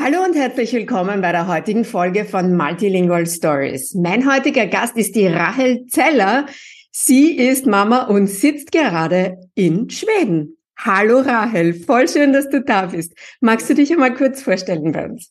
Hallo 0.00 0.24
und 0.24 0.34
herzlich 0.34 0.72
willkommen 0.72 1.20
bei 1.20 1.32
der 1.32 1.46
heutigen 1.46 1.84
Folge 1.84 2.24
von 2.24 2.56
Multilingual 2.56 3.26
Stories. 3.26 3.94
Mein 3.94 4.26
heutiger 4.32 4.66
Gast 4.66 4.96
ist 4.96 5.14
die 5.14 5.26
Rahel 5.26 5.86
Zeller. 5.86 6.46
Sie 6.90 7.36
ist 7.36 7.66
Mama 7.66 8.06
und 8.06 8.26
sitzt 8.26 8.72
gerade 8.72 9.38
in 9.54 9.90
Schweden. 9.90 10.56
Hallo 10.78 11.20
Rahel, 11.20 11.74
voll 11.74 12.08
schön, 12.08 12.32
dass 12.32 12.48
du 12.48 12.62
da 12.62 12.86
bist. 12.86 13.12
Magst 13.40 13.68
du 13.68 13.74
dich 13.74 13.92
einmal 13.92 14.14
kurz 14.14 14.42
vorstellen 14.42 14.92
bei 14.92 15.04
uns? 15.04 15.30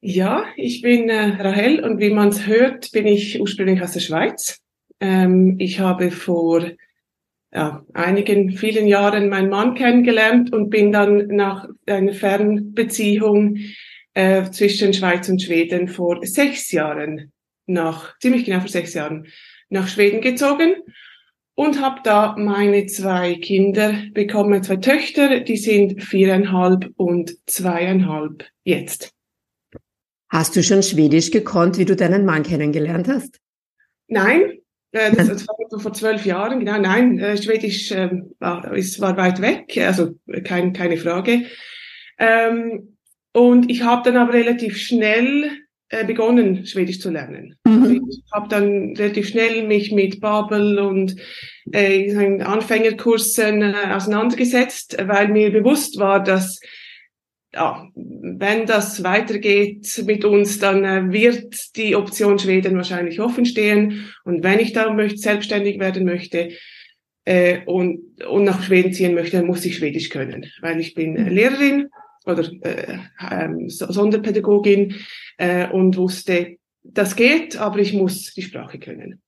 Ja, 0.00 0.44
ich 0.56 0.80
bin 0.80 1.08
äh, 1.08 1.42
Rahel 1.42 1.84
und 1.84 1.98
wie 1.98 2.10
man 2.10 2.28
es 2.28 2.46
hört, 2.46 2.92
bin 2.92 3.06
ich 3.06 3.40
ursprünglich 3.40 3.82
aus 3.82 3.92
der 3.92 4.00
Schweiz. 4.00 4.60
Ähm, 5.00 5.56
ich 5.58 5.80
habe 5.80 6.12
vor 6.12 6.64
ja, 7.52 7.84
einigen, 7.92 8.52
vielen 8.52 8.86
Jahren 8.86 9.28
meinen 9.28 9.50
Mann 9.50 9.74
kennengelernt 9.74 10.52
und 10.52 10.70
bin 10.70 10.90
dann 10.90 11.26
nach 11.28 11.68
einer 11.86 12.14
Fernbeziehung 12.14 13.58
äh, 14.14 14.50
zwischen 14.50 14.94
Schweiz 14.94 15.28
und 15.28 15.42
Schweden 15.42 15.88
vor 15.88 16.24
sechs 16.24 16.72
Jahren 16.72 17.32
nach, 17.66 18.18
ziemlich 18.18 18.44
genau 18.44 18.60
vor 18.60 18.68
sechs 18.68 18.94
Jahren, 18.94 19.26
nach 19.68 19.88
Schweden 19.88 20.20
gezogen 20.20 20.74
und 21.54 21.80
habe 21.80 22.00
da 22.04 22.34
meine 22.38 22.86
zwei 22.86 23.34
Kinder 23.34 23.94
bekommen, 24.12 24.62
zwei 24.62 24.76
Töchter, 24.76 25.40
die 25.40 25.56
sind 25.56 26.02
viereinhalb 26.02 26.90
und 26.96 27.36
zweieinhalb 27.46 28.46
jetzt. 28.64 29.12
Hast 30.28 30.56
du 30.56 30.62
schon 30.62 30.82
Schwedisch 30.82 31.30
gekonnt, 31.30 31.76
wie 31.76 31.84
du 31.84 31.94
deinen 31.94 32.24
Mann 32.24 32.42
kennengelernt 32.42 33.08
hast? 33.08 33.38
Nein, 34.08 34.61
das, 34.92 35.28
das 35.28 35.48
war 35.48 35.80
vor 35.80 35.92
zwölf 35.94 36.26
Jahren, 36.26 36.60
genau. 36.60 36.78
Nein, 36.78 37.18
äh, 37.18 37.40
Schwedisch 37.40 37.90
äh, 37.92 38.10
war, 38.38 38.72
ist, 38.74 39.00
war 39.00 39.16
weit 39.16 39.40
weg, 39.40 39.76
also 39.78 40.14
kein, 40.44 40.72
keine 40.72 40.98
Frage. 40.98 41.46
Ähm, 42.18 42.96
und 43.32 43.70
ich 43.70 43.82
habe 43.82 44.02
dann 44.04 44.18
aber 44.18 44.34
relativ 44.34 44.76
schnell 44.76 45.50
äh, 45.88 46.04
begonnen, 46.04 46.66
Schwedisch 46.66 47.00
zu 47.00 47.10
lernen. 47.10 47.56
Mhm. 47.66 47.82
Also 47.82 47.94
ich 47.94 48.22
habe 48.32 48.48
dann 48.48 48.94
relativ 48.96 49.28
schnell 49.28 49.66
mich 49.66 49.92
mit 49.92 50.20
Babel 50.20 50.78
und 50.78 51.16
äh, 51.72 52.14
Anfängerkursen 52.42 53.62
äh, 53.62 53.74
auseinandergesetzt, 53.94 54.96
weil 55.06 55.28
mir 55.28 55.50
bewusst 55.50 55.98
war, 55.98 56.22
dass 56.22 56.60
ja, 57.54 57.88
wenn 57.94 58.66
das 58.66 59.02
weitergeht 59.04 60.02
mit 60.06 60.24
uns, 60.24 60.58
dann 60.58 60.84
äh, 60.84 61.12
wird 61.12 61.76
die 61.76 61.94
Option 61.96 62.38
Schweden 62.38 62.76
wahrscheinlich 62.76 63.20
offen 63.20 63.44
stehen. 63.44 64.12
Und 64.24 64.42
wenn 64.42 64.58
ich 64.58 64.72
da 64.72 64.92
möchte, 64.92 65.18
selbstständig 65.18 65.78
werden 65.78 66.04
möchte 66.04 66.50
äh, 67.24 67.60
und, 67.66 68.22
und 68.24 68.44
nach 68.44 68.62
Schweden 68.62 68.92
ziehen 68.92 69.14
möchte, 69.14 69.36
dann 69.36 69.46
muss 69.46 69.64
ich 69.64 69.76
Schwedisch 69.76 70.08
können, 70.08 70.46
weil 70.62 70.80
ich 70.80 70.94
bin 70.94 71.16
äh, 71.16 71.28
Lehrerin 71.28 71.88
oder 72.24 72.48
äh, 72.62 72.98
ähm, 73.30 73.68
Sonderpädagogin 73.68 74.96
äh, 75.36 75.68
und 75.68 75.96
wusste, 75.96 76.56
das 76.84 77.16
geht, 77.16 77.56
aber 77.56 77.78
ich 77.78 77.92
muss 77.92 78.32
die 78.34 78.42
Sprache 78.42 78.78
können. 78.78 79.20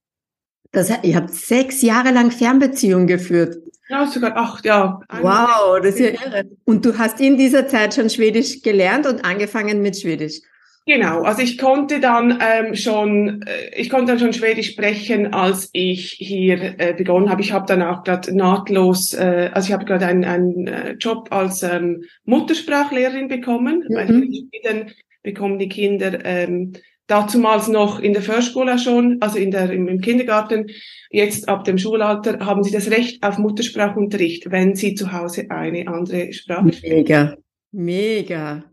Das, 0.74 0.92
ihr 1.02 1.16
habt 1.16 1.30
sechs 1.30 1.82
Jahre 1.82 2.10
lang 2.10 2.30
Fernbeziehungen 2.30 3.06
geführt. 3.06 3.56
Ja, 3.88 4.06
sogar 4.06 4.36
acht, 4.36 4.64
ja. 4.64 5.00
Wow, 5.20 5.80
das 5.82 5.96
ist 5.96 6.00
ja 6.00 6.08
irre. 6.08 6.44
Und 6.64 6.84
du 6.84 6.98
hast 6.98 7.20
in 7.20 7.36
dieser 7.36 7.68
Zeit 7.68 7.94
schon 7.94 8.10
Schwedisch 8.10 8.62
gelernt 8.62 9.06
und 9.06 9.24
angefangen 9.24 9.82
mit 9.82 9.98
Schwedisch. 9.98 10.40
Genau, 10.86 11.22
also 11.22 11.40
ich 11.40 11.56
konnte 11.56 11.98
dann 11.98 12.42
ähm, 12.42 12.74
schon, 12.74 13.42
äh, 13.42 13.80
ich 13.80 13.88
konnte 13.88 14.12
dann 14.12 14.18
schon 14.18 14.34
Schwedisch 14.34 14.72
sprechen, 14.72 15.32
als 15.32 15.70
ich 15.72 16.12
hier 16.12 16.78
äh, 16.78 16.92
begonnen 16.92 17.30
habe. 17.30 17.40
Ich 17.40 17.52
habe 17.52 17.64
dann 17.66 17.80
auch 17.82 18.04
gerade 18.04 18.36
nahtlos, 18.36 19.14
äh, 19.14 19.50
also 19.52 19.68
ich 19.68 19.72
habe 19.72 19.86
gerade 19.86 20.06
einen, 20.06 20.24
einen 20.24 20.66
äh, 20.66 20.92
Job 20.92 21.28
als 21.30 21.62
ähm, 21.62 22.04
Muttersprachlehrerin 22.24 23.28
bekommen, 23.28 23.84
mhm. 23.88 23.94
weil 23.94 24.86
bekommen 25.22 25.58
die 25.58 25.70
Kinder 25.70 26.22
ähm, 26.24 26.74
dazumals 27.06 27.68
noch 27.68 28.00
in 28.00 28.12
der 28.12 28.22
Förschule 28.22 28.78
schon, 28.78 29.18
also 29.20 29.38
in 29.38 29.50
der, 29.50 29.70
im, 29.70 29.88
im 29.88 30.00
Kindergarten, 30.00 30.68
jetzt 31.10 31.48
ab 31.48 31.64
dem 31.64 31.78
Schulalter 31.78 32.44
haben 32.44 32.62
sie 32.64 32.72
das 32.72 32.90
Recht 32.90 33.22
auf 33.22 33.38
Muttersprachunterricht, 33.38 34.50
wenn 34.50 34.74
sie 34.74 34.94
zu 34.94 35.12
Hause 35.12 35.50
eine 35.50 35.86
andere 35.88 36.32
Sprache 36.32 36.72
sprechen. 36.72 36.96
Mega, 36.96 37.36
mega. 37.72 38.64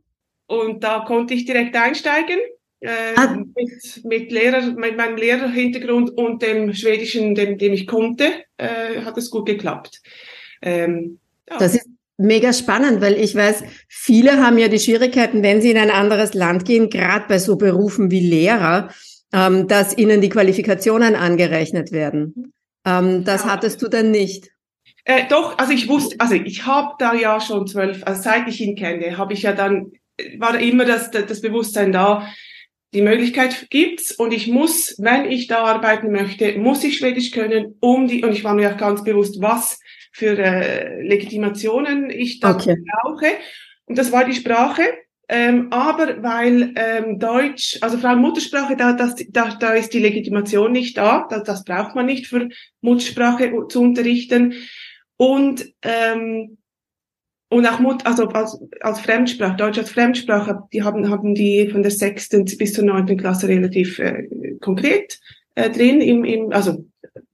Und 0.48 0.84
da 0.84 1.02
konnte 1.02 1.34
ich 1.34 1.46
direkt 1.46 1.76
einsteigen. 1.76 2.40
Äh, 2.84 3.14
ah. 3.16 3.38
mit, 3.56 4.06
mit 4.06 4.32
Lehrer, 4.32 4.72
mit 4.72 4.98
meinem 4.98 5.16
Lehrerhintergrund 5.16 6.10
und 6.18 6.42
dem 6.42 6.74
Schwedischen, 6.74 7.36
dem, 7.36 7.60
dem 7.60 7.74
ich 7.74 7.86
konnte, 7.86 8.32
äh, 8.58 9.02
hat 9.06 9.18
es 9.20 9.30
gut 9.30 9.46
geklappt. 9.46 10.02
Ähm, 10.64 11.20
ja. 11.48 11.60
Das 11.60 11.76
ist 11.76 11.88
mega 12.22 12.54
spannend, 12.54 13.02
weil 13.02 13.14
ich 13.14 13.36
weiß, 13.36 13.64
viele 13.88 14.44
haben 14.44 14.58
ja 14.58 14.68
die 14.68 14.80
Schwierigkeiten, 14.80 15.44
wenn 15.44 15.62
sie 15.62 15.72
in 15.72 15.78
ein 15.78 15.92
anderes 15.92 16.34
Land 16.34 16.66
gehen, 16.66 16.90
gerade 16.90 17.26
bei 17.28 17.40
so 17.40 17.58
Berufen 17.58 18.12
wie 18.12 18.20
Lehrer, 18.20 18.90
ähm, 19.34 19.68
dass 19.68 19.98
ihnen 19.98 20.22
die 20.22 20.30
Qualifikationen 20.30 21.16
angerechnet 21.16 21.92
werden. 21.92 22.54
Ähm, 22.86 23.24
das 23.24 23.44
ja. 23.44 23.52
hattest 23.52 23.82
du 23.82 23.88
dann 23.88 24.12
nicht. 24.12 24.50
Äh, 25.04 25.24
doch, 25.30 25.58
also 25.58 25.74
ich 25.74 25.88
wusste, 25.88 26.16
also 26.20 26.36
ich 26.36 26.66
habe 26.66 26.94
da 27.00 27.14
ja 27.14 27.40
schon 27.40 27.68
zwölf, 27.68 28.02
also 28.06 28.22
seit 28.22 28.48
ich 28.48 28.62
ihn 28.62 28.76
kenne, 28.76 29.18
habe 29.18 29.34
ich 29.34 29.42
ja 29.42 29.54
dann, 29.54 29.92
war 30.38 30.60
immer 30.60 30.86
das, 30.86 31.10
das 31.12 31.42
Bewusstsein 31.42 31.92
da, 31.92 32.28
die 32.94 33.02
Möglichkeit 33.02 33.68
gibt's 33.70 34.12
und 34.12 34.34
ich 34.34 34.48
muss, 34.48 34.96
wenn 35.00 35.26
ich 35.30 35.48
da 35.48 35.64
arbeiten 35.64 36.12
möchte, 36.12 36.58
muss 36.60 36.84
ich 36.84 36.98
Schwedisch 36.98 37.32
können, 37.32 37.78
um 37.80 38.08
die, 38.08 38.24
und 38.24 38.34
ich 38.34 38.44
war 38.44 38.54
mir 38.54 38.72
auch 38.72 38.78
ganz 38.78 39.04
bewusst, 39.04 39.42
was 39.42 39.80
für 40.12 40.38
äh, 40.38 41.02
Legitimationen 41.02 42.10
ich 42.10 42.40
da 42.40 42.56
okay. 42.56 42.76
brauche. 42.76 43.28
Und 43.86 43.98
das 43.98 44.12
war 44.12 44.26
die 44.26 44.34
Sprache. 44.34 44.84
Ähm, 45.34 45.72
aber 45.72 46.22
weil 46.22 46.74
ähm, 46.76 47.18
Deutsch, 47.18 47.78
also 47.80 47.98
vor 47.98 48.10
allem 48.10 48.20
Muttersprache, 48.20 48.76
da, 48.76 48.92
das, 48.92 49.16
da, 49.30 49.56
da 49.58 49.72
ist 49.72 49.94
die 49.94 50.00
Legitimation 50.00 50.74
nicht 50.74 50.98
da, 50.98 51.26
das, 51.30 51.44
das 51.44 51.64
braucht 51.64 51.96
man 51.96 52.06
nicht 52.06 52.28
für 52.28 52.50
Muttersprache 52.82 53.50
zu 53.70 53.82
unterrichten. 53.82 54.56
Und 55.16 55.74
ähm, 55.84 56.58
und 57.52 57.68
auch 57.68 57.80
Mut, 57.80 58.06
also 58.06 58.30
als, 58.30 58.58
als 58.80 59.02
Fremdsprache, 59.02 59.58
Deutsch 59.58 59.78
als 59.78 59.92
Fremdsprache, 59.92 60.60
die 60.72 60.84
haben, 60.84 61.10
haben 61.10 61.36
die 61.36 61.68
von 61.70 61.82
der 61.82 61.92
sechsten 61.92 62.46
bis 62.46 62.72
zur 62.72 62.86
neunten 62.86 63.18
Klasse 63.18 63.50
relativ 63.50 64.00
äh, 64.00 64.24
konkret 64.62 65.20
äh, 65.56 65.70
drin. 65.70 66.00
Im, 66.00 66.24
im, 66.24 66.54
also 66.54 66.86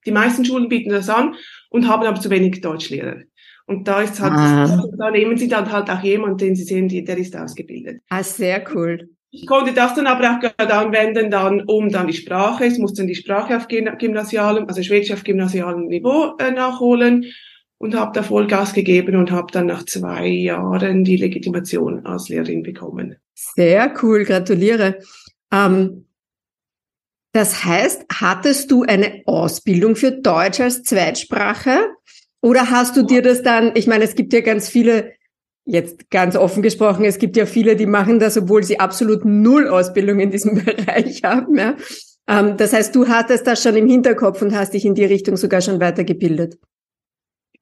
die 0.07 0.11
meisten 0.11 0.43
Schulen 0.43 0.69
bieten 0.69 0.89
das 0.89 1.07
an 1.07 1.35
und 1.69 1.87
haben 1.87 2.05
aber 2.05 2.19
zu 2.19 2.29
wenig 2.29 2.61
Deutschlehrer. 2.61 3.21
Und 3.65 3.87
da 3.87 4.01
ist 4.01 4.19
halt, 4.21 4.33
ah. 4.33 4.83
da 4.97 5.11
nehmen 5.11 5.37
sie 5.37 5.49
dann 5.49 5.69
halt 5.71 5.89
auch 5.89 6.01
jemanden, 6.01 6.37
den 6.37 6.55
sie 6.55 6.63
sehen, 6.63 6.87
der 6.87 7.17
ist 7.17 7.35
ausgebildet. 7.35 8.01
Ah, 8.09 8.23
sehr 8.23 8.63
cool. 8.73 9.09
Ich 9.29 9.45
konnte 9.45 9.73
das 9.73 9.93
dann 9.93 10.07
aber 10.07 10.31
auch 10.31 10.39
gerade 10.39 10.73
anwenden, 10.73 11.29
dann, 11.29 11.61
um 11.63 11.89
dann 11.89 12.07
die 12.07 12.13
Sprache, 12.13 12.65
ich 12.65 12.77
musste 12.79 13.01
dann 13.01 13.07
die 13.07 13.15
Sprache 13.15 13.57
auf 13.57 13.67
gymnasialem, 13.67 14.65
also 14.67 14.81
Schwedisch 14.81 15.11
auf 15.11 15.23
gymnasialem 15.23 15.87
Niveau 15.87 16.33
äh, 16.39 16.51
nachholen 16.51 17.25
und 17.77 17.93
habe 17.93 18.11
da 18.13 18.23
Vollgas 18.23 18.73
gegeben 18.73 19.17
und 19.17 19.29
habe 19.29 19.51
dann 19.51 19.67
nach 19.67 19.83
zwei 19.83 20.27
Jahren 20.27 21.03
die 21.03 21.17
Legitimation 21.17 22.05
als 22.05 22.29
Lehrerin 22.29 22.63
bekommen. 22.63 23.17
Sehr 23.33 23.93
cool, 24.01 24.23
gratuliere. 24.23 24.99
Ähm, 25.51 26.06
das 27.33 27.65
heißt, 27.65 28.05
hattest 28.13 28.71
du 28.71 28.83
eine 28.83 29.21
Ausbildung 29.25 29.95
für 29.95 30.11
Deutsch 30.11 30.59
als 30.59 30.83
Zweitsprache? 30.83 31.77
Oder 32.41 32.69
hast 32.69 32.95
du 32.95 33.03
dir 33.03 33.21
das 33.21 33.43
dann, 33.43 33.71
ich 33.75 33.87
meine, 33.87 34.03
es 34.03 34.15
gibt 34.15 34.33
ja 34.33 34.41
ganz 34.41 34.69
viele, 34.69 35.13
jetzt 35.65 36.09
ganz 36.09 36.35
offen 36.35 36.63
gesprochen, 36.63 37.03
es 37.05 37.19
gibt 37.19 37.35
ja 37.35 37.45
viele, 37.45 37.75
die 37.75 37.85
machen 37.85 38.19
das, 38.19 38.37
obwohl 38.37 38.63
sie 38.63 38.79
absolut 38.79 39.25
null 39.25 39.67
Ausbildung 39.67 40.19
in 40.19 40.31
diesem 40.31 40.55
Bereich 40.65 41.23
haben. 41.23 41.57
Ja? 41.57 41.75
Ähm, 42.27 42.57
das 42.57 42.73
heißt, 42.73 42.95
du 42.95 43.07
hattest 43.07 43.47
das 43.47 43.61
schon 43.61 43.75
im 43.75 43.87
Hinterkopf 43.87 44.41
und 44.41 44.55
hast 44.55 44.73
dich 44.73 44.85
in 44.85 44.95
die 44.95 45.05
Richtung 45.05 45.37
sogar 45.37 45.61
schon 45.61 45.79
weitergebildet. 45.79 46.57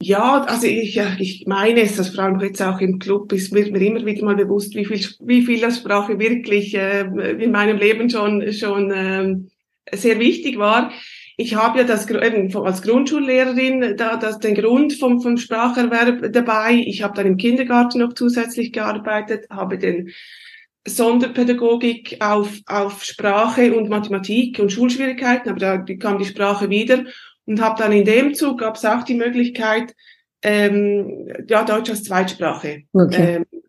Ja, 0.01 0.43
also 0.43 0.67
ich, 0.67 0.99
ich 1.19 1.45
meine 1.47 1.81
es, 1.81 1.95
das 1.95 2.09
vor 2.09 2.25
allem 2.25 2.39
jetzt 2.41 2.61
auch 2.61 2.81
im 2.81 2.99
Club 2.99 3.31
ist 3.31 3.53
mir, 3.53 3.71
mir 3.71 3.81
immer 3.81 4.05
wieder 4.05 4.25
mal 4.25 4.35
bewusst, 4.35 4.75
wie 4.75 4.85
viel, 4.85 4.99
wie 5.21 5.41
viel 5.41 5.61
das 5.61 5.77
Sprache 5.77 6.19
wirklich 6.19 6.75
äh, 6.75 7.01
in 7.01 7.51
meinem 7.51 7.77
Leben 7.77 8.09
schon, 8.09 8.51
schon 8.51 8.91
ähm, 8.93 9.49
sehr 9.93 10.19
wichtig 10.19 10.57
war. 10.57 10.91
Ich 11.37 11.55
habe 11.55 11.79
ja 11.79 11.83
das 11.83 12.09
eben 12.09 12.55
als 12.55 12.81
Grundschullehrerin 12.81 13.97
da 13.97 14.15
das 14.15 14.39
den 14.39 14.55
Grund 14.55 14.93
vom 14.93 15.21
vom 15.21 15.37
Spracherwerb 15.37 16.31
dabei. 16.31 16.75
Ich 16.85 17.03
habe 17.03 17.13
dann 17.13 17.25
im 17.25 17.37
Kindergarten 17.37 17.99
noch 17.99 18.13
zusätzlich 18.13 18.71
gearbeitet, 18.71 19.47
habe 19.49 19.77
den 19.77 20.11
Sonderpädagogik 20.87 22.17
auf 22.21 22.59
auf 22.67 23.03
Sprache 23.03 23.75
und 23.75 23.89
Mathematik 23.89 24.59
und 24.59 24.71
Schulschwierigkeiten, 24.71 25.49
aber 25.49 25.59
da 25.59 25.77
kam 25.77 26.19
die 26.19 26.25
Sprache 26.25 26.69
wieder 26.69 27.03
und 27.45 27.61
habe 27.61 27.81
dann 27.81 27.91
in 27.91 28.05
dem 28.05 28.33
Zug 28.33 28.59
gab 28.59 28.75
es 28.75 28.85
auch 28.85 29.03
die 29.03 29.15
Möglichkeit 29.15 29.93
ähm, 30.41 31.27
ja 31.49 31.65
Deutsch 31.65 31.89
als 31.89 32.03
Zweitsprache 32.03 32.83
okay. 32.93 33.35
ähm, 33.35 33.45
äh, 33.51 33.64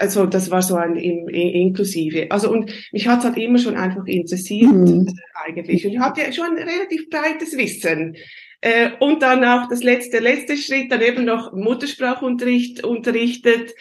also 0.00 0.26
das 0.26 0.50
war 0.50 0.62
so 0.62 0.76
ein 0.76 0.96
in, 0.96 1.28
in, 1.28 1.48
inklusive. 1.48 2.30
Also 2.30 2.50
und 2.50 2.72
mich 2.92 3.06
hat 3.06 3.20
es 3.20 3.24
halt 3.24 3.36
immer 3.36 3.58
schon 3.58 3.76
einfach 3.76 4.06
interessiert 4.06 4.72
mhm. 4.72 5.06
eigentlich. 5.34 5.84
Und 5.84 5.92
ich 5.92 5.98
hatte 5.98 6.22
ja 6.22 6.32
schon 6.32 6.56
ein 6.56 6.68
relativ 6.68 7.08
breites 7.10 7.56
Wissen. 7.56 8.16
Äh, 8.60 8.90
und 9.00 9.22
dann 9.22 9.44
auch 9.44 9.68
das 9.68 9.82
letzte, 9.82 10.18
letzte 10.18 10.56
Schritt, 10.56 10.92
dann 10.92 11.02
eben 11.02 11.24
noch 11.24 11.52
Muttersprachunterricht 11.52 12.84
unterrichtet. 12.84 13.72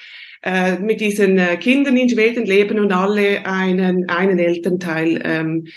äh, 0.41 0.79
mit 0.79 1.01
diesen 1.01 1.37
äh, 1.37 1.57
Kindern 1.57 1.97
in 1.97 2.09
Schweden 2.09 2.45
leben 2.45 2.79
und 2.79 2.91
alle 2.91 3.45
einen, 3.45 4.09
einen 4.09 4.39
Elternteil 4.39 5.21
ähm, 5.23 5.67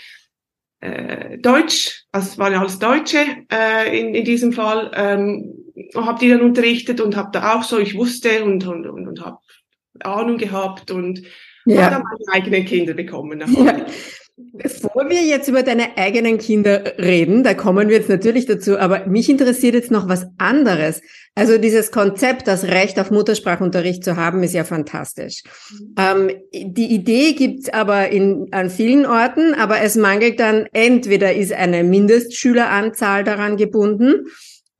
äh, 0.79 1.37
Deutsch, 1.39 2.05
also 2.11 2.37
waren 2.37 2.53
alles 2.53 2.79
Deutsche 2.79 3.25
äh, 3.51 3.99
in, 3.99 4.15
in 4.15 4.25
diesem 4.25 4.53
Fall, 4.53 4.91
ähm, 4.95 5.53
habe 5.95 6.19
die 6.19 6.29
dann 6.29 6.41
unterrichtet 6.41 7.01
und 7.01 7.15
habe 7.15 7.29
da 7.33 7.55
auch 7.55 7.63
so, 7.63 7.79
ich 7.79 7.95
wusste 7.95 8.43
und, 8.43 8.65
und, 8.67 8.87
und, 8.87 9.07
und 9.07 9.25
habe 9.25 9.37
Ahnung 10.01 10.37
gehabt 10.37 10.91
und 10.91 11.23
ja. 11.65 11.83
habe 11.83 11.95
dann 11.95 12.03
meine 12.03 12.33
eigenen 12.33 12.65
Kinder 12.65 12.93
bekommen. 12.93 13.39
Ja. 13.39 13.85
Bevor 14.35 15.09
wir 15.09 15.21
jetzt 15.21 15.47
über 15.47 15.61
deine 15.61 15.95
eigenen 15.95 16.39
Kinder 16.39 16.97
reden, 16.97 17.43
da 17.43 17.53
kommen 17.53 17.87
wir 17.87 17.97
jetzt 17.97 18.09
natürlich 18.09 18.47
dazu, 18.47 18.79
aber 18.79 19.05
mich 19.05 19.29
interessiert 19.29 19.75
jetzt 19.75 19.91
noch 19.91 20.09
was 20.09 20.25
anderes. 20.39 21.01
Also 21.35 21.59
dieses 21.59 21.91
Konzept, 21.91 22.47
das 22.47 22.63
Recht 22.63 22.99
auf 22.99 23.11
Muttersprachunterricht 23.11 24.03
zu 24.03 24.15
haben, 24.15 24.41
ist 24.41 24.53
ja 24.53 24.63
fantastisch. 24.63 25.43
Mhm. 25.71 25.95
Ähm, 25.97 26.31
die 26.51 26.95
Idee 26.95 27.33
gibt's 27.33 27.69
aber 27.69 28.09
in, 28.09 28.47
an 28.51 28.71
vielen 28.71 29.05
Orten, 29.05 29.53
aber 29.53 29.81
es 29.81 29.95
mangelt 29.95 30.39
dann, 30.39 30.65
entweder 30.73 31.33
ist 31.35 31.53
eine 31.53 31.83
Mindestschüleranzahl 31.83 33.23
daran 33.23 33.55
gebunden, 33.55 34.25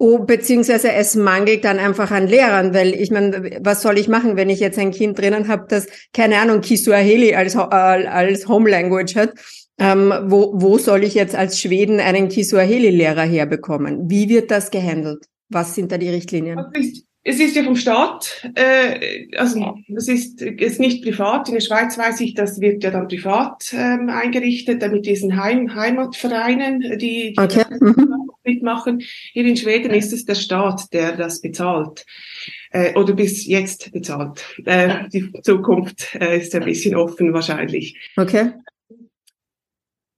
Oh, 0.06 0.20
beziehungsweise 0.20 0.92
es 0.92 1.16
mangelt 1.16 1.64
dann 1.64 1.80
einfach 1.80 2.12
an 2.12 2.28
Lehrern, 2.28 2.74
weil 2.74 2.94
ich 2.94 3.10
meine, 3.10 3.62
was 3.62 3.82
soll 3.82 3.98
ich 3.98 4.10
machen, 4.10 4.36
wenn 4.36 4.50
ich 4.50 4.60
jetzt 4.60 4.78
ein 4.78 4.92
Kind 4.92 5.18
drinnen 5.18 5.48
habe, 5.48 5.66
das, 5.70 5.88
keine 6.12 6.40
Ahnung, 6.40 6.60
Kiswahili 6.60 7.36
als, 7.36 7.56
äh, 7.56 7.60
als 7.60 8.50
Home 8.50 8.70
Language 8.70 9.16
hat? 9.16 9.34
Ähm, 9.80 10.14
wo, 10.26 10.52
wo 10.56 10.78
soll 10.78 11.06
ich 11.06 11.14
jetzt 11.14 11.36
als 11.36 11.58
Schweden 11.58 12.02
einen 12.02 12.28
Kiswahili-Lehrer 12.28 13.24
herbekommen? 13.24 14.10
Wie 14.10 14.28
wird 14.28 14.52
das 14.52 14.72
gehandelt? 14.72 15.24
Was 15.48 15.74
sind 15.74 15.90
da 15.90 15.98
die 15.98 16.10
Richtlinien? 16.10 16.60
Es 17.24 17.40
ist 17.40 17.56
ja 17.56 17.64
vom 17.64 17.78
Staat, 17.78 18.46
äh, 18.56 19.34
also 19.38 19.76
es 19.96 20.10
ist, 20.10 20.42
ist 20.42 20.82
nicht 20.82 21.02
privat. 21.02 21.48
In 21.48 21.54
der 21.54 21.62
Schweiz 21.62 21.98
weiß 21.98 22.20
ich, 22.20 22.34
das 22.34 22.60
wird 22.60 22.84
ja 22.84 22.92
dann 22.92 23.08
privat 23.08 23.72
ähm, 23.72 24.10
eingerichtet, 24.10 24.86
mit 24.92 25.06
diesen 25.06 25.42
Heim 25.42 25.74
Heimatvereinen, 25.74 26.82
die, 27.00 27.32
die 27.32 27.36
okay. 27.38 27.64
Mhm. 27.80 28.23
Mitmachen. 28.44 29.02
Hier 29.34 29.46
in 29.46 29.58
Schweden 29.58 29.92
ist 29.92 30.14
es 30.14 30.26
der 30.26 30.36
Staat, 30.36 30.94
der 30.94 31.16
das 31.16 31.42
bezahlt 31.42 32.06
äh, 32.72 32.94
oder 32.96 33.14
bis 33.14 33.46
jetzt 33.46 33.92
bezahlt. 33.92 34.44
Äh, 34.66 35.10
die 35.10 35.32
Zukunft 35.42 36.16
äh, 36.16 36.40
ist 36.40 36.54
ein 36.56 36.66
bisschen 36.66 36.96
offen 36.96 37.34
wahrscheinlich. 37.34 37.98
Okay. 38.18 38.54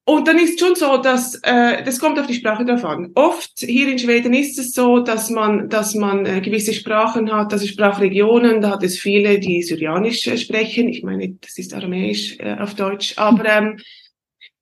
Und 0.08 0.28
dann 0.28 0.38
ist 0.38 0.60
schon 0.60 0.76
so, 0.76 0.98
dass 0.98 1.34
äh, 1.42 1.84
das 1.84 2.00
kommt 2.00 2.20
auf 2.20 2.28
die 2.28 2.36
Sprache 2.36 2.64
drauf 2.64 2.86
an. 2.86 3.10
Oft 3.16 3.54
hier 3.58 3.88
in 3.88 3.98
Schweden 3.98 4.36
ist 4.36 4.60
es 4.60 4.74
so, 4.74 5.00
dass 5.00 5.32
man, 5.32 5.68
dass 5.68 5.96
man 5.96 6.28
äh, 6.28 6.42
gewisse 6.42 6.76
Sprachen 6.76 7.34
hat, 7.34 7.52
also 7.52 7.66
Sprachregionen. 7.66 8.62
Da 8.62 8.70
hat 8.70 8.84
es 8.84 9.00
viele, 9.00 9.40
die 9.40 9.64
Syrianisch 9.64 10.28
äh, 10.28 10.38
sprechen. 10.38 10.90
Ich 10.90 11.02
meine, 11.02 11.30
das 11.42 11.58
ist 11.58 11.74
Aramäisch 11.74 12.38
äh, 12.38 12.56
auf 12.60 12.76
Deutsch, 12.76 13.18
aber 13.18 13.46
ähm, 13.46 13.80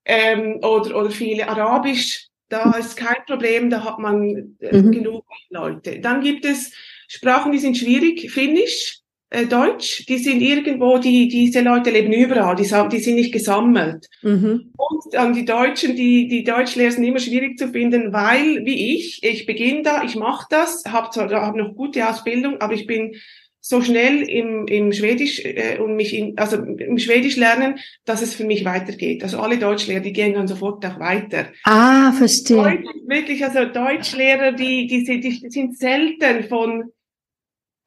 ähm, 0.06 0.60
oder 0.62 0.98
oder 0.98 1.12
viele 1.12 1.50
Arabisch. 1.50 2.30
Da 2.50 2.72
ist 2.78 2.98
kein 2.98 3.24
Problem, 3.26 3.70
da 3.70 3.84
hat 3.84 4.00
man 4.00 4.56
äh, 4.60 4.78
mhm. 4.78 4.92
genug 4.92 5.26
Leute. 5.50 6.00
Dann 6.00 6.22
gibt 6.22 6.46
es 6.46 6.72
Sprachen, 7.08 7.52
die 7.52 7.60
sind 7.60 7.78
schwierig. 7.78 8.32
Finnisch 8.32 9.04
äh, 9.34 9.48
Deutsch, 9.48 10.06
die 10.06 10.20
sind 10.20 10.42
irgendwo, 10.42 11.00
die, 11.00 11.28
diese 11.28 11.62
Leute 11.62 11.90
leben 11.90 12.14
überall, 12.14 12.56
die, 12.56 12.70
die 12.92 13.00
sind 13.00 13.16
nicht 13.16 13.34
gesammelt. 13.34 14.08
Mhm. 14.22 14.72
Und 14.78 15.14
dann 15.14 15.34
die 15.34 15.46
Deutschen, 15.46 15.96
die, 15.96 16.28
die 16.28 16.44
Deutschlehrer 16.44 16.92
sind 16.92 17.04
immer 17.04 17.20
schwierig 17.20 17.58
zu 17.58 17.70
finden, 17.70 18.14
weil, 18.14 18.64
wie 18.66 18.96
ich, 18.96 19.24
ich 19.24 19.48
beginne 19.48 19.82
da, 19.82 20.04
ich 20.04 20.16
mache 20.16 20.46
das, 20.52 20.84
habe 20.88 21.10
hab 21.10 21.56
noch 21.56 21.76
gute 21.76 22.08
Ausbildung, 22.08 22.62
aber 22.62 22.74
ich 22.74 22.86
bin 22.86 23.16
so 23.66 23.82
schnell 23.82 24.24
im, 24.24 24.68
im 24.68 24.92
Schwedisch 24.92 25.40
äh, 25.46 25.78
und 25.80 25.96
mich 25.96 26.14
in, 26.14 26.38
also 26.38 26.58
im 26.58 26.98
Schwedisch 27.00 27.38
lernen, 27.38 27.80
dass 28.04 28.22
es 28.22 28.36
für 28.36 28.44
mich 28.44 28.66
weitergeht. 28.66 29.24
Also 29.24 29.40
alle 29.40 29.58
Deutschlehrer, 29.58 30.02
die 30.02 30.12
gehen 30.12 30.34
dann 30.34 30.50
sofort 30.50 30.86
auch 30.86 31.00
weiter. 31.00 31.46
Ah, 31.64 32.12
verstehe. 32.12 32.58
Deutsch, 32.58 32.86
wirklich, 33.08 33.44
also 33.44 33.64
Deutschlehrer, 33.64 34.52
die, 34.52 34.88
die, 34.88 35.06
sind, 35.06 35.24
die 35.24 35.50
sind 35.50 35.78
selten 35.78 36.44
von 36.50 36.92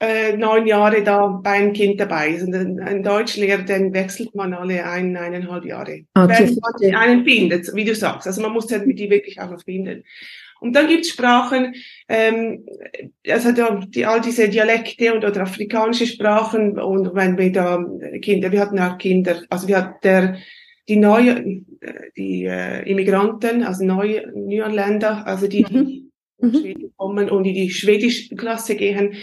äh, 0.00 0.34
neun 0.34 0.67
Jahre 0.67 1.02
da 1.02 1.26
beim 1.26 1.75
Kind 1.75 2.00
dabei. 2.00 2.43
Und 2.43 2.55
ein 2.55 3.02
Deutschlehrer, 3.02 3.62
den 3.62 3.93
wechselt 3.93 4.34
man 4.34 4.55
alle 4.55 4.82
ein, 4.82 5.14
eineinhalb 5.14 5.67
Jahre. 5.67 6.05
Okay. 6.14 6.49
Wenn 6.49 6.94
man 6.94 7.02
einen 7.02 7.25
findet, 7.25 7.75
wie 7.75 7.84
du 7.84 7.94
sagst. 7.94 8.26
Also 8.26 8.40
man 8.40 8.52
muss 8.52 8.70
ja 8.70 8.78
die 8.78 9.11
wirklich 9.11 9.38
auch 9.43 9.50
noch 9.50 9.62
finden. 9.62 10.05
Und 10.61 10.75
dann 10.75 10.88
gibt's 10.88 11.11
Sprachen, 11.11 11.75
ähm, 12.08 12.67
also 13.29 13.53
da, 13.53 13.81
die, 13.87 14.06
all 14.06 14.20
diese 14.20 14.49
Dialekte 14.49 15.14
und 15.14 15.25
oder 15.25 15.43
afrikanische 15.43 16.06
Sprachen 16.06 16.79
und 16.79 17.14
wenn 17.14 17.37
wir 17.37 17.53
da 17.53 17.85
Kinder, 18.23 18.53
wir 18.53 18.61
hatten 18.61 18.79
auch 18.79 18.99
Kinder, 18.99 19.43
also 19.50 19.69
wir 19.69 19.79
hatten 19.79 19.99
der, 20.03 20.37
die 20.88 20.97
neue, 20.97 21.62
die 22.17 22.44
äh, 22.44 22.88
Immigranten, 22.88 23.62
also 23.64 23.85
neue 23.85 24.32
Neuanländer, 24.35 25.26
also 25.26 25.47
die, 25.47 25.64
die 25.64 26.06
mhm. 26.38 26.55
Schweden 26.55 26.93
kommen 26.97 27.31
und 27.31 27.44
in 27.44 27.55
die 27.55 27.70
schwedische 27.70 28.35
Klasse 28.37 28.76
gehen, 28.76 29.14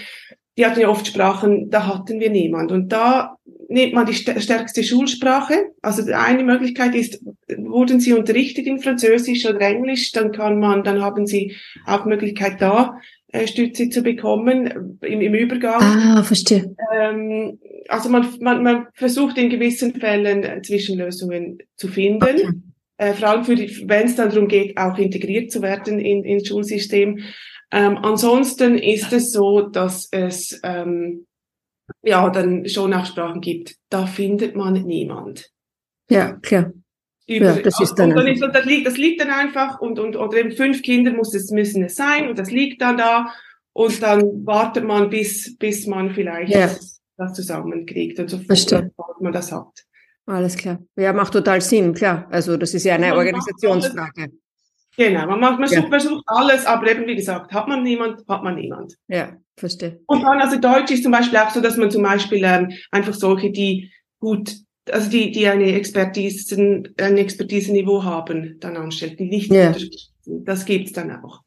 die 0.58 0.66
hatten 0.66 0.82
ja 0.82 0.90
oft 0.90 1.08
Sprachen, 1.08 1.70
da 1.70 1.88
hatten 1.88 2.20
wir 2.20 2.30
niemand. 2.30 2.72
Und 2.72 2.90
da 2.90 3.38
nimmt 3.70 3.94
man 3.94 4.06
die 4.06 4.14
stärkste 4.14 4.84
Schulsprache. 4.84 5.72
Also 5.82 6.04
eine 6.14 6.44
Möglichkeit 6.44 6.94
ist, 6.94 7.24
wurden 7.58 8.00
sie 8.00 8.14
unterrichtet 8.14 8.68
in 8.68 8.80
Französisch 8.80 9.46
oder 9.46 9.62
Englisch, 9.62 10.12
dann 10.12 10.32
kann 10.32 10.60
man, 10.60 10.84
dann 10.84 11.02
haben 11.02 11.26
sie 11.26 11.56
auch 11.88 12.06
Möglichkeit 12.06 12.62
da, 12.62 13.00
äh, 13.30 13.48
Stütze 13.48 13.90
zu 13.90 14.04
bekommen 14.04 14.98
im, 15.02 15.22
im 15.22 15.34
Übergang. 15.34 15.82
Ah, 15.82 16.24
verstehe. 16.24 16.76
Ähm, 16.96 17.58
also 17.88 18.10
man, 18.10 18.28
man, 18.42 18.62
man 18.62 18.88
versucht 18.94 19.40
in 19.40 19.50
gewissen 19.50 19.96
Fällen 19.96 20.44
äh, 20.44 20.62
Zwischenlösungen 20.62 21.58
zu 21.76 21.88
finden. 21.88 22.24
Okay. 22.24 22.52
Äh, 22.98 23.14
vor 23.14 23.30
allem 23.30 23.48
wenn 23.48 24.06
es 24.06 24.16
dann 24.16 24.30
darum 24.30 24.48
geht, 24.48 24.78
auch 24.78 25.00
integriert 25.00 25.52
zu 25.52 25.64
werden 25.64 26.00
in, 26.00 26.24
ins 26.24 26.48
Schulsystem. 26.48 27.20
Ähm, 27.74 27.98
ansonsten 27.98 28.78
ist 28.78 29.12
es 29.14 29.32
so, 29.32 29.62
dass 29.62 30.08
es 30.12 30.60
ähm, 30.62 31.26
ja 32.04 32.30
dann 32.30 32.70
schon 32.70 32.94
auch 32.94 33.08
Sprachen 33.08 33.42
gibt, 33.42 33.76
da 33.90 34.06
findet 34.06 34.56
man 34.56 34.74
niemand. 34.74 35.50
Ja, 36.08 36.34
klar. 36.34 36.72
Über, 37.26 37.56
ja, 37.56 37.62
das 37.64 37.80
ist 37.80 37.96
dann, 37.96 38.12
dann 38.12 38.28
ist, 38.28 38.42
das, 38.42 38.66
liegt, 38.66 38.86
das 38.86 38.98
liegt 38.98 39.22
dann 39.22 39.32
einfach 39.32 39.82
und, 39.82 39.98
und 39.98 40.16
oder 40.16 40.38
eben 40.38 40.52
fünf 40.52 40.84
Kinder 40.84 41.12
muss 41.14 41.34
es, 41.34 41.50
müssen 41.50 41.84
es 41.84 41.96
sein 41.96 42.30
und 42.30 42.38
das 42.38 42.52
liegt 42.52 42.80
dann 42.82 42.98
da 42.98 43.34
und 43.72 44.04
dann 44.04 44.46
wartet 44.46 44.84
man 44.84 45.10
bis, 45.10 45.58
bis 45.58 45.88
man 45.88 46.14
vielleicht 46.14 46.54
ja. 46.54 46.70
das 47.18 47.34
zusammenkriegt 47.34 48.20
und 48.20 48.30
so 48.30 48.38
sofort 48.38 49.20
man 49.20 49.34
das 49.34 49.52
hat. 49.52 49.86
Alles 50.28 50.58
klar. 50.58 50.84
Ja, 50.96 51.12
macht 51.12 51.34
total 51.34 51.60
Sinn, 51.62 51.94
klar. 51.94 52.28
Also 52.30 52.56
das 52.56 52.76
ist 52.76 52.84
ja 52.84 52.96
eine 52.96 53.16
Organisationsfrage. 53.16 54.32
Genau, 54.96 55.26
man, 55.26 55.40
macht, 55.40 55.60
man 55.60 55.70
ja. 55.72 55.82
versucht 55.88 56.24
alles, 56.28 56.66
aber 56.66 56.92
eben 56.92 57.08
wie 57.08 57.16
gesagt, 57.16 57.52
hat 57.52 57.68
man 57.68 57.82
niemand, 57.84 58.28
hat 58.28 58.44
man 58.44 58.56
niemand. 58.56 58.96
Ja, 59.08 59.34
verstehe. 59.58 60.00
Und 60.06 60.22
dann, 60.22 60.40
also 60.40 60.60
Deutsch 60.60 60.92
ist 60.92 61.04
zum 61.04 61.12
Beispiel 61.12 61.40
auch 61.40 61.50
so, 61.50 61.62
dass 61.62 61.78
man 61.78 61.90
zum 61.90 62.04
Beispiel 62.04 62.44
ähm, 62.44 62.72
einfach 62.92 63.14
solche, 63.14 63.52
die 63.52 63.92
gut, 64.20 64.56
also 64.92 65.10
die, 65.10 65.32
die 65.32 65.48
eine 65.48 65.74
Expertise, 65.74 66.56
ein 66.56 67.18
Expertise-Niveau 67.18 68.04
haben, 68.04 68.58
dann 68.60 68.78
anstellt, 68.78 69.20
die 69.20 69.26
nicht 69.26 69.52
ja. 69.52 69.74
Das 70.26 70.66
gibt's 70.66 70.94
dann 70.94 71.12
auch. 71.24 71.42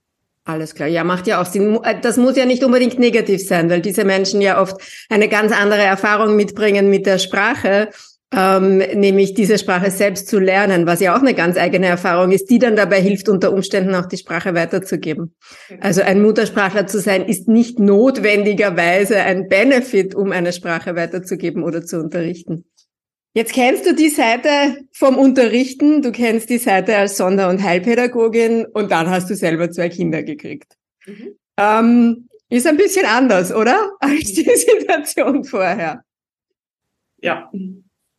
Alles 0.45 0.75
klar. 0.75 0.89
Ja, 0.89 1.03
macht 1.03 1.27
ja 1.27 1.41
auch 1.41 1.47
Sinn. 1.47 1.79
Äh, 1.83 2.01
das 2.01 2.17
muss 2.17 2.37
ja 2.37 2.47
nicht 2.47 2.63
unbedingt 2.63 2.99
negativ 2.99 3.47
sein, 3.47 3.69
weil 3.69 3.81
diese 3.81 4.05
Menschen 4.05 4.41
ja 4.41 4.61
oft 4.61 4.77
eine 5.09 5.29
ganz 5.29 5.53
andere 5.53 5.83
Erfahrung 5.83 6.37
mitbringen 6.37 6.89
mit 6.89 7.05
der 7.07 7.19
Sprache 7.19 7.91
ähm, 8.35 8.79
nämlich 8.79 9.35
diese 9.35 9.57
Sprache 9.57 9.91
selbst 9.91 10.29
zu 10.29 10.39
lernen, 10.39 10.87
was 10.87 11.01
ja 11.01 11.17
auch 11.17 11.21
eine 11.21 11.35
ganz 11.35 11.57
eigene 11.57 11.87
Erfahrung 11.87 12.33
ist, 12.33 12.51
die 12.51 12.59
dann 12.59 12.75
dabei 12.75 13.01
hilft, 13.01 13.29
unter 13.29 13.53
Umständen 13.53 13.95
auch 13.95 14.07
die 14.07 14.17
Sprache 14.17 14.55
weiterzugeben. 14.55 15.35
Also 15.81 16.03
ein 16.03 16.23
Muttersprachler 16.23 16.87
zu 16.87 16.99
sein, 16.99 17.25
ist 17.27 17.47
nicht 17.47 17.79
notwendigerweise 17.79 19.19
ein 19.19 19.49
Benefit, 19.49 20.15
um 20.15 20.33
eine 20.33 20.53
Sprache 20.53 20.97
weiterzugeben 20.97 21.63
oder 21.63 21.85
zu 21.85 22.01
unterrichten. 22.01 22.65
Jetzt 23.33 23.53
kennst 23.53 23.87
du 23.87 23.95
die 23.95 24.09
Seite 24.09 24.79
vom 24.93 25.19
Unterrichten, 25.19 26.03
du 26.03 26.11
kennst 26.11 26.49
die 26.49 26.59
Seite 26.59 26.97
als 26.97 27.19
Sonder- 27.19 27.51
und 27.51 27.63
Heilpädagogin 27.63 28.65
und 28.65 28.91
dann 28.91 29.11
hast 29.11 29.31
du 29.31 29.37
selber 29.37 29.71
zwei 29.71 29.89
Kinder 29.91 30.23
gekriegt. 30.23 30.73
Mhm. 31.05 31.37
Ähm, 31.59 32.29
ist 32.49 32.67
ein 32.67 32.77
bisschen 32.77 33.07
anders, 33.07 33.55
oder? 33.55 33.93
Als 34.01 34.33
die 34.33 34.43
Situation 34.57 35.45
vorher. 35.45 36.03
Ja, 37.19 37.51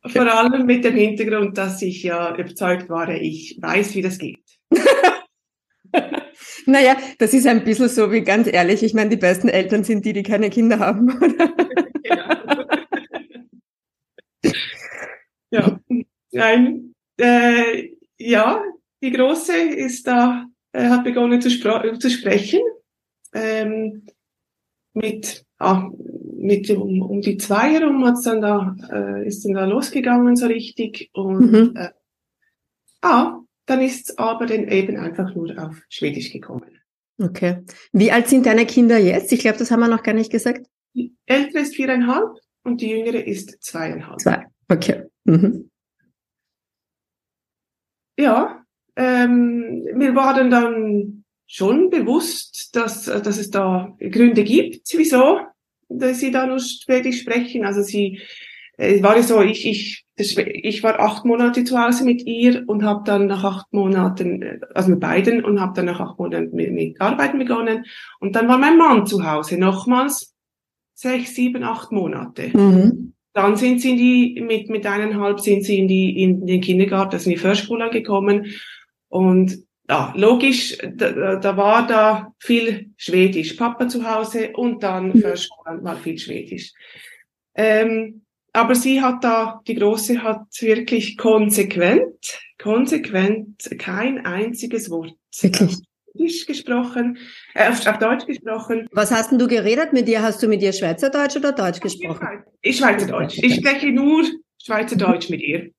vor 0.05 0.27
allem 0.27 0.65
mit 0.65 0.83
dem 0.83 0.95
Hintergrund, 0.95 1.57
dass 1.57 1.81
ich 1.81 2.03
ja 2.03 2.35
überzeugt 2.35 2.89
war, 2.89 3.09
ich 3.09 3.57
weiß, 3.61 3.95
wie 3.95 4.01
das 4.01 4.17
geht. 4.17 4.43
naja, 6.65 6.97
das 7.19 7.33
ist 7.33 7.47
ein 7.47 7.63
bisschen 7.63 7.89
so 7.89 8.11
wie 8.11 8.21
ganz 8.21 8.47
ehrlich, 8.47 8.83
ich 8.83 8.93
meine, 8.93 9.09
die 9.09 9.17
besten 9.17 9.49
Eltern 9.49 9.83
sind 9.83 10.05
die, 10.05 10.13
die 10.13 10.23
keine 10.23 10.49
Kinder 10.49 10.79
haben. 10.79 11.07
genau. 12.03 12.65
ja, 15.51 15.79
nein, 16.31 16.93
äh, 17.19 17.89
ja, 18.17 18.63
die 19.01 19.11
Große 19.11 19.55
ist 19.55 20.07
da, 20.07 20.45
äh, 20.73 20.89
hat 20.89 21.03
begonnen 21.03 21.41
zu, 21.41 21.49
zu 21.49 22.09
sprechen. 22.09 22.61
Ähm, 23.33 24.05
mit, 24.93 25.45
ah, 25.59 25.89
mit 26.37 26.69
um, 26.69 27.01
um 27.01 27.21
die 27.21 27.37
zwei 27.37 27.73
herum 27.73 28.05
hat's 28.05 28.23
dann 28.23 28.41
da, 28.41 28.75
äh, 28.91 29.27
ist 29.27 29.43
dann 29.45 29.53
da 29.53 29.65
losgegangen 29.65 30.35
so 30.35 30.45
richtig 30.45 31.09
und 31.13 31.51
mhm. 31.51 31.73
äh, 31.75 31.89
ah, 33.01 33.39
dann 33.65 33.81
ist 33.81 34.17
aber 34.19 34.45
dann 34.45 34.67
eben 34.67 34.97
einfach 34.97 35.35
nur 35.35 35.57
auf 35.57 35.81
Schwedisch 35.89 36.31
gekommen. 36.31 36.79
Okay. 37.19 37.63
Wie 37.91 38.11
alt 38.11 38.27
sind 38.27 38.45
deine 38.45 38.65
Kinder 38.65 38.97
jetzt? 38.97 39.31
Ich 39.31 39.39
glaube, 39.39 39.57
das 39.57 39.71
haben 39.71 39.79
wir 39.79 39.87
noch 39.87 40.03
gar 40.03 40.13
nicht 40.13 40.31
gesagt. 40.31 40.67
Die 40.93 41.15
ältere 41.25 41.63
ist 41.63 41.75
viereinhalb 41.75 42.37
und 42.63 42.81
die 42.81 42.89
jüngere 42.89 43.25
ist 43.25 43.61
zweieinhalb. 43.63 44.21
Zwei. 44.21 44.45
Okay. 44.69 45.03
Mhm. 45.25 45.69
Ja, 48.19 48.63
ähm, 48.95 49.83
mir 49.93 50.15
waren 50.15 50.49
dann 50.49 51.16
schon 51.47 51.89
bewusst, 51.89 52.75
dass, 52.75 53.05
dass 53.05 53.37
es 53.37 53.49
da 53.49 53.95
Gründe 53.99 54.43
gibt, 54.43 54.87
wieso 54.95 55.39
dass 55.89 56.19
sie 56.19 56.31
da 56.31 56.45
nur 56.45 56.59
Schwedisch 56.59 57.21
sprechen. 57.21 57.65
Also 57.65 57.81
sie 57.81 58.19
es 58.79 59.01
war 59.01 59.21
so, 59.23 59.41
ich, 59.41 59.65
ich, 59.65 60.05
ich 60.15 60.83
war 60.83 60.99
acht 60.99 61.25
Monate 61.25 61.63
zu 61.63 61.79
Hause 61.79 62.05
mit 62.05 62.23
ihr 62.27 62.63
und 62.67 62.83
habe 62.83 63.01
dann 63.05 63.25
nach 63.25 63.43
acht 63.43 63.73
Monaten, 63.73 64.61
also 64.75 64.91
mit 64.91 64.99
beiden, 64.99 65.43
und 65.43 65.59
habe 65.59 65.73
dann 65.75 65.85
nach 65.85 65.99
acht 65.99 66.19
Monaten 66.19 66.55
mit, 66.55 66.71
mit 66.71 67.01
Arbeiten 67.01 67.39
begonnen. 67.39 67.85
Und 68.19 68.35
dann 68.35 68.47
war 68.47 68.59
mein 68.59 68.77
Mann 68.77 69.07
zu 69.07 69.25
Hause, 69.25 69.57
nochmals 69.57 70.35
sechs, 70.93 71.33
sieben, 71.33 71.63
acht 71.63 71.91
Monate. 71.91 72.55
Mhm. 72.55 73.13
Dann 73.33 73.55
sind 73.55 73.81
sie 73.81 73.91
in 73.91 73.97
die, 73.97 74.41
mit, 74.41 74.69
mit 74.69 74.85
eineinhalb 74.85 75.39
sind 75.39 75.63
sie 75.63 75.79
in 75.79 75.87
die, 75.87 76.21
in 76.21 76.45
den 76.45 76.61
Kindergarten, 76.61 77.15
also 77.15 77.31
in 77.31 77.35
die 77.35 77.41
Förschule 77.41 77.89
gekommen. 77.89 78.45
Und 79.07 79.57
ja, 79.89 80.13
logisch, 80.17 80.77
da, 80.95 81.37
da 81.37 81.57
war 81.57 81.87
da 81.87 82.33
viel 82.39 82.91
Schwedisch. 82.97 83.53
Papa 83.53 83.87
zu 83.87 84.09
Hause 84.09 84.51
und 84.53 84.83
dann 84.83 85.09
mhm. 85.09 85.21
Förschule 85.21 85.79
war 85.81 85.95
viel 85.95 86.17
Schwedisch. 86.17 86.73
Ähm, 87.55 88.21
aber 88.51 88.75
sie 88.75 89.01
hat 89.01 89.23
da, 89.23 89.61
die 89.67 89.75
Große 89.75 90.21
hat 90.23 90.47
wirklich 90.59 91.17
konsequent, 91.17 92.39
konsequent 92.61 93.69
kein 93.79 94.25
einziges 94.25 94.89
Wort 94.89 95.13
Wirklich? 95.41 95.77
gesprochen, 96.47 97.19
äh, 97.53 97.69
auf, 97.69 97.85
auf, 97.85 97.99
Deutsch 97.99 98.25
gesprochen. 98.25 98.87
Was 98.91 99.11
hast 99.11 99.31
denn 99.31 99.37
du 99.37 99.47
geredet 99.47 99.93
mit 99.93 100.09
ihr? 100.09 100.21
Hast 100.21 100.41
du 100.41 100.47
mit 100.47 100.63
ihr 100.63 100.73
Schweizerdeutsch 100.73 101.37
oder 101.37 101.51
Deutsch 101.51 101.79
gesprochen? 101.79 102.43
Ich 102.61 102.77
Schweizerdeutsch. 102.77 103.37
Ich 103.43 103.55
spreche 103.55 103.91
nur 103.91 104.25
Schweizerdeutsch 104.63 105.29
mit 105.29 105.41
ihr. 105.41 105.69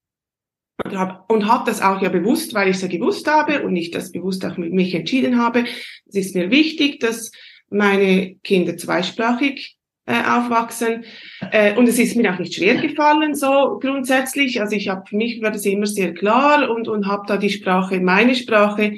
Und 0.89 0.99
habe 0.99 1.25
und 1.29 1.47
hab 1.47 1.67
das 1.67 1.83
auch 1.83 2.01
ja 2.01 2.09
bewusst, 2.09 2.55
weil 2.55 2.69
ich 2.69 2.77
es 2.77 2.83
ja 2.83 2.89
gewusst 2.89 3.27
habe 3.31 3.63
und 3.63 3.77
ich 3.77 3.91
das 3.91 4.11
bewusst 4.13 4.45
auch 4.45 4.57
mit 4.57 4.73
mich 4.73 4.95
entschieden 4.95 5.39
habe. 5.39 5.65
Es 6.07 6.15
ist 6.15 6.35
mir 6.35 6.51
wichtig, 6.51 7.01
dass 7.01 7.31
meine 7.71 8.37
Kinder 8.43 8.77
zweisprachig 8.77 9.77
äh, 10.07 10.23
aufwachsen. 10.23 11.05
Äh, 11.53 11.77
und 11.77 11.89
es 11.89 11.99
ist 11.99 12.17
mir 12.17 12.33
auch 12.33 12.39
nicht 12.39 12.55
schwer 12.55 12.77
gefallen, 12.77 13.35
so 13.35 13.79
grundsätzlich. 13.81 14.61
Also 14.61 14.75
ich 14.75 14.89
habe 14.89 15.05
für 15.07 15.17
mich 15.17 15.43
war 15.43 15.51
das 15.51 15.67
immer 15.67 15.87
sehr 15.87 16.15
klar 16.15 16.71
und, 16.71 16.89
und 16.89 17.07
habe 17.07 17.25
da 17.27 17.37
die 17.37 17.51
Sprache, 17.51 18.01
meine 18.01 18.35
Sprache, 18.35 18.97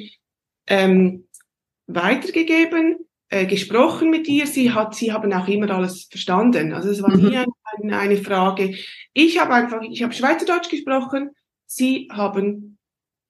ähm, 0.69 1.25
weitergegeben, 1.89 2.99
äh, 3.29 3.47
gesprochen 3.47 4.11
mit 4.11 4.29
ihr. 4.29 4.47
Sie 4.47 4.73
hat, 4.73 4.95
sie 4.95 5.13
haben 5.13 5.33
auch 5.33 5.49
immer 5.49 5.71
alles 5.71 6.05
verstanden. 6.05 6.73
Also 6.73 6.91
es 6.91 7.03
war 7.03 7.17
mhm. 7.17 7.29
nie 7.29 7.37
ein, 7.39 7.49
ein, 7.83 7.93
eine 7.93 8.17
Frage. 8.17 8.77
Ich 9.13 9.41
habe 9.41 9.55
einfach, 9.55 9.83
ich 9.83 10.03
habe 10.05 10.13
Schweizerdeutsch 10.13 10.69
gesprochen. 10.69 11.31
Sie 11.73 12.09
haben 12.11 12.79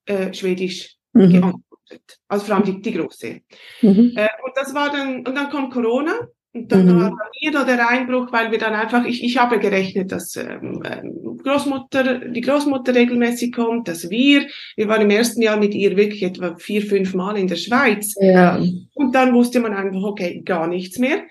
äh, 0.07 0.33
Schwedisch 0.33 0.97
mhm. 1.13 1.31
geantwortet. 1.31 2.19
Also 2.27 2.47
vor 2.47 2.57
allem 2.57 2.65
die, 2.65 2.81
die 2.81 2.97
große. 2.97 3.41
Mhm. 3.83 4.13
Äh, 4.17 4.29
und 4.45 4.53
das 4.57 4.73
war 4.73 4.91
dann, 4.91 5.27
und 5.27 5.35
dann 5.35 5.51
kommt 5.51 5.75
Corona 5.75 6.15
und 6.55 6.73
dann 6.73 6.87
mhm. 6.87 7.01
war 7.01 7.11
bei 7.11 7.25
mir 7.43 7.53
da 7.53 7.65
der 7.65 7.87
Einbruch, 7.87 8.33
weil 8.33 8.51
wir 8.51 8.59
dann 8.59 8.73
einfach, 8.73 9.05
ich, 9.05 9.23
ich 9.23 9.37
habe 9.37 9.59
gerechnet, 9.59 10.11
dass 10.11 10.37
ähm, 10.37 10.83
ähm, 10.87 11.39
Großmutter, 11.45 12.31
die 12.31 12.41
Großmutter 12.41 12.95
regelmäßig 12.95 13.53
kommt, 13.53 13.89
dass 13.89 14.09
wir, 14.09 14.47
wir 14.75 14.89
waren 14.89 15.03
im 15.03 15.11
ersten 15.11 15.43
Jahr 15.43 15.59
mit 15.59 15.75
ihr 15.75 15.95
wirklich 15.99 16.23
etwa 16.23 16.57
vier, 16.57 16.81
fünf 16.81 17.13
Mal 17.13 17.37
in 17.37 17.47
der 17.47 17.57
Schweiz. 17.57 18.15
Ja. 18.19 18.59
Und 18.95 19.15
dann 19.15 19.35
wusste 19.35 19.61
man 19.61 19.75
einfach, 19.75 20.03
okay, 20.03 20.41
gar 20.47 20.67
nichts 20.67 20.99
mehr. 20.99 21.25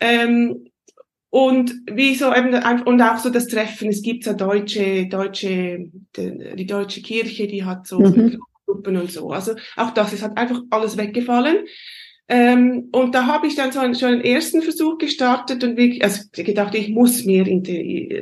Ähm, 0.00 0.68
und 1.30 1.74
wie 1.90 2.14
so 2.14 2.34
eben, 2.34 2.54
und 2.84 3.02
auch 3.02 3.18
so 3.18 3.30
das 3.30 3.48
Treffen, 3.48 3.90
es 3.90 4.02
gibt 4.02 4.24
so 4.24 4.32
deutsche, 4.32 5.06
deutsche, 5.08 5.90
die, 6.16 6.66
deutsche 6.66 7.02
Kirche, 7.02 7.46
die 7.46 7.64
hat 7.64 7.86
so 7.86 8.00
mhm. 8.00 8.38
Gruppen 8.64 8.96
und 8.96 9.10
so. 9.10 9.30
Also 9.30 9.54
auch 9.76 9.90
das 9.90 10.12
ist 10.12 10.22
halt 10.22 10.38
einfach 10.38 10.60
alles 10.70 10.96
weggefallen. 10.96 11.66
Ähm, 12.30 12.90
und 12.92 13.14
da 13.14 13.26
habe 13.26 13.46
ich 13.46 13.56
dann 13.56 13.72
so 13.72 13.80
einen, 13.80 13.94
schon 13.94 14.10
einen 14.10 14.20
ersten 14.20 14.60
Versuch 14.60 14.98
gestartet 14.98 15.64
und 15.64 15.78
wirklich, 15.78 16.04
also 16.04 16.24
gedacht, 16.32 16.74
ich 16.74 16.90
muss 16.90 17.24
mehr, 17.24 17.46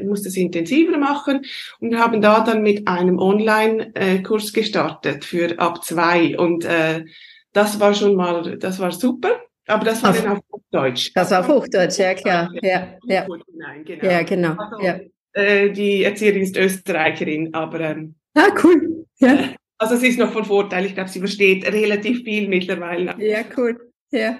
muss 0.04 0.22
das 0.22 0.36
intensiver 0.36 0.96
machen 0.96 1.40
und 1.80 1.90
wir 1.90 1.98
haben 1.98 2.20
da 2.20 2.44
dann 2.44 2.62
mit 2.62 2.86
einem 2.86 3.18
Online-Kurs 3.18 4.52
gestartet 4.52 5.24
für 5.24 5.58
ab 5.58 5.84
zwei 5.84 6.38
und 6.38 6.64
äh, 6.64 7.04
das 7.52 7.80
war 7.80 7.94
schon 7.94 8.14
mal, 8.14 8.56
das 8.58 8.78
war 8.78 8.92
super. 8.92 9.40
Aber 9.66 9.84
das 9.84 10.02
war 10.02 10.10
auf, 10.10 10.22
dann 10.22 10.32
auf 10.36 10.44
Hochdeutsch. 10.52 11.10
Das 11.14 11.30
war 11.30 11.40
auf 11.40 11.48
Hochdeutsch, 11.48 11.98
ja 11.98 12.14
klar. 12.14 12.50
Ja, 12.62 12.94
ja. 13.04 13.26
Nein, 13.54 13.84
genau. 13.84 14.04
Ja, 14.04 14.22
genau. 14.22 14.54
Also, 14.56 14.80
ja. 14.80 15.00
Äh, 15.32 15.70
die 15.70 16.04
Erzieherin 16.04 16.42
ist 16.42 16.56
Österreicherin, 16.56 17.52
aber 17.52 17.80
ähm, 17.80 18.14
ah, 18.34 18.48
cool. 18.62 19.06
Ja. 19.18 19.54
Also 19.78 19.94
es 19.94 20.02
ist 20.02 20.18
noch 20.18 20.32
von 20.32 20.44
Vorteil. 20.44 20.86
Ich 20.86 20.94
glaube, 20.94 21.10
sie 21.10 21.18
versteht 21.18 21.70
relativ 21.70 22.22
viel 22.22 22.48
mittlerweile. 22.48 23.14
Ja, 23.18 23.40
cool. 23.56 23.92
Ja. 24.10 24.38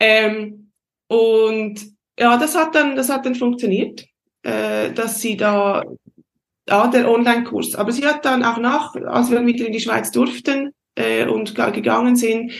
Ähm, 0.00 0.72
und 1.08 1.80
ja, 2.18 2.36
das 2.38 2.56
hat 2.56 2.74
dann, 2.74 2.96
das 2.96 3.10
hat 3.10 3.26
dann 3.26 3.34
funktioniert, 3.34 4.06
äh, 4.42 4.90
dass 4.92 5.20
sie 5.20 5.36
da, 5.36 5.84
ja, 6.68 6.86
der 6.88 7.10
Online-Kurs. 7.10 7.74
Aber 7.74 7.92
sie 7.92 8.06
hat 8.06 8.24
dann 8.24 8.44
auch 8.44 8.58
nach, 8.58 8.94
als 8.94 9.30
wir 9.30 9.44
wieder 9.44 9.66
in 9.66 9.72
die 9.72 9.80
Schweiz 9.80 10.10
durften 10.10 10.72
äh, 10.94 11.26
und 11.26 11.54
gegangen 11.54 12.16
sind, 12.16 12.52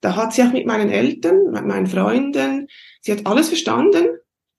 da 0.00 0.16
hat 0.16 0.32
sie 0.32 0.42
auch 0.42 0.52
mit 0.52 0.66
meinen 0.66 0.90
Eltern, 0.90 1.50
mit 1.50 1.66
meinen 1.66 1.86
Freunden, 1.86 2.68
sie 3.00 3.12
hat 3.12 3.26
alles 3.26 3.48
verstanden, 3.48 4.06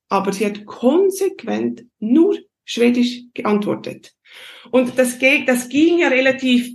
aber 0.10 0.34
sie 0.34 0.46
hat 0.46 0.65
konsequent 0.65 1.86
nur 2.00 2.38
Schwedisch 2.65 3.24
geantwortet. 3.34 4.13
Und 4.72 4.98
das, 4.98 5.17
das 5.46 5.69
ging 5.69 6.00
ja 6.00 6.10
relativ 6.10 6.72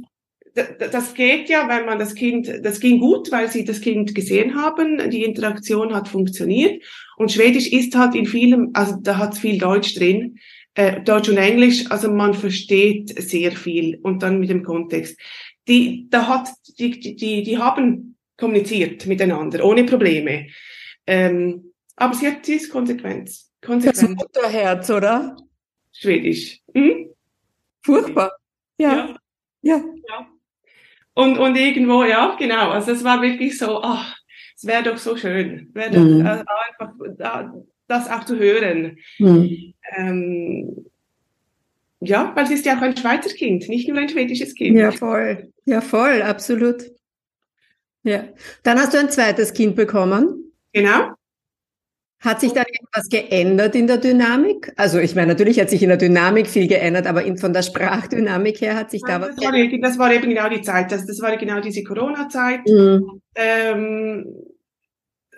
das 0.55 1.15
geht 1.15 1.49
ja, 1.49 1.69
wenn 1.69 1.85
man 1.85 1.99
das 1.99 2.15
Kind, 2.15 2.49
das 2.63 2.79
ging 2.79 3.01
gut, 3.01 3.33
weil 3.33 3.51
sie 3.51 3.65
das 3.65 3.81
Kind 3.81 4.15
gesehen 4.15 4.55
haben, 4.55 5.11
die 5.11 5.25
Interaktion 5.25 5.93
hat 5.95 6.09
funktioniert 6.09 6.83
und 7.17 7.33
Schwedisch 7.33 7.67
ist 7.67 7.97
halt 7.97 8.15
in 8.15 8.27
vielem, 8.27 8.71
also 8.73 8.97
da 9.03 9.19
hat 9.19 9.37
viel 9.37 9.59
Deutsch 9.59 9.97
drin, 9.97 10.39
äh, 10.75 11.03
Deutsch 11.03 11.29
und 11.29 11.39
Englisch, 11.39 11.91
also 11.91 12.11
man 12.11 12.35
versteht 12.35 13.21
sehr 13.21 13.53
viel 13.53 13.99
und 14.03 14.23
dann 14.23 14.39
mit 14.39 14.51
dem 14.51 14.63
Kontext. 14.63 15.19
Die, 15.67 16.07
da 16.11 16.29
hat, 16.29 16.51
die, 16.79 17.01
die, 17.01 17.43
die 17.43 17.59
haben 17.59 18.14
kommuniziert 18.37 19.07
miteinander, 19.07 19.65
ohne 19.65 19.85
Probleme. 19.85 20.49
Ähm, 21.07 21.73
aber 21.97 22.15
sie 22.15 22.27
hat, 22.27 22.45
sie 22.45 22.55
ist 22.55 22.71
konsequent. 22.71 23.31
konsequent. 23.65 24.03
Das 24.03 24.09
Mutterherz, 24.09 24.91
oder? 24.91 25.37
Schwedisch. 25.93 26.61
Hm? 26.75 27.11
Furchtbar. 27.83 28.33
Ja. 28.79 28.93
ja. 28.93 29.17
ja. 29.63 29.85
ja. 30.09 30.29
Und, 31.15 31.39
und 31.39 31.57
irgendwo, 31.57 32.03
ja, 32.03 32.35
genau. 32.39 32.71
Also 32.71 32.91
es 32.91 33.05
war 33.05 33.23
wirklich 33.23 33.57
so, 33.57 33.81
ach, 33.83 34.17
es 34.57 34.67
wäre 34.67 34.83
doch 34.83 34.99
so 34.99 35.17
schön, 35.17 35.71
wäre 35.73 35.91
doch 35.93 36.01
mhm. 36.01 36.27
äh, 36.27 36.45
einfach 36.71 36.93
das 37.87 38.11
auch 38.11 38.25
zu 38.25 38.39
hören. 38.39 38.99
Mhm. 39.19 39.75
Ähm, 39.97 40.87
ja, 42.01 42.33
weil 42.35 42.45
es 42.45 42.51
ist 42.51 42.67
ja 42.67 42.77
auch 42.77 42.83
ein 42.83 42.97
Schweizer 42.97 43.31
Kind, 43.31 43.69
nicht 43.69 43.89
nur 43.89 43.99
ein 43.99 44.09
schwedisches 44.09 44.55
Kind. 44.55 44.77
Ja, 44.77 44.91
voll. 44.91 45.53
Ja, 45.65 45.81
voll, 45.81 46.23
absolut. 46.23 46.83
Ja. 48.05 48.25
Dann 48.63 48.79
hast 48.79 48.95
du 48.95 48.99
ein 48.99 49.11
zweites 49.11 49.53
Kind 49.53 49.75
bekommen. 49.77 50.53
Genau. 50.73 51.11
Hat 52.21 52.41
sich 52.41 52.53
da 52.53 52.63
etwas 52.63 53.09
geändert 53.11 53.75
in 53.75 53.87
der 53.87 53.99
Dynamik? 53.99 54.73
Also 54.77 54.99
ich 54.99 55.15
meine, 55.15 55.29
natürlich 55.29 55.61
hat 55.61 55.69
sich 55.69 55.83
in 55.83 55.91
der 55.91 55.99
Dynamik 55.99 56.47
viel 56.47 56.69
geändert, 56.69 57.07
aber 57.07 57.23
von 57.37 57.53
der 57.53 57.63
Sprachdynamik 57.63 58.63
her 58.63 58.77
hat 58.77 58.91
sich 58.91 59.03
da 59.07 59.21
was 59.21 59.37
das 59.37 59.37
geändert. 59.37 59.73
War, 59.73 59.91
das 59.91 59.99
war 59.99 60.13
eben 60.13 60.31
genau 60.31 60.49
die 60.49 60.63
Zeit, 60.63 60.91
das, 60.91 61.05
das 61.05 61.21
war 61.21 61.37
genau 61.37 61.61
diese 61.61 61.83
Corona-Zeit. 61.83 62.61
Mhm. 62.67 63.21
Ähm, 63.35 64.27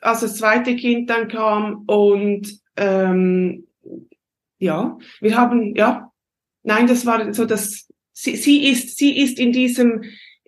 als 0.01 0.21
das 0.21 0.37
zweite 0.37 0.77
Kind 0.77 1.11
dann 1.11 1.27
kam 1.27 1.85
und 1.87 2.47
ähm, 2.77 3.67
ja, 4.59 4.97
wir 5.21 5.37
haben, 5.37 5.75
ja, 5.75 6.13
nein, 6.63 6.87
das 6.87 7.05
war 7.05 7.33
so, 7.35 7.47
dass 7.47 7.89
sie, 8.13 8.37
sie 8.37 8.69
ist, 8.69 8.97
sie 8.97 9.19
ist 9.19 9.41
in 9.41 9.51
diesem 9.53 10.05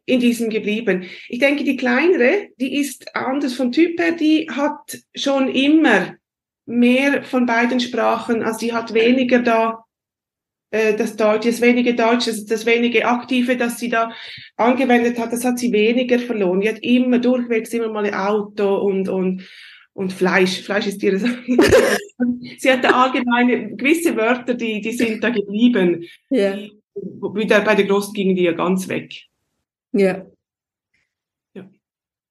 in 0.08 0.20
diesem 0.20 0.50
geblieben. 0.50 1.04
Ich 1.28 1.38
denke, 1.38 1.64
die 1.64 1.76
kleinere, 1.76 2.48
die 2.58 2.76
ist 2.80 3.14
anders 3.14 3.54
vom 3.54 3.72
Typ 3.72 4.00
her, 4.00 4.12
die 4.12 4.48
hat 4.50 4.98
schon 5.14 5.48
immer 5.48 6.16
mehr 6.66 7.22
von 7.22 7.46
beiden 7.46 7.80
Sprachen, 7.80 8.42
also 8.42 8.58
sie 8.60 8.72
hat 8.72 8.94
weniger 8.94 9.40
da 9.40 9.84
äh, 10.70 10.94
das 10.94 11.16
Deutsche, 11.16 11.50
das 11.50 11.60
wenige 11.60 11.94
Deutsche, 11.94 12.32
das 12.46 12.66
wenige 12.66 13.06
Aktive, 13.06 13.56
das 13.56 13.78
sie 13.78 13.88
da 13.88 14.12
angewendet 14.56 15.18
hat, 15.18 15.32
das 15.32 15.44
hat 15.44 15.58
sie 15.58 15.72
weniger 15.72 16.18
verloren. 16.18 16.60
Die 16.60 16.68
hat 16.68 16.78
immer 16.80 17.18
durchwegs 17.18 17.72
immer 17.72 17.88
mal 17.88 18.12
Auto 18.12 18.76
und 18.76 19.08
und 19.08 19.48
und 19.94 20.12
Fleisch. 20.12 20.62
Fleisch 20.62 20.86
ist 20.86 21.02
ihre 21.02 21.18
Sie 22.58 22.70
hat 22.70 22.84
da 22.84 22.90
allgemeine 22.90 23.74
gewisse 23.74 24.16
Wörter, 24.16 24.54
die, 24.54 24.80
die 24.80 24.92
sind 24.92 25.22
da 25.22 25.30
geblieben. 25.30 26.04
Ja. 26.30 26.56
Die, 26.56 26.72
wieder 26.94 27.60
bei 27.60 27.74
der 27.74 27.86
Großen 27.86 28.12
gingen 28.12 28.36
die 28.36 28.42
ja 28.42 28.52
ganz 28.52 28.88
weg. 28.88 29.12
Ja. 29.92 30.26
ja. 31.54 31.68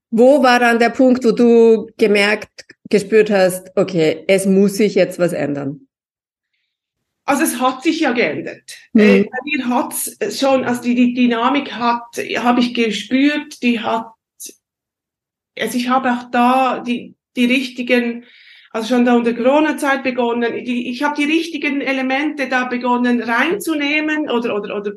Wo 0.10 0.44
war 0.44 0.60
dann 0.60 0.80
der 0.80 0.90
Punkt, 0.90 1.24
wo 1.24 1.32
du 1.32 1.88
gemerkt, 1.98 2.66
gespürt 2.90 3.30
hast, 3.30 3.72
okay, 3.76 4.24
es 4.28 4.46
muss 4.46 4.76
sich 4.76 4.96
jetzt 4.96 5.20
was 5.20 5.34
ändern? 5.34 5.88
Also 7.28 7.44
es 7.44 7.60
hat 7.60 7.84
sich 7.84 8.00
ja 8.00 8.14
geändert. 8.14 8.78
Mhm. 8.94 9.02
Äh, 9.02 9.24
bei 9.24 9.38
mir 9.44 9.68
hat 9.68 9.94
es 10.20 10.40
schon, 10.40 10.64
also 10.64 10.82
die, 10.82 10.96
die 10.96 11.14
Dynamik 11.14 11.74
hat, 11.74 12.06
habe 12.38 12.62
ich 12.62 12.74
gespürt, 12.74 13.62
die 13.62 13.82
hat, 13.82 14.08
also 15.60 15.78
ich 15.78 15.90
habe 15.90 16.14
auch 16.14 16.32
da 16.32 16.80
die, 16.80 17.16
die 17.36 17.46
richtigen, 17.46 18.24
also 18.72 18.88
schon 18.88 19.04
da 19.04 19.16
unter 19.16 19.34
Corona-Zeit 19.34 20.04
begonnen, 20.04 20.64
die, 20.64 20.90
ich 20.90 21.04
habe 21.04 21.18
die 21.18 21.30
richtigen 21.30 21.82
Elemente 21.82 22.48
da 22.48 22.64
begonnen 22.64 23.22
reinzunehmen 23.22 24.30
oder, 24.30 24.56
oder, 24.56 24.78
oder 24.78 24.94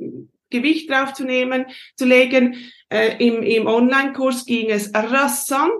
Gewicht 0.50 0.90
draufzunehmen, 0.90 1.66
zu 1.96 2.04
legen. 2.04 2.56
Äh, 2.88 3.24
Im 3.24 3.42
im 3.42 3.66
Online-Kurs 3.66 4.46
ging 4.46 4.70
es 4.70 4.92
rasant 4.94 5.70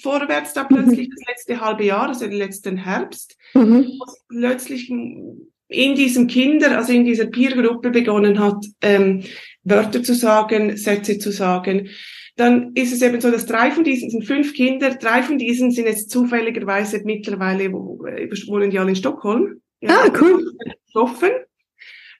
vorwärts, 0.00 0.54
da 0.54 0.64
plötzlich 0.64 1.08
mhm. 1.08 1.14
das 1.16 1.28
letzte 1.28 1.60
halbe 1.60 1.84
Jahr, 1.84 2.08
also 2.08 2.26
den 2.26 2.38
letzten 2.38 2.76
Herbst. 2.76 3.36
Mhm. 3.54 3.98
Plötzlich 4.28 4.90
in 4.90 5.94
diesem 5.94 6.26
Kinder, 6.26 6.76
also 6.76 6.92
in 6.92 7.04
dieser 7.04 7.26
Peer-Gruppe 7.26 7.90
begonnen 7.90 8.38
hat, 8.38 8.64
ähm, 8.82 9.22
Wörter 9.62 10.02
zu 10.02 10.14
sagen, 10.14 10.76
Sätze 10.76 11.18
zu 11.18 11.30
sagen, 11.30 11.88
dann 12.36 12.72
ist 12.74 12.92
es 12.92 13.02
eben 13.02 13.20
so, 13.20 13.30
dass 13.30 13.46
drei 13.46 13.70
von 13.70 13.84
diesen 13.84 14.10
sind 14.10 14.24
fünf 14.24 14.54
Kinder, 14.54 14.94
drei 14.94 15.22
von 15.22 15.38
diesen 15.38 15.70
sind 15.70 15.86
jetzt 15.86 16.10
zufälligerweise 16.10 17.02
mittlerweile, 17.04 17.72
wo, 17.72 17.98
wohnen 17.98 18.70
die 18.70 18.78
alle 18.78 18.90
in 18.90 18.96
Stockholm. 18.96 19.60
Ja, 19.80 19.90
ah, 19.90 20.12
cool. 20.20 20.52
Getroffen. 20.86 21.30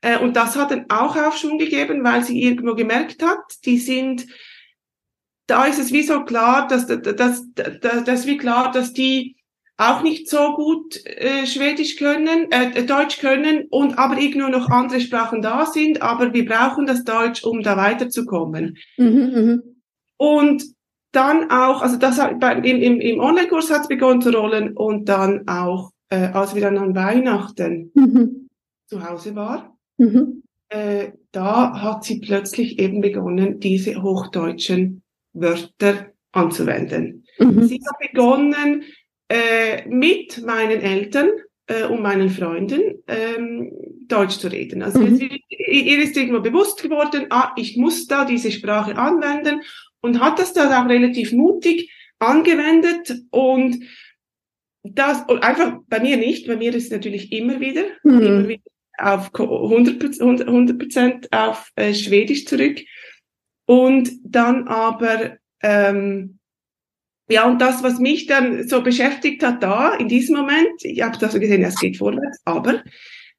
Äh, 0.00 0.18
und 0.18 0.36
das 0.36 0.56
hat 0.56 0.70
dann 0.70 0.86
auch 0.88 1.16
Aufschwung 1.16 1.58
gegeben, 1.58 2.04
weil 2.04 2.24
sie 2.24 2.42
irgendwo 2.42 2.74
gemerkt 2.74 3.22
hat, 3.22 3.38
die 3.64 3.78
sind, 3.78 4.26
da 5.46 5.66
ist 5.66 5.78
es 5.78 5.92
wie 5.92 6.02
so 6.02 6.24
klar, 6.24 6.66
dass, 6.68 6.86
dass, 6.86 7.02
dass, 7.02 7.44
dass, 7.54 8.04
dass 8.04 8.26
wie 8.26 8.38
klar, 8.38 8.70
dass 8.70 8.92
die 8.92 9.36
auch 9.76 10.02
nicht 10.02 10.28
so 10.28 10.52
gut 10.52 11.04
äh, 11.06 11.46
Schwedisch 11.46 11.96
können, 11.96 12.50
äh, 12.50 12.84
Deutsch 12.84 13.18
können 13.18 13.66
und 13.70 13.98
aber 13.98 14.18
irgendwo 14.18 14.48
noch 14.48 14.68
andere 14.68 15.00
Sprachen 15.00 15.40
da 15.40 15.64
sind, 15.64 16.02
aber 16.02 16.34
wir 16.34 16.44
brauchen 16.44 16.84
das 16.84 17.02
Deutsch, 17.04 17.42
um 17.44 17.62
da 17.62 17.78
weiterzukommen. 17.78 18.76
Mhm, 18.98 19.32
mh. 19.34 19.58
Und 20.18 20.64
dann 21.12 21.50
auch, 21.50 21.80
also 21.80 21.96
das 21.96 22.20
hat, 22.20 22.38
bei, 22.40 22.56
im, 22.56 22.82
im, 22.82 23.00
im 23.00 23.20
Online-Kurs 23.20 23.70
hat 23.70 23.82
es 23.82 23.88
begonnen 23.88 24.20
zu 24.20 24.30
rollen 24.30 24.76
und 24.76 25.08
dann 25.08 25.48
auch, 25.48 25.92
äh, 26.10 26.28
als 26.28 26.54
wir 26.54 26.60
dann 26.60 26.76
an 26.76 26.94
Weihnachten 26.94 27.90
mhm. 27.94 28.48
zu 28.86 29.02
Hause 29.02 29.34
war, 29.34 29.76
mhm. 30.00 30.42
äh, 30.68 31.12
da 31.32 31.80
hat 31.80 32.04
sie 32.04 32.20
plötzlich 32.20 32.78
eben 32.78 33.00
begonnen, 33.00 33.60
diese 33.60 34.02
hochdeutschen 34.02 35.02
Wörter 35.32 36.12
anzuwenden. 36.32 37.24
Mhm. 37.38 37.62
Sie 37.62 37.80
hat 37.86 37.98
begonnen, 37.98 38.84
äh, 39.28 39.88
mit 39.88 40.44
meinen 40.44 40.80
Eltern 40.80 41.30
äh, 41.66 41.84
und 41.84 42.02
meinen 42.02 42.30
Freunden 42.30 43.02
ähm, 43.06 43.70
Deutsch 44.08 44.38
zu 44.38 44.48
reden. 44.48 44.82
Also 44.82 44.98
mhm. 44.98 45.30
ihr 45.48 46.02
ist 46.02 46.16
irgendwo 46.16 46.40
bewusst 46.40 46.82
geworden, 46.82 47.26
ah, 47.30 47.52
ich 47.56 47.76
muss 47.76 48.08
da 48.08 48.24
diese 48.24 48.50
Sprache 48.50 48.96
anwenden 48.96 49.62
und 50.00 50.20
hat 50.20 50.40
das 50.40 50.52
dann 50.52 50.72
auch 50.72 50.88
relativ 50.88 51.32
mutig 51.32 51.92
angewendet 52.18 53.22
und 53.30 53.78
das 54.82 55.22
und 55.28 55.42
einfach 55.44 55.78
bei 55.88 56.00
mir 56.00 56.16
nicht, 56.16 56.46
bei 56.46 56.56
mir 56.56 56.74
ist 56.74 56.86
es 56.86 56.90
natürlich 56.90 57.32
immer 57.32 57.60
wieder, 57.60 57.84
mhm. 58.02 58.20
immer 58.20 58.48
wieder 58.48 58.62
auf 58.98 59.30
100%, 59.32 60.46
100 60.46 61.32
auf 61.32 61.70
äh, 61.76 61.94
Schwedisch 61.94 62.46
zurück 62.46 62.80
und 63.66 64.10
dann 64.24 64.68
aber 64.68 65.38
ähm, 65.62 66.38
ja, 67.30 67.48
und 67.48 67.60
das, 67.60 67.84
was 67.84 68.00
mich 68.00 68.26
dann 68.26 68.66
so 68.66 68.82
beschäftigt 68.82 69.44
hat 69.44 69.62
da, 69.62 69.94
in 69.94 70.08
diesem 70.08 70.36
Moment, 70.36 70.82
ich 70.82 71.00
habe 71.00 71.16
da 71.16 71.28
so 71.28 71.38
gesehen, 71.38 71.62
es 71.62 71.78
geht 71.78 71.96
vorwärts, 71.96 72.40
aber 72.44 72.82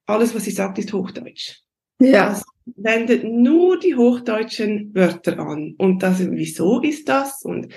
alles, 0.06 0.34
was 0.34 0.46
sie 0.46 0.52
sagt, 0.52 0.78
ist 0.78 0.94
Hochdeutsch. 0.94 1.58
Ja. 2.00 2.30
Das 2.30 2.44
wendet 2.78 3.26
nur 3.26 3.80
die 3.80 3.96
hochdeutschen 3.96 4.96
Wörter 4.96 5.40
an. 5.40 5.76
Und 5.78 6.04
das, 6.04 6.20
wieso 6.32 6.82
ist 6.82 7.10
das? 7.10 7.44
Und 7.44 7.68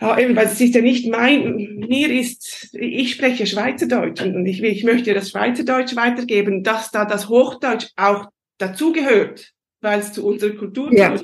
eben, 0.00 0.34
weil 0.34 0.46
es 0.46 0.60
ist 0.60 0.74
ja 0.74 0.80
nicht 0.80 1.10
mein, 1.10 1.84
mir 1.88 2.10
ist, 2.10 2.70
ich 2.72 3.12
spreche 3.12 3.46
Schweizerdeutsch 3.46 4.22
und 4.22 4.46
ich, 4.46 4.62
ich 4.62 4.84
möchte 4.84 5.12
das 5.12 5.30
Schweizerdeutsch 5.30 5.94
weitergeben, 5.94 6.62
dass 6.62 6.90
da 6.90 7.04
das 7.04 7.28
Hochdeutsch 7.28 7.88
auch 7.96 8.26
dazugehört, 8.58 9.52
weil 9.80 10.00
es 10.00 10.12
zu 10.12 10.26
unserer 10.26 10.56
Kultur 10.56 10.92
ja. 10.92 11.14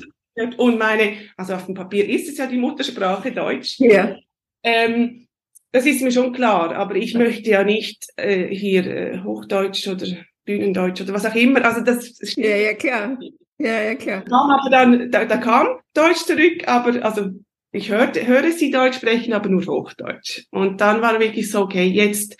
Und 0.57 0.77
meine, 0.77 1.13
also 1.35 1.55
auf 1.55 1.65
dem 1.65 1.73
Papier 1.73 2.07
ist 2.07 2.29
es 2.29 2.37
ja 2.37 2.45
die 2.45 2.59
Muttersprache 2.59 3.31
Deutsch. 3.31 3.79
Ja. 3.79 4.15
Ähm, 4.61 5.27
das 5.71 5.85
ist 5.87 6.01
mir 6.01 6.11
schon 6.11 6.31
klar, 6.31 6.75
aber 6.75 6.95
ich 6.95 7.15
möchte 7.15 7.49
ja 7.49 7.63
nicht 7.63 8.05
äh, 8.17 8.47
hier 8.53 8.85
äh, 8.85 9.19
Hochdeutsch 9.23 9.87
oder 9.87 10.05
Bühnendeutsch 10.45 11.01
oder 11.01 11.13
was 11.13 11.25
auch 11.25 11.35
immer. 11.35 11.65
Also 11.65 11.81
das 11.81 12.19
Ja, 12.35 12.55
ja, 12.55 12.73
klar. 12.75 13.17
Ja, 13.57 13.81
ja, 13.81 13.95
klar. 13.95 14.23
Aber 14.29 14.69
dann, 14.69 15.09
da, 15.09 15.25
da 15.25 15.37
kam 15.37 15.79
Deutsch 15.95 16.25
zurück, 16.25 16.67
aber 16.67 17.03
also 17.03 17.31
ich 17.77 17.89
hörte, 17.91 18.27
höre 18.27 18.51
sie 18.51 18.71
Deutsch 18.71 18.97
sprechen, 18.97 19.33
aber 19.33 19.49
nur 19.49 19.65
Hochdeutsch. 19.65 20.45
Und 20.51 20.81
dann 20.81 21.01
war 21.01 21.19
wirklich 21.19 21.49
so, 21.49 21.61
okay, 21.61 21.85
jetzt 21.85 22.37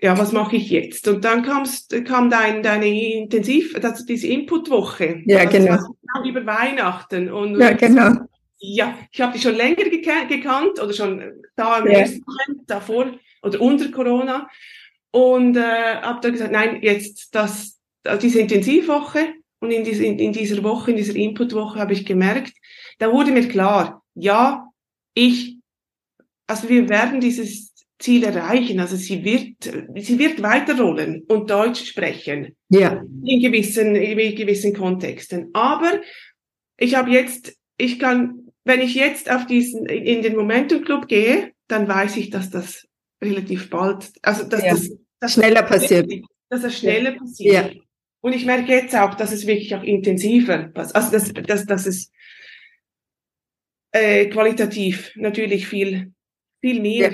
ja, 0.00 0.16
was 0.16 0.32
mache 0.32 0.56
ich 0.56 0.70
jetzt? 0.70 1.08
Und 1.08 1.24
dann 1.24 1.42
kamst, 1.42 1.92
kam 2.04 2.30
dein, 2.30 2.62
deine 2.62 2.86
Intensiv, 2.86 3.74
also 3.82 4.04
diese 4.04 4.28
Inputwoche. 4.28 5.22
Ja, 5.26 5.40
also 5.40 5.58
genau. 5.58 5.78
Über 6.24 6.46
Weihnachten. 6.46 7.30
Und, 7.30 7.58
ja, 7.58 7.72
genau. 7.72 8.12
Ja, 8.60 8.96
ich 9.10 9.20
habe 9.20 9.32
dich 9.32 9.42
schon 9.42 9.56
länger 9.56 9.84
gekannt 10.28 10.80
oder 10.80 10.92
schon 10.92 11.42
da 11.56 11.78
im 11.78 11.86
ja. 11.86 11.98
ersten 12.00 12.24
Moment 12.26 12.70
davor 12.70 13.12
oder 13.42 13.60
unter 13.60 13.90
Corona 13.90 14.48
und 15.10 15.56
äh, 15.56 15.60
habe 16.02 16.20
dann 16.22 16.32
gesagt, 16.32 16.52
nein, 16.52 16.80
jetzt 16.82 17.34
das, 17.34 17.80
diese 18.20 18.40
Intensivwoche 18.40 19.34
und 19.60 19.70
in, 19.70 19.84
diese, 19.84 20.04
in, 20.04 20.18
in 20.18 20.32
dieser 20.32 20.62
Woche, 20.62 20.92
in 20.92 20.96
dieser 20.96 21.16
Inputwoche 21.16 21.78
habe 21.78 21.92
ich 21.92 22.06
gemerkt, 22.06 22.52
da 22.98 23.12
wurde 23.12 23.32
mir 23.32 23.48
klar, 23.48 24.02
ja, 24.14 24.68
ich, 25.14 25.58
also 26.46 26.68
wir 26.68 26.88
werden 26.88 27.20
dieses 27.20 27.74
Ziel 27.98 28.24
erreichen. 28.24 28.80
Also 28.80 28.96
sie 28.96 29.24
wird, 29.24 29.64
sie 29.96 30.18
wird 30.18 30.42
weiterrollen 30.42 31.24
und 31.28 31.50
Deutsch 31.50 31.84
sprechen. 31.84 32.56
Ja. 32.68 33.02
In 33.24 33.40
gewissen, 33.40 33.96
in 33.96 34.36
gewissen 34.36 34.74
Kontexten. 34.74 35.50
Aber 35.52 36.00
ich 36.78 36.94
habe 36.94 37.10
jetzt, 37.10 37.56
ich 37.76 37.98
kann, 37.98 38.52
wenn 38.64 38.80
ich 38.80 38.94
jetzt 38.94 39.30
auf 39.30 39.46
diesen, 39.46 39.86
in 39.86 40.22
den 40.22 40.36
Momentum 40.36 40.84
Club 40.84 41.08
gehe, 41.08 41.52
dann 41.66 41.88
weiß 41.88 42.16
ich, 42.16 42.30
dass 42.30 42.50
das 42.50 42.86
relativ 43.22 43.68
bald, 43.68 44.10
also 44.22 44.44
dass 44.44 44.62
ja. 44.62 44.70
das, 44.70 44.90
das 45.20 45.34
schneller 45.34 45.62
passiert. 45.62 46.10
Dass 46.48 46.62
das 46.62 46.78
schneller 46.78 47.12
ja. 47.12 47.18
passiert. 47.18 47.74
Ja. 47.74 47.80
Und 48.20 48.32
ich 48.32 48.44
merke 48.44 48.72
jetzt 48.72 48.96
auch, 48.96 49.14
dass 49.14 49.32
es 49.32 49.46
wirklich 49.46 49.74
auch 49.74 49.82
intensiver 49.82 50.68
passiert. 50.68 50.96
Also 50.96 51.12
dass, 51.12 51.32
dass, 51.32 51.66
dass 51.66 51.86
es 51.86 52.10
äh, 53.92 54.26
qualitativ 54.26 55.12
natürlich 55.16 55.66
viel, 55.66 56.12
viel 56.60 56.80
mehr 56.80 57.12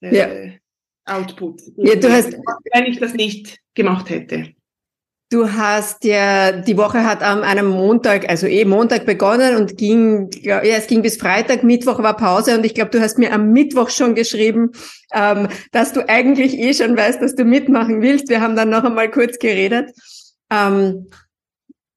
äh, 0.00 0.16
ja. 0.16 0.58
Output. 1.06 1.62
Ja, 1.76 1.96
du 1.96 2.10
hast, 2.10 2.32
wenn 2.72 2.86
ich 2.86 2.98
das 2.98 3.14
nicht 3.14 3.58
gemacht 3.74 4.10
hätte. 4.10 4.54
Du 5.30 5.50
hast 5.50 6.04
ja, 6.04 6.52
die 6.52 6.76
Woche 6.76 7.02
hat 7.02 7.22
am 7.22 7.42
einem 7.42 7.66
Montag, 7.66 8.28
also 8.28 8.46
eh 8.46 8.64
Montag 8.64 9.04
begonnen 9.04 9.56
und 9.56 9.76
ging, 9.76 10.30
ja, 10.42 10.60
es 10.60 10.86
ging 10.86 11.02
bis 11.02 11.16
Freitag, 11.16 11.64
Mittwoch 11.64 12.02
war 12.02 12.16
Pause 12.16 12.56
und 12.56 12.64
ich 12.64 12.74
glaube, 12.74 12.90
du 12.90 13.00
hast 13.00 13.18
mir 13.18 13.32
am 13.32 13.50
Mittwoch 13.50 13.90
schon 13.90 14.14
geschrieben, 14.14 14.70
ähm, 15.12 15.48
dass 15.72 15.92
du 15.92 16.08
eigentlich 16.08 16.56
eh 16.58 16.72
schon 16.74 16.96
weißt, 16.96 17.20
dass 17.20 17.34
du 17.34 17.44
mitmachen 17.44 18.00
willst. 18.00 18.28
Wir 18.28 18.40
haben 18.40 18.54
dann 18.54 18.70
noch 18.70 18.84
einmal 18.84 19.10
kurz 19.10 19.38
geredet. 19.38 19.90
Ähm, 20.50 21.08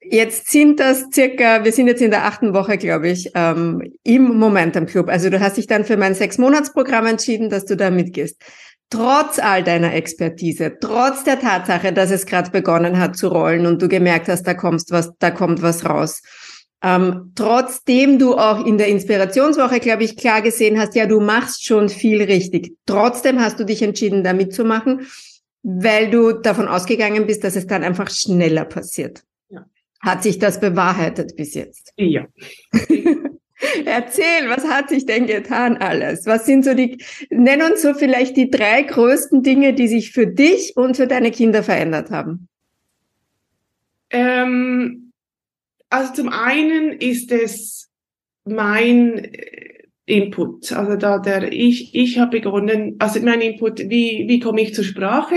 Jetzt 0.10 0.50
sind 0.52 0.80
das 0.80 1.06
circa, 1.14 1.66
wir 1.66 1.72
sind 1.74 1.88
jetzt 1.88 2.02
in 2.02 2.12
der 2.12 2.26
achten 2.26 2.54
Woche, 2.54 2.78
glaube 2.78 3.10
ich, 3.10 3.32
ähm, 3.36 3.82
im 4.04 4.38
Momentum 4.38 4.86
Club. 4.86 5.10
Also 5.10 5.30
du 5.30 5.40
hast 5.40 5.58
dich 5.58 5.68
dann 5.68 5.84
für 5.84 5.98
mein 5.98 6.16
Sechs-Monats-Programm 6.16 7.08
entschieden, 7.08 7.50
dass 7.50 7.66
du 7.66 7.76
da 7.76 7.90
mitgehst. 7.90 8.42
Trotz 8.90 9.38
all 9.38 9.64
deiner 9.64 9.94
Expertise, 9.94 10.78
trotz 10.80 11.26
der 11.26 11.42
Tatsache, 11.42 11.92
dass 11.92 12.10
es 12.10 12.26
gerade 12.26 12.52
begonnen 12.52 13.00
hat 13.00 13.18
zu 13.18 13.28
rollen 13.28 13.66
und 13.66 13.82
du 13.82 13.90
gemerkt 13.90 14.30
hast, 14.30 14.44
da 14.44 14.54
kommst 14.54 14.92
was, 14.92 15.12
da 15.20 15.30
kommt 15.30 15.62
was 15.62 15.84
raus. 15.84 16.22
Ähm, 16.82 17.34
trotzdem 17.36 18.18
du 18.18 18.38
auch 18.38 18.66
in 18.66 18.78
der 18.78 18.88
Inspirationswoche, 18.88 19.82
glaube 19.82 20.04
ich, 20.04 20.16
klar 20.16 20.42
gesehen 20.42 20.80
hast, 20.80 20.96
ja, 20.96 21.06
du 21.06 21.20
machst 21.20 21.66
schon 21.66 21.90
viel 21.90 22.22
richtig. 22.22 22.78
Trotzdem 22.86 23.42
hast 23.42 23.60
du 23.60 23.66
dich 23.66 23.82
entschieden, 23.82 24.24
da 24.24 24.32
mitzumachen, 24.32 25.08
weil 25.70 26.10
du 26.10 26.32
davon 26.32 26.70
ausgegangen 26.70 27.28
bist, 27.28 27.44
dass 27.44 27.58
es 27.58 27.68
dann 27.68 27.84
einfach 27.84 28.10
schneller 28.10 28.64
passiert. 28.64 29.24
Hat 30.00 30.24
sich 30.24 30.40
das 30.40 30.62
bewahrheitet 30.62 31.36
bis 31.36 31.56
jetzt? 31.56 31.92
Ja. 31.98 32.26
Erzähl, 33.86 34.48
was 34.48 34.66
hat 34.66 34.90
sich 34.90 35.06
denn 35.06 35.26
getan 35.26 35.76
alles? 35.76 36.26
Was 36.26 36.46
sind 36.46 36.64
so 36.64 36.74
die, 36.74 37.04
nenn 37.30 37.62
uns 37.62 37.82
so 37.82 37.94
vielleicht 37.94 38.38
die 38.38 38.50
drei 38.50 38.84
größten 38.84 39.44
Dinge, 39.44 39.74
die 39.74 39.90
sich 39.90 40.12
für 40.12 40.26
dich 40.26 40.78
und 40.78 40.96
für 40.96 41.08
deine 41.08 41.32
Kinder 41.32 41.64
verändert 41.64 42.12
haben. 42.12 42.48
Ähm, 44.12 45.12
also 45.90 46.14
zum 46.14 46.30
einen 46.30 46.94
ist 46.94 47.32
es 47.34 47.90
mein 48.46 49.32
Input. 50.08 50.72
Also 50.72 50.96
da 50.96 51.20
der 51.20 51.52
ich 51.52 51.94
ich 51.94 52.18
habe 52.18 52.40
begonnen, 52.40 52.96
also 52.98 53.20
mein 53.22 53.42
Input, 53.42 53.80
wie 53.80 54.26
wie 54.28 54.40
komme 54.40 54.62
ich 54.62 54.74
zur 54.74 54.86
Sprache? 54.86 55.36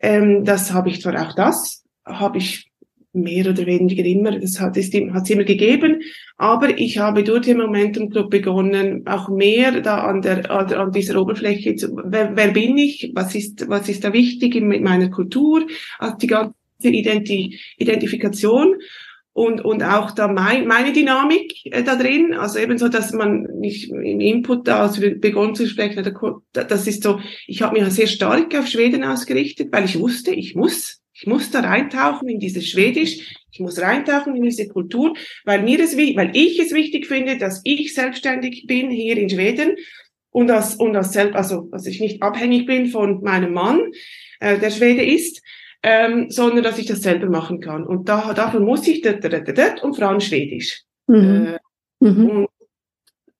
Ähm, 0.00 0.44
das 0.44 0.72
habe 0.72 0.90
ich 0.90 1.00
zwar 1.00 1.14
auch 1.22 1.34
das 1.34 1.84
habe 2.04 2.38
ich 2.38 2.70
mehr 3.12 3.48
oder 3.48 3.64
weniger 3.64 4.04
immer, 4.04 4.36
das 4.36 4.60
hat 4.60 4.76
es 4.76 4.92
hat's 4.92 5.30
immer 5.30 5.44
gegeben, 5.44 6.02
aber 6.36 6.76
ich 6.76 6.98
habe 6.98 7.22
durch 7.22 7.42
den 7.42 7.58
Momentum 7.58 8.10
Club 8.10 8.30
begonnen, 8.30 9.06
auch 9.06 9.28
mehr 9.28 9.80
da 9.80 9.98
an 9.98 10.20
der 10.22 10.50
an, 10.50 10.90
dieser 10.90 11.20
Oberfläche 11.20 11.76
zu, 11.76 11.96
wer, 12.04 12.34
wer 12.36 12.48
bin 12.48 12.76
ich, 12.76 13.12
was 13.14 13.36
ist 13.36 13.68
was 13.68 13.88
ist 13.88 14.02
da 14.02 14.12
wichtig 14.12 14.60
mit 14.60 14.82
meiner 14.82 15.08
Kultur, 15.08 15.64
also 16.00 16.16
die 16.16 16.26
ganze 16.26 16.54
Identi 16.80 17.60
Identifikation 17.78 18.74
und, 19.34 19.64
und 19.64 19.82
auch 19.82 20.12
da 20.12 20.28
mein, 20.28 20.66
meine 20.66 20.92
Dynamik 20.92 21.66
äh, 21.66 21.82
da 21.82 21.96
drin, 21.96 22.34
also 22.34 22.58
ebenso, 22.60 22.88
dass 22.88 23.12
man 23.12 23.42
nicht 23.58 23.90
im 23.90 24.20
Input 24.20 24.68
da, 24.68 24.82
also 24.82 25.02
begonnen 25.16 25.56
zu 25.56 25.66
sprechen, 25.66 26.08
das 26.52 26.86
ist 26.86 27.02
so, 27.02 27.20
ich 27.48 27.60
habe 27.60 27.78
mich 27.78 27.92
sehr 27.92 28.06
stark 28.06 28.54
auf 28.54 28.68
Schweden 28.68 29.02
ausgerichtet, 29.02 29.72
weil 29.72 29.86
ich 29.86 29.98
wusste, 29.98 30.32
ich 30.32 30.54
muss, 30.54 31.02
ich 31.12 31.26
muss 31.26 31.50
da 31.50 31.60
reintauchen 31.60 32.28
in 32.28 32.38
dieses 32.38 32.68
Schwedisch, 32.68 33.44
ich 33.50 33.58
muss 33.58 33.80
reintauchen 33.80 34.36
in 34.36 34.42
diese 34.44 34.68
Kultur, 34.68 35.14
weil 35.44 35.64
mir 35.64 35.80
es, 35.80 35.96
weil 35.96 36.30
ich 36.34 36.60
es 36.60 36.72
wichtig 36.72 37.06
finde, 37.06 37.36
dass 37.36 37.60
ich 37.64 37.92
selbstständig 37.92 38.66
bin 38.68 38.88
hier 38.88 39.16
in 39.16 39.28
Schweden 39.28 39.76
und 40.30 40.46
dass, 40.46 40.76
und 40.76 40.92
dass 40.92 41.12
selbst, 41.12 41.34
also, 41.34 41.68
dass 41.72 41.86
ich 41.86 42.00
nicht 42.00 42.22
abhängig 42.22 42.66
bin 42.66 42.86
von 42.86 43.20
meinem 43.22 43.52
Mann, 43.52 43.80
äh, 44.38 44.60
der 44.60 44.70
Schwede 44.70 45.04
ist, 45.04 45.42
ähm, 45.84 46.30
sondern 46.30 46.64
dass 46.64 46.78
ich 46.78 46.86
das 46.86 47.02
selber 47.02 47.28
machen 47.28 47.60
kann. 47.60 47.86
Und 47.86 48.08
da, 48.08 48.32
dafür 48.32 48.60
muss 48.60 48.88
ich 48.88 49.02
dat, 49.02 49.22
dat, 49.22 49.46
dat, 49.46 49.84
und 49.84 50.00
allem 50.02 50.20
Schwedisch. 50.20 50.82
Mhm. 51.06 51.58
Äh, 52.00 52.08
mhm. 52.08 52.48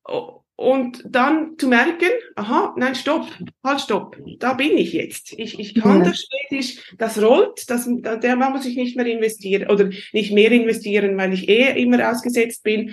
Und, 0.05 0.41
und 0.57 1.05
dann 1.09 1.57
zu 1.57 1.69
merken, 1.69 2.11
aha, 2.37 2.75
nein, 2.77 2.95
stopp, 2.95 3.27
halt, 3.65 3.81
stopp, 3.81 4.19
da 4.39 4.53
bin 4.53 4.77
ich 4.77 4.93
jetzt. 4.93 5.33
Ich, 5.39 5.59
ich 5.59 5.75
kann 5.75 6.01
mhm. 6.01 6.05
das 6.05 6.21
Schwedisch, 6.21 6.95
das 6.99 7.21
rollt, 7.21 7.69
das, 7.71 7.89
der 7.89 8.37
muss 8.37 8.67
ich 8.67 8.77
nicht 8.77 8.95
mehr 8.95 9.07
investieren 9.07 9.71
oder 9.71 9.91
nicht 10.13 10.33
mehr 10.33 10.53
investieren, 10.53 11.17
weil 11.17 11.33
ich 11.33 11.49
eh 11.49 11.81
immer 11.81 12.11
ausgesetzt 12.11 12.63
bin. 12.63 12.93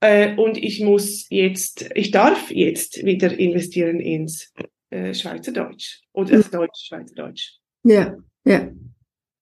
Äh, 0.00 0.36
und 0.36 0.58
ich 0.58 0.80
muss 0.80 1.26
jetzt, 1.30 1.88
ich 1.94 2.10
darf 2.10 2.50
jetzt 2.50 3.06
wieder 3.06 3.32
investieren 3.38 4.00
ins 4.00 4.52
äh, 4.90 5.14
Schweizerdeutsch 5.14 6.02
oder 6.12 6.36
das 6.36 6.50
Deutsch-Schweizerdeutsch. 6.50 7.54
Ja. 7.84 8.16
Ja. 8.44 8.68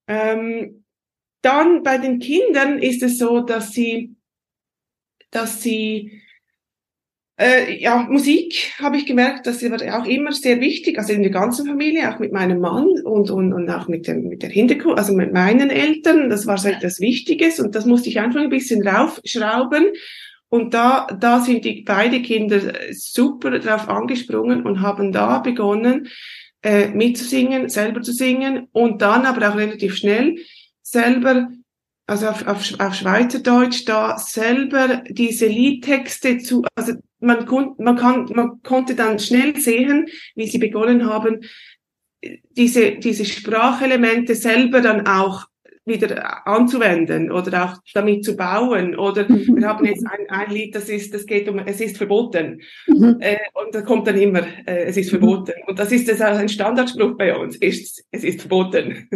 Ähm, 0.06 0.84
dann 1.42 1.82
bei 1.82 1.98
den 1.98 2.18
Kindern 2.18 2.78
ist 2.78 3.02
es 3.02 3.18
so, 3.18 3.40
dass 3.40 3.72
sie, 3.72 4.16
dass 5.30 5.62
sie 5.62 6.22
äh, 7.40 7.80
ja, 7.80 8.06
Musik 8.08 8.74
habe 8.78 8.98
ich 8.98 9.06
gemerkt, 9.06 9.46
das 9.46 9.62
wird 9.62 9.82
auch 9.88 10.04
immer 10.04 10.32
sehr 10.32 10.60
wichtig, 10.60 10.98
also 10.98 11.14
in 11.14 11.22
der 11.22 11.32
ganzen 11.32 11.66
Familie, 11.66 12.12
auch 12.12 12.18
mit 12.18 12.32
meinem 12.32 12.60
Mann 12.60 12.86
und, 13.04 13.30
und, 13.30 13.54
und 13.54 13.70
auch 13.70 13.88
mit, 13.88 14.06
dem, 14.06 14.28
mit 14.28 14.42
der 14.42 14.50
Hintergrund, 14.50 14.98
also 14.98 15.14
mit 15.14 15.32
meinen 15.32 15.70
Eltern, 15.70 16.28
das 16.28 16.46
war 16.46 16.58
so 16.58 16.68
etwas 16.68 17.00
Wichtiges 17.00 17.58
und 17.58 17.74
das 17.74 17.86
musste 17.86 18.10
ich 18.10 18.20
einfach 18.20 18.40
ein 18.40 18.50
bisschen 18.50 18.86
raufschrauben. 18.86 19.86
Und 20.50 20.74
da, 20.74 21.06
da 21.18 21.40
sind 21.40 21.64
die 21.64 21.82
beide 21.82 22.20
Kinder 22.20 22.60
super 22.90 23.58
drauf 23.58 23.88
angesprungen 23.88 24.64
und 24.64 24.82
haben 24.82 25.12
da 25.12 25.38
begonnen, 25.38 26.08
äh, 26.62 26.88
mitzusingen, 26.88 27.68
selber 27.68 28.02
zu 28.02 28.12
singen 28.12 28.68
und 28.72 29.02
dann 29.02 29.26
aber 29.26 29.50
auch 29.50 29.56
relativ 29.56 29.96
schnell 29.96 30.36
selber, 30.82 31.48
also 32.06 32.28
auf, 32.28 32.46
auf, 32.46 32.80
auf 32.80 32.94
Schweizerdeutsch, 32.94 33.84
da 33.86 34.18
selber 34.18 35.02
diese 35.08 35.46
Liedtexte 35.46 36.38
zu, 36.38 36.64
also 36.74 36.94
man, 37.20 37.46
man, 37.78 37.96
kann, 37.96 38.26
man 38.34 38.62
konnte 38.62 38.94
dann 38.94 39.18
schnell 39.18 39.56
sehen, 39.56 40.06
wie 40.34 40.46
sie 40.46 40.58
begonnen 40.58 41.06
haben, 41.06 41.40
diese, 42.50 42.96
diese 42.96 43.24
Sprachelemente 43.24 44.34
selber 44.34 44.80
dann 44.80 45.06
auch 45.06 45.46
wieder 45.90 46.46
anzuwenden 46.46 47.30
oder 47.30 47.64
auch 47.64 47.76
damit 47.94 48.24
zu 48.24 48.36
bauen. 48.36 48.96
Oder 48.96 49.28
mhm. 49.28 49.56
wir 49.56 49.68
haben 49.68 49.84
jetzt 49.84 50.04
ein, 50.06 50.28
ein 50.28 50.50
Lied, 50.50 50.74
das 50.74 50.88
ist, 50.88 51.12
das 51.12 51.26
geht 51.26 51.48
um, 51.48 51.58
es 51.58 51.80
ist 51.80 51.98
verboten. 51.98 52.60
Mhm. 52.86 53.16
Äh, 53.20 53.38
und 53.54 53.74
da 53.74 53.82
kommt 53.82 54.06
dann 54.06 54.18
immer, 54.18 54.40
äh, 54.66 54.84
es 54.84 54.96
ist 54.96 55.12
mhm. 55.12 55.18
verboten. 55.18 55.52
Und 55.66 55.78
das 55.78 55.92
ist 55.92 56.08
das 56.08 56.20
auch 56.20 56.38
ein 56.38 56.48
Standardspruch 56.48 57.16
bei 57.16 57.36
uns, 57.36 57.56
ist, 57.56 58.04
es 58.10 58.24
ist 58.24 58.40
verboten. 58.40 59.08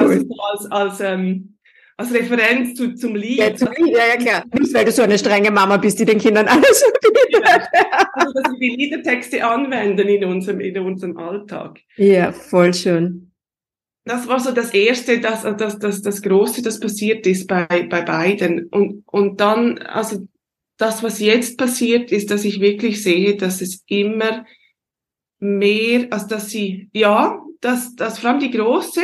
Cool. 0.00 0.12
Also 0.12 0.26
als, 0.40 0.70
als, 0.70 1.00
ähm, 1.00 1.56
als 1.96 2.12
Referenz 2.14 2.74
zu, 2.74 2.94
zum 2.94 3.14
Lied. 3.14 3.38
Ja, 3.38 3.54
zum 3.54 3.68
Lied, 3.76 3.96
ja, 3.96 4.06
ja, 4.08 4.16
klar. 4.16 4.44
Nicht, 4.58 4.74
weil 4.74 4.84
du 4.84 4.92
so 4.92 5.02
eine 5.02 5.18
strenge 5.18 5.50
Mama 5.50 5.76
bist, 5.76 5.98
die 5.98 6.04
den 6.04 6.18
Kindern 6.18 6.48
alles 6.48 6.84
verbietet. 7.02 7.68
Ja. 7.74 8.08
Also, 8.14 8.32
dass 8.32 8.52
wir 8.52 8.58
die 8.58 8.76
Liedertexte 8.76 9.44
anwenden 9.44 10.08
in 10.08 10.24
unserem, 10.24 10.60
in 10.60 10.78
unserem 10.78 11.16
Alltag. 11.16 11.80
Ja, 11.96 12.32
voll 12.32 12.72
schön 12.72 13.33
das 14.04 14.28
war 14.28 14.38
so 14.38 14.52
das 14.52 14.72
erste, 14.74 15.20
das, 15.20 15.42
das, 15.42 15.78
das, 15.78 16.02
das 16.02 16.22
Große, 16.22 16.62
das 16.62 16.78
passiert 16.78 17.26
ist 17.26 17.46
bei, 17.46 17.86
bei 17.88 18.02
beiden. 18.02 18.66
Und, 18.68 19.02
und 19.06 19.40
dann, 19.40 19.78
also 19.78 20.28
das, 20.76 21.02
was 21.02 21.20
jetzt 21.20 21.56
passiert, 21.56 22.12
ist, 22.12 22.30
dass 22.30 22.44
ich 22.44 22.60
wirklich 22.60 23.02
sehe, 23.02 23.36
dass 23.36 23.60
es 23.60 23.82
immer 23.86 24.44
mehr, 25.38 26.08
also 26.10 26.26
dass 26.28 26.50
sie, 26.50 26.90
ja, 26.92 27.42
dass, 27.60 27.94
dass 27.94 28.18
vor 28.18 28.30
allem 28.30 28.40
die 28.40 28.50
Große, 28.50 29.00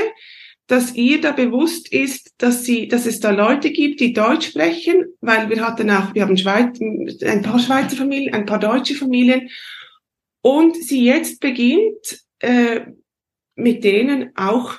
dass 0.66 0.94
ihr 0.94 1.20
da 1.20 1.32
bewusst 1.32 1.92
ist, 1.92 2.34
dass 2.38 2.64
sie, 2.64 2.86
dass 2.86 3.06
es 3.06 3.20
da 3.20 3.30
Leute 3.30 3.72
gibt, 3.72 4.00
die 4.00 4.12
Deutsch 4.12 4.48
sprechen, 4.48 5.04
weil 5.20 5.48
wir 5.48 5.66
hatten 5.66 5.90
auch, 5.90 6.14
wir 6.14 6.22
haben 6.22 6.36
Schweiz, 6.36 6.78
ein 6.80 7.42
paar 7.42 7.58
Schweizer 7.58 7.96
Familien, 7.96 8.34
ein 8.34 8.46
paar 8.46 8.60
deutsche 8.60 8.94
Familien, 8.94 9.48
und 10.42 10.76
sie 10.76 11.04
jetzt 11.04 11.40
beginnt, 11.40 12.24
äh, 12.38 12.82
mit 13.56 13.84
denen 13.84 14.30
auch 14.36 14.78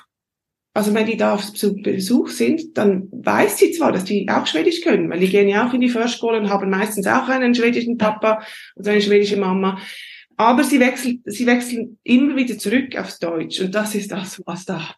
also 0.74 0.94
wenn 0.94 1.06
die 1.06 1.16
da 1.16 1.34
auf 1.34 1.52
Besuch 1.82 2.28
sind, 2.28 2.78
dann 2.78 3.08
weiß 3.10 3.58
sie 3.58 3.72
zwar, 3.72 3.92
dass 3.92 4.04
die 4.04 4.26
auch 4.28 4.46
Schwedisch 4.46 4.80
können, 4.80 5.10
weil 5.10 5.20
die 5.20 5.28
gehen 5.28 5.48
ja 5.48 5.68
auch 5.68 5.74
in 5.74 5.82
die 5.82 5.90
Förderschule 5.90 6.40
und 6.40 6.48
haben 6.48 6.70
meistens 6.70 7.06
auch 7.06 7.28
einen 7.28 7.54
schwedischen 7.54 7.98
Papa 7.98 8.42
und 8.74 8.88
eine 8.88 9.02
schwedische 9.02 9.36
Mama. 9.36 9.78
Aber 10.36 10.64
sie 10.64 10.80
wechseln, 10.80 11.22
sie 11.26 11.46
wechseln 11.46 11.98
immer 12.04 12.36
wieder 12.36 12.56
zurück 12.56 12.96
aufs 12.96 13.18
Deutsch. 13.18 13.60
Und 13.60 13.74
das 13.74 13.94
ist 13.94 14.10
das, 14.10 14.42
was 14.46 14.64
da 14.64 14.96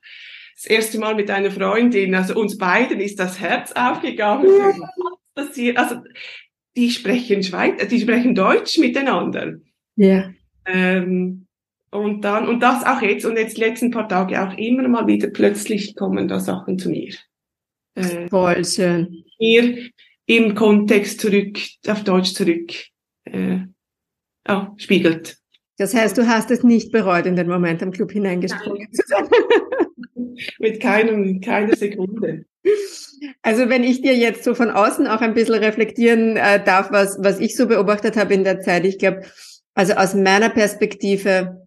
das 0.55 0.67
erste 0.67 0.99
Mal 0.99 1.17
mit 1.17 1.29
einer 1.31 1.51
Freundin, 1.51 2.15
also 2.15 2.37
uns 2.37 2.57
beiden 2.57 3.01
ist 3.01 3.19
das 3.19 3.41
Herz 3.41 3.73
aufgegangen. 3.73 4.47
Ja. 4.47 5.75
Also 5.75 5.97
die 6.77 6.91
sprechen 6.91 7.43
Schweiz, 7.43 7.87
die 7.89 8.01
sprechen 8.01 8.37
Deutsch 8.37 8.79
miteinander. 8.79 9.55
Ja. 9.97 10.31
Ähm, 10.65 11.44
und 11.95 12.23
dann, 12.23 12.49
und 12.49 12.61
das 12.61 12.85
auch 12.85 13.01
jetzt, 13.03 13.25
und 13.25 13.37
jetzt 13.37 13.57
die 13.57 13.61
letzten 13.61 13.91
paar 13.91 14.09
Tage 14.09 14.43
auch 14.43 14.57
immer 14.59 14.89
mal 14.89 15.07
wieder 15.07 15.29
plötzlich 15.29 15.95
kommen 15.95 16.27
da 16.27 16.41
Sachen 16.41 16.79
zu 16.79 16.91
mir. 16.91 17.15
Äh, 17.95 18.29
Voll 18.29 18.65
schön. 18.65 19.25
Hier 19.39 19.91
im 20.27 20.55
Kontext 20.55 21.21
zurück, 21.21 21.59
auf 21.87 22.03
Deutsch 22.03 22.35
zurück, 22.35 22.73
äh, 23.25 23.59
ja, 24.47 24.75
spiegelt. 24.77 25.37
Das 25.79 25.95
heißt, 25.95 26.19
du 26.19 26.27
hast 26.27 26.51
es 26.51 26.65
nicht 26.65 26.91
bereut, 26.91 27.27
in 27.27 27.37
den 27.37 27.49
Moment 27.49 27.83
am 27.83 27.93
Club 27.93 28.11
hineingesprungen 28.11 28.93
zu 28.93 29.03
sein. 29.07 29.29
mit 30.59 30.81
keinem, 30.81 31.41
keiner 31.41 31.77
Sekunde. 31.77 32.45
Also 33.43 33.69
wenn 33.69 33.85
ich 33.85 34.03
dir 34.03 34.17
jetzt 34.17 34.43
so 34.43 34.55
von 34.55 34.71
außen 34.71 35.07
auch 35.07 35.21
ein 35.21 35.35
bisschen 35.35 35.55
reflektieren 35.55 36.37
äh, 36.37 36.63
darf, 36.63 36.91
was, 36.91 37.19
was 37.21 37.39
ich 37.39 37.57
so 37.57 37.69
beobachtet 37.69 38.17
habe 38.17 38.35
in 38.35 38.43
der 38.43 38.61
Zeit, 38.61 38.85
ich 38.85 38.99
glaube, 38.99 39.23
also 39.75 39.95
aus 39.95 40.15
meiner 40.15 40.51
Perspektive 40.51 41.64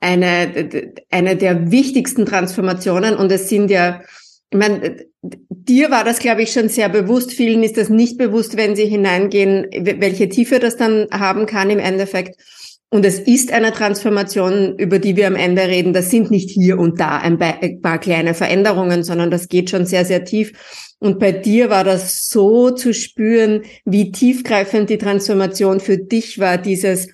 eine, 0.00 0.92
eine 1.10 1.36
der 1.36 1.70
wichtigsten 1.70 2.26
Transformationen 2.26 3.16
und 3.16 3.30
es 3.32 3.48
sind 3.48 3.70
ja, 3.70 4.02
ich 4.50 4.58
meine, 4.58 4.96
dir 5.22 5.90
war 5.90 6.04
das, 6.04 6.18
glaube 6.18 6.42
ich, 6.42 6.52
schon 6.52 6.68
sehr 6.68 6.88
bewusst. 6.88 7.32
Vielen 7.32 7.62
ist 7.62 7.76
das 7.76 7.88
nicht 7.88 8.18
bewusst, 8.18 8.56
wenn 8.56 8.76
sie 8.76 8.86
hineingehen, 8.86 9.66
welche 9.72 10.28
Tiefe 10.28 10.58
das 10.58 10.76
dann 10.76 11.06
haben 11.10 11.46
kann 11.46 11.70
im 11.70 11.78
Endeffekt. 11.78 12.40
Und 12.88 13.04
es 13.04 13.18
ist 13.18 13.52
eine 13.52 13.72
Transformation, 13.72 14.78
über 14.78 15.00
die 15.00 15.16
wir 15.16 15.26
am 15.26 15.34
Ende 15.34 15.62
reden. 15.62 15.92
Das 15.92 16.10
sind 16.10 16.30
nicht 16.30 16.50
hier 16.50 16.78
und 16.78 17.00
da 17.00 17.18
ein 17.18 17.38
paar 17.82 17.98
kleine 17.98 18.32
Veränderungen, 18.32 19.02
sondern 19.02 19.30
das 19.30 19.48
geht 19.48 19.70
schon 19.70 19.86
sehr, 19.86 20.04
sehr 20.04 20.24
tief. 20.24 20.52
Und 20.98 21.18
bei 21.18 21.32
dir 21.32 21.68
war 21.68 21.84
das 21.84 22.28
so 22.28 22.70
zu 22.70 22.94
spüren, 22.94 23.64
wie 23.84 24.12
tiefgreifend 24.12 24.88
die 24.88 24.98
Transformation 24.98 25.80
für 25.80 25.98
dich 25.98 26.38
war, 26.38 26.58
dieses 26.58 27.08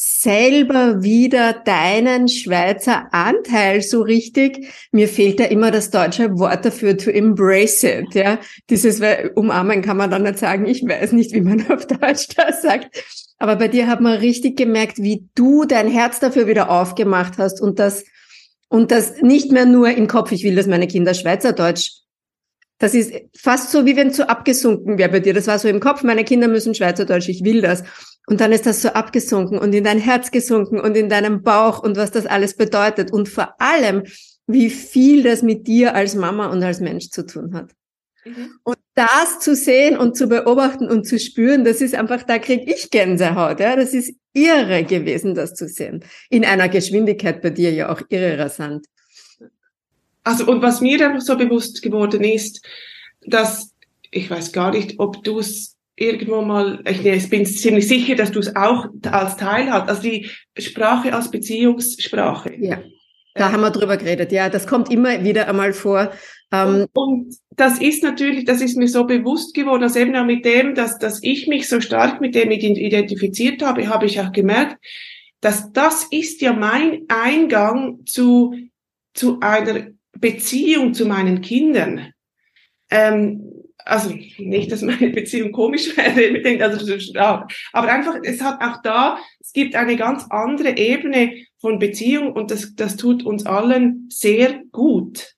selber 0.00 1.02
wieder 1.02 1.52
deinen 1.52 2.28
Schweizer 2.28 3.12
Anteil 3.12 3.82
so 3.82 4.02
richtig. 4.02 4.68
Mir 4.92 5.08
fehlt 5.08 5.40
da 5.40 5.44
immer 5.46 5.72
das 5.72 5.90
deutsche 5.90 6.38
Wort 6.38 6.64
dafür, 6.64 6.96
to 6.96 7.10
embrace 7.10 7.82
it, 7.82 8.14
ja. 8.14 8.38
Dieses 8.70 9.02
umarmen 9.34 9.82
kann 9.82 9.96
man 9.96 10.08
dann 10.08 10.22
nicht 10.22 10.38
sagen. 10.38 10.66
Ich 10.66 10.86
weiß 10.86 11.10
nicht, 11.12 11.34
wie 11.34 11.40
man 11.40 11.68
auf 11.72 11.88
Deutsch 11.88 12.28
das 12.36 12.62
sagt. 12.62 13.02
Aber 13.38 13.56
bei 13.56 13.66
dir 13.66 13.88
hat 13.88 14.00
man 14.00 14.18
richtig 14.18 14.56
gemerkt, 14.56 14.98
wie 14.98 15.28
du 15.34 15.64
dein 15.64 15.88
Herz 15.88 16.20
dafür 16.20 16.46
wieder 16.46 16.70
aufgemacht 16.70 17.36
hast 17.38 17.60
und 17.60 17.80
das, 17.80 18.04
und 18.68 18.92
das 18.92 19.20
nicht 19.20 19.50
mehr 19.50 19.66
nur 19.66 19.90
im 19.90 20.06
Kopf, 20.06 20.30
ich 20.30 20.44
will, 20.44 20.54
dass 20.54 20.68
meine 20.68 20.86
Kinder 20.86 21.12
Schweizerdeutsch 21.12 22.02
das 22.78 22.94
ist 22.94 23.12
fast 23.36 23.70
so, 23.70 23.86
wie 23.86 23.96
wenn 23.96 24.08
es 24.08 24.16
so 24.16 24.22
abgesunken 24.24 24.98
wäre 24.98 25.10
bei 25.10 25.20
dir. 25.20 25.34
Das 25.34 25.48
war 25.48 25.58
so 25.58 25.68
im 25.68 25.80
Kopf, 25.80 26.04
meine 26.04 26.24
Kinder 26.24 26.48
müssen 26.48 26.74
Schweizerdeutsch, 26.74 27.28
ich 27.28 27.44
will 27.44 27.60
das. 27.60 27.82
Und 28.28 28.40
dann 28.40 28.52
ist 28.52 28.66
das 28.66 28.82
so 28.82 28.90
abgesunken 28.90 29.58
und 29.58 29.74
in 29.74 29.84
dein 29.84 29.98
Herz 29.98 30.30
gesunken 30.30 30.78
und 30.78 30.96
in 30.96 31.08
deinem 31.08 31.42
Bauch 31.42 31.82
und 31.82 31.96
was 31.96 32.10
das 32.10 32.26
alles 32.26 32.56
bedeutet. 32.56 33.12
Und 33.12 33.28
vor 33.28 33.54
allem, 33.60 34.04
wie 34.46 34.70
viel 34.70 35.22
das 35.22 35.42
mit 35.42 35.66
dir 35.66 35.94
als 35.94 36.14
Mama 36.14 36.46
und 36.46 36.62
als 36.62 36.80
Mensch 36.80 37.10
zu 37.10 37.26
tun 37.26 37.54
hat. 37.54 37.72
Mhm. 38.24 38.50
Und 38.62 38.76
das 38.94 39.40
zu 39.40 39.56
sehen 39.56 39.96
und 39.96 40.16
zu 40.16 40.28
beobachten 40.28 40.88
und 40.88 41.04
zu 41.06 41.18
spüren, 41.18 41.64
das 41.64 41.80
ist 41.80 41.94
einfach, 41.94 42.22
da 42.22 42.38
krieg 42.38 42.70
ich 42.70 42.90
Gänsehaut. 42.90 43.60
Ja? 43.60 43.76
Das 43.76 43.94
ist 43.94 44.14
irre 44.34 44.84
gewesen, 44.84 45.34
das 45.34 45.54
zu 45.54 45.66
sehen. 45.66 46.04
In 46.30 46.44
einer 46.44 46.68
Geschwindigkeit 46.68 47.42
bei 47.42 47.50
dir 47.50 47.72
ja 47.72 47.90
auch 47.90 48.02
irre 48.08 48.38
rasant. 48.38 48.86
Also, 50.28 50.46
und 50.46 50.60
was 50.60 50.82
mir 50.82 51.02
einfach 51.08 51.22
so 51.22 51.38
bewusst 51.38 51.80
geworden 51.80 52.22
ist, 52.22 52.62
dass, 53.22 53.74
ich 54.10 54.28
weiß 54.28 54.52
gar 54.52 54.72
nicht, 54.72 54.96
ob 54.98 55.24
du 55.24 55.38
es 55.38 55.78
irgendwo 55.96 56.42
mal, 56.42 56.84
ich 56.84 57.30
bin 57.30 57.46
ziemlich 57.46 57.88
sicher, 57.88 58.14
dass 58.14 58.30
du 58.30 58.38
es 58.38 58.54
auch 58.54 58.88
als 59.10 59.38
Teil 59.38 59.72
hast, 59.72 59.88
also 59.88 60.02
die 60.02 60.28
Sprache 60.58 61.14
als 61.14 61.30
Beziehungssprache. 61.30 62.54
Ja, 62.60 62.82
da 63.36 63.48
äh, 63.48 63.52
haben 63.52 63.62
wir 63.62 63.70
drüber 63.70 63.96
geredet. 63.96 64.30
Ja, 64.30 64.50
das 64.50 64.66
kommt 64.66 64.90
immer 64.90 65.24
wieder 65.24 65.48
einmal 65.48 65.72
vor. 65.72 66.12
Ähm, 66.52 66.84
und 66.92 67.34
das 67.56 67.78
ist 67.78 68.02
natürlich, 68.02 68.44
das 68.44 68.60
ist 68.60 68.76
mir 68.76 68.88
so 68.88 69.04
bewusst 69.04 69.54
geworden, 69.54 69.80
dass 69.80 69.96
eben 69.96 70.14
auch 70.14 70.26
mit 70.26 70.44
dem, 70.44 70.74
dass, 70.74 70.98
dass 70.98 71.22
ich 71.22 71.46
mich 71.46 71.70
so 71.70 71.80
stark 71.80 72.20
mit 72.20 72.34
dem 72.34 72.50
identifiziert 72.50 73.62
habe, 73.62 73.88
habe 73.88 74.04
ich 74.04 74.20
auch 74.20 74.32
gemerkt, 74.32 74.76
dass 75.40 75.72
das 75.72 76.06
ist 76.10 76.42
ja 76.42 76.52
mein 76.52 77.06
Eingang 77.08 78.04
zu, 78.04 78.54
zu 79.14 79.40
einer 79.40 79.86
Beziehung 80.20 80.94
zu 80.94 81.06
meinen 81.06 81.40
Kindern. 81.40 82.12
Ähm, 82.90 83.58
also 83.84 84.14
nicht, 84.38 84.70
dass 84.70 84.82
meine 84.82 85.10
Beziehung 85.10 85.52
komisch 85.52 85.96
wäre, 85.96 86.62
also, 86.62 86.94
aber 87.72 87.88
einfach, 87.88 88.16
es 88.22 88.42
hat 88.42 88.60
auch 88.60 88.82
da, 88.82 89.18
es 89.40 89.52
gibt 89.52 89.74
eine 89.74 89.96
ganz 89.96 90.26
andere 90.30 90.76
Ebene 90.76 91.32
von 91.58 91.78
Beziehung 91.78 92.32
und 92.32 92.50
das, 92.50 92.74
das 92.74 92.96
tut 92.96 93.24
uns 93.24 93.46
allen 93.46 94.08
sehr 94.10 94.62
gut, 94.72 95.34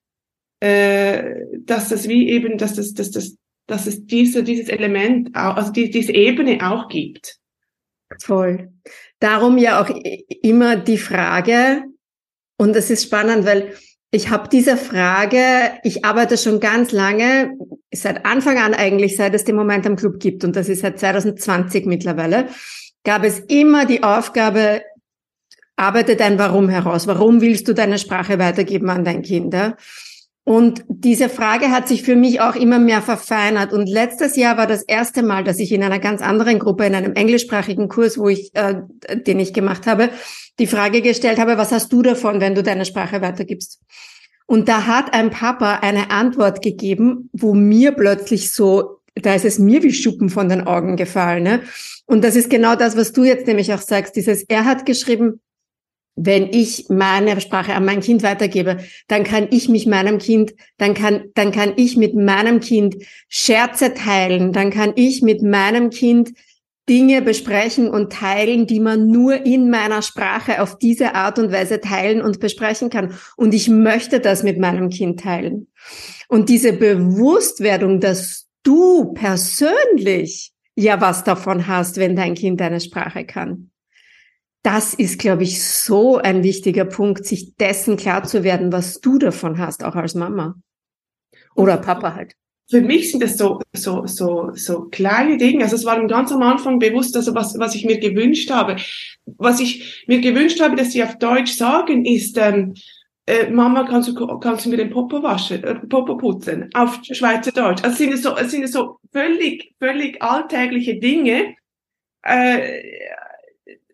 äh, 0.61 1.35
dass 1.59 1.89
das 1.89 2.09
wie 2.09 2.29
eben, 2.29 2.59
dass 2.59 2.75
das, 2.75 2.93
dass 2.93 3.11
das, 3.11 3.37
dass 3.67 3.87
es 3.87 4.05
diese, 4.07 4.43
dieses 4.43 4.69
Element, 4.69 5.35
auch, 5.37 5.57
also 5.57 5.71
die, 5.73 5.91
diese 5.91 6.13
Ebene 6.13 6.59
auch 6.69 6.89
gibt. 6.89 7.37
Voll. 8.21 8.73
Darum 9.21 9.59
ja 9.59 9.81
auch 9.81 9.91
immer 10.43 10.77
die 10.77 10.99
Frage, 10.99 11.85
und 12.57 12.75
das 12.75 12.91
ist 12.91 13.05
spannend, 13.05 13.47
weil 13.47 13.75
ich 14.11 14.31
habe 14.31 14.49
diese 14.49 14.77
Frage, 14.77 15.73
ich 15.85 16.05
arbeite 16.05 16.37
schon 16.37 16.59
ganz 16.59 16.91
lange, 16.91 17.57
seit 17.93 18.27
Anfang 18.27 18.59
an 18.59 18.75
eigentlich, 18.75 19.17
seit 19.17 19.35
es 19.35 19.45
den 19.45 19.57
Moment 19.57 19.87
am 19.87 19.97
Club 19.97 20.19
gibt, 20.19 20.43
und 20.45 20.57
das 20.57 20.69
ist 20.69 20.81
seit 20.81 20.99
2020 20.99 21.87
mittlerweile, 21.87 22.49
gab 23.05 23.25
es 23.25 23.39
immer 23.39 23.87
die 23.87 24.03
Aufgabe, 24.03 24.83
arbeite 25.77 26.17
dein 26.17 26.39
Warum 26.39 26.69
heraus. 26.69 27.07
Warum 27.07 27.41
willst 27.41 27.69
du 27.69 27.73
deine 27.73 27.99
Sprache 27.99 28.39
weitergeben 28.39 28.91
an 28.91 29.05
dein 29.05 29.23
Kind? 29.23 29.55
Ja? 29.55 29.77
Und 30.51 30.83
diese 30.89 31.29
Frage 31.29 31.71
hat 31.71 31.87
sich 31.87 32.03
für 32.03 32.17
mich 32.17 32.41
auch 32.41 32.57
immer 32.57 32.81
mehr 32.81 33.03
verfeinert. 33.03 33.73
Und 33.73 33.89
letztes 33.89 34.35
Jahr 34.35 34.57
war 34.57 34.67
das 34.67 34.83
erste 34.83 35.23
Mal, 35.23 35.45
dass 35.45 35.61
ich 35.61 35.71
in 35.71 35.85
einer 35.85 36.01
ganz 36.01 36.23
anderen 36.23 36.59
Gruppe, 36.59 36.87
in 36.87 36.97
einem 36.97 37.13
englischsprachigen 37.13 37.87
Kurs, 37.89 38.19
wo 38.19 38.29
ich, 38.29 38.51
äh, 38.57 38.83
den 39.15 39.39
ich 39.39 39.53
gemacht 39.53 39.87
habe, 39.87 40.11
die 40.59 40.67
Frage 40.67 41.03
gestellt 41.03 41.39
habe, 41.39 41.57
was 41.57 41.71
hast 41.71 41.93
du 41.93 42.03
davon, 42.03 42.41
wenn 42.41 42.57
du 42.57 42.65
deine 42.65 42.85
Sprache 42.85 43.23
weitergibst? 43.23 43.81
Und 44.45 44.69
da 44.69 44.89
hat 44.89 45.15
ein 45.15 45.31
Papa 45.31 45.77
eine 45.83 46.11
Antwort 46.11 46.63
gegeben, 46.63 47.31
wo 47.33 47.55
mir 47.55 47.93
plötzlich 47.93 48.53
so, 48.53 48.99
da 49.15 49.37
ist 49.37 49.45
es 49.45 49.61
mir 49.61 49.85
wie 49.85 49.93
Schuppen 49.93 50.31
von 50.31 50.49
den 50.49 50.67
Augen 50.67 50.97
gefallen. 50.97 51.45
Ne? 51.45 51.61
Und 52.07 52.25
das 52.25 52.35
ist 52.35 52.51
genau 52.51 52.75
das, 52.75 52.97
was 52.97 53.13
du 53.13 53.23
jetzt 53.23 53.47
nämlich 53.47 53.73
auch 53.73 53.83
sagst. 53.83 54.17
Dieses, 54.17 54.43
er 54.43 54.65
hat 54.65 54.85
geschrieben, 54.85 55.41
wenn 56.17 56.53
ich 56.53 56.87
meine 56.89 57.41
Sprache 57.41 57.75
an 57.75 57.85
mein 57.85 58.01
Kind 58.01 58.23
weitergebe, 58.23 58.79
dann 59.09 59.25
kann 59.25 59.49
ich 59.51 59.69
mich 59.69 59.87
meinem 59.87 60.19
Kind, 60.19 60.55
dann 60.77 60.95
kann, 60.95 61.25
dann 61.35 61.53
kann 61.53 61.73
ich 61.77 61.97
mit 61.97 62.15
meinem 62.15 62.61
Kind 62.61 62.97
Scherze 63.29 63.95
teilen, 63.95 64.53
dann 64.53 64.71
kann 64.71 64.93
ich 64.97 65.23
mit 65.23 65.43
meinem 65.43 65.91
Kind 65.91 66.33
Dinge 66.89 67.23
besprechen 67.23 67.89
und 67.89 68.13
teilen, 68.13 68.67
die 68.67 68.81
man 68.81 69.07
nur 69.07 69.47
in 69.47 69.71
meiner 69.71 70.03
Sprache 70.03 70.61
auf 70.61 70.77
diese 70.77 71.15
Art 71.15 71.39
und 71.39 71.53
Weise 71.53 71.81
teilen 71.81 72.21
und 72.21 72.41
besprechen 72.41 72.91
kann. 72.91 73.15
Und 73.37 73.55
ich 73.55 73.69
möchte 73.69 74.19
das 74.19 74.43
mit 74.43 74.59
meinem 74.59 74.91
Kind 74.91 75.21
teilen. 75.21 75.69
Und 76.27 76.49
diese 76.49 76.73
Bewusstwerdung, 76.73 78.01
dass 78.01 78.49
du 78.65 79.13
persönlich 79.13 80.53
ja 80.75 81.01
was 81.01 81.23
davon 81.23 81.69
hast, 81.69 81.97
wenn 81.97 82.17
dein 82.17 82.35
Kind 82.35 82.61
deine 82.61 82.81
Sprache 82.81 83.25
kann. 83.25 83.70
Das 84.63 84.93
ist, 84.93 85.19
glaube 85.19 85.43
ich, 85.43 85.63
so 85.63 86.19
ein 86.19 86.43
wichtiger 86.43 86.85
Punkt, 86.85 87.25
sich 87.25 87.57
dessen 87.57 87.97
klar 87.97 88.25
zu 88.25 88.45
werden, 88.45 88.73
was 88.73 89.01
du 89.01 89.19
davon 89.19 89.59
hast, 89.59 89.85
auch 89.85 89.95
als 89.95 90.15
Mama. 90.15 90.55
Oder 91.55 91.79
Papa 91.79 92.15
halt 92.15 92.35
für 92.71 92.81
mich 92.81 93.11
sind 93.11 93.23
das 93.23 93.37
so, 93.37 93.61
so, 93.73 94.07
so, 94.07 94.53
so 94.55 94.83
kleine 94.91 95.37
Dinge. 95.37 95.65
Also 95.65 95.75
es 95.75 95.85
war 95.85 96.07
ganz 96.07 96.31
am 96.31 96.43
Anfang 96.43 96.79
bewusst, 96.79 97.17
also 97.17 97.35
was, 97.35 97.59
was 97.59 97.75
ich 97.75 97.85
mir 97.85 97.99
gewünscht 97.99 98.51
habe. 98.51 98.77
Was 99.27 99.59
ich 99.59 100.05
mir 100.07 100.21
gewünscht 100.21 100.61
habe, 100.61 100.77
dass 100.77 100.93
sie 100.93 101.03
auf 101.03 101.19
Deutsch 101.19 101.53
sagen, 101.53 102.05
ist, 102.05 102.39
ähm, 102.39 102.75
äh, 103.27 103.51
Mama, 103.51 103.85
kannst 103.85 104.09
du, 104.09 104.39
kannst 104.39 104.65
du 104.65 104.71
mir 104.71 104.77
den 104.77 104.91
Popo 104.91 105.21
waschen, 105.21 105.65
äh, 105.65 105.75
Popo 105.75 106.17
putzen, 106.17 106.71
auf 106.75 107.01
Schweizerdeutsch. 107.03 107.83
Also 107.83 107.93
es 107.93 107.99
sind 107.99 108.17
so, 108.19 108.37
es 108.37 108.51
sind 108.53 108.69
so 108.69 108.99
völlig, 109.13 109.75
völlig 109.81 110.23
alltägliche 110.23 111.01
Dinge, 111.01 111.57
äh, 112.23 112.83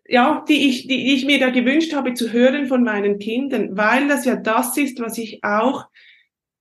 ja, 0.07 0.43
die 0.47 0.69
ich, 0.69 0.87
die 0.87 1.13
ich 1.13 1.25
mir 1.25 1.39
da 1.39 1.49
gewünscht 1.49 1.93
habe 1.93 2.13
zu 2.13 2.31
hören 2.31 2.67
von 2.67 2.83
meinen 2.83 3.19
Kindern, 3.19 3.75
weil 3.77 4.07
das 4.07 4.25
ja 4.25 4.35
das 4.35 4.77
ist, 4.77 4.99
was 4.99 5.17
ich 5.17 5.43
auch 5.43 5.87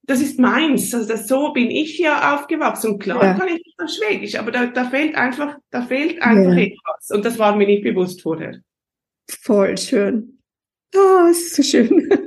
das 0.06 0.20
ist 0.20 0.38
meins. 0.38 0.94
Also 0.94 1.08
das, 1.08 1.26
so 1.28 1.52
bin 1.52 1.70
ich 1.70 1.98
ja 1.98 2.34
aufgewachsen. 2.34 2.92
Und 2.92 3.02
klar 3.02 3.22
ja. 3.22 3.34
kann 3.34 3.48
ich 3.48 3.54
nicht 3.54 3.76
Schwedisch, 3.96 4.36
aber 4.36 4.50
da, 4.50 4.66
da 4.66 4.88
fehlt 4.88 5.14
einfach, 5.14 5.58
da 5.70 5.82
fehlt 5.82 6.22
einfach 6.22 6.54
ja. 6.54 6.62
etwas. 6.62 7.10
Und 7.10 7.24
das 7.24 7.38
war 7.38 7.54
mir 7.54 7.66
nicht 7.66 7.82
bewusst 7.82 8.22
vorher. 8.22 8.60
Voll 9.28 9.76
schön. 9.76 10.38
Oh, 10.94 11.26
ist 11.30 11.54
so 11.54 11.62
schön. 11.62 12.08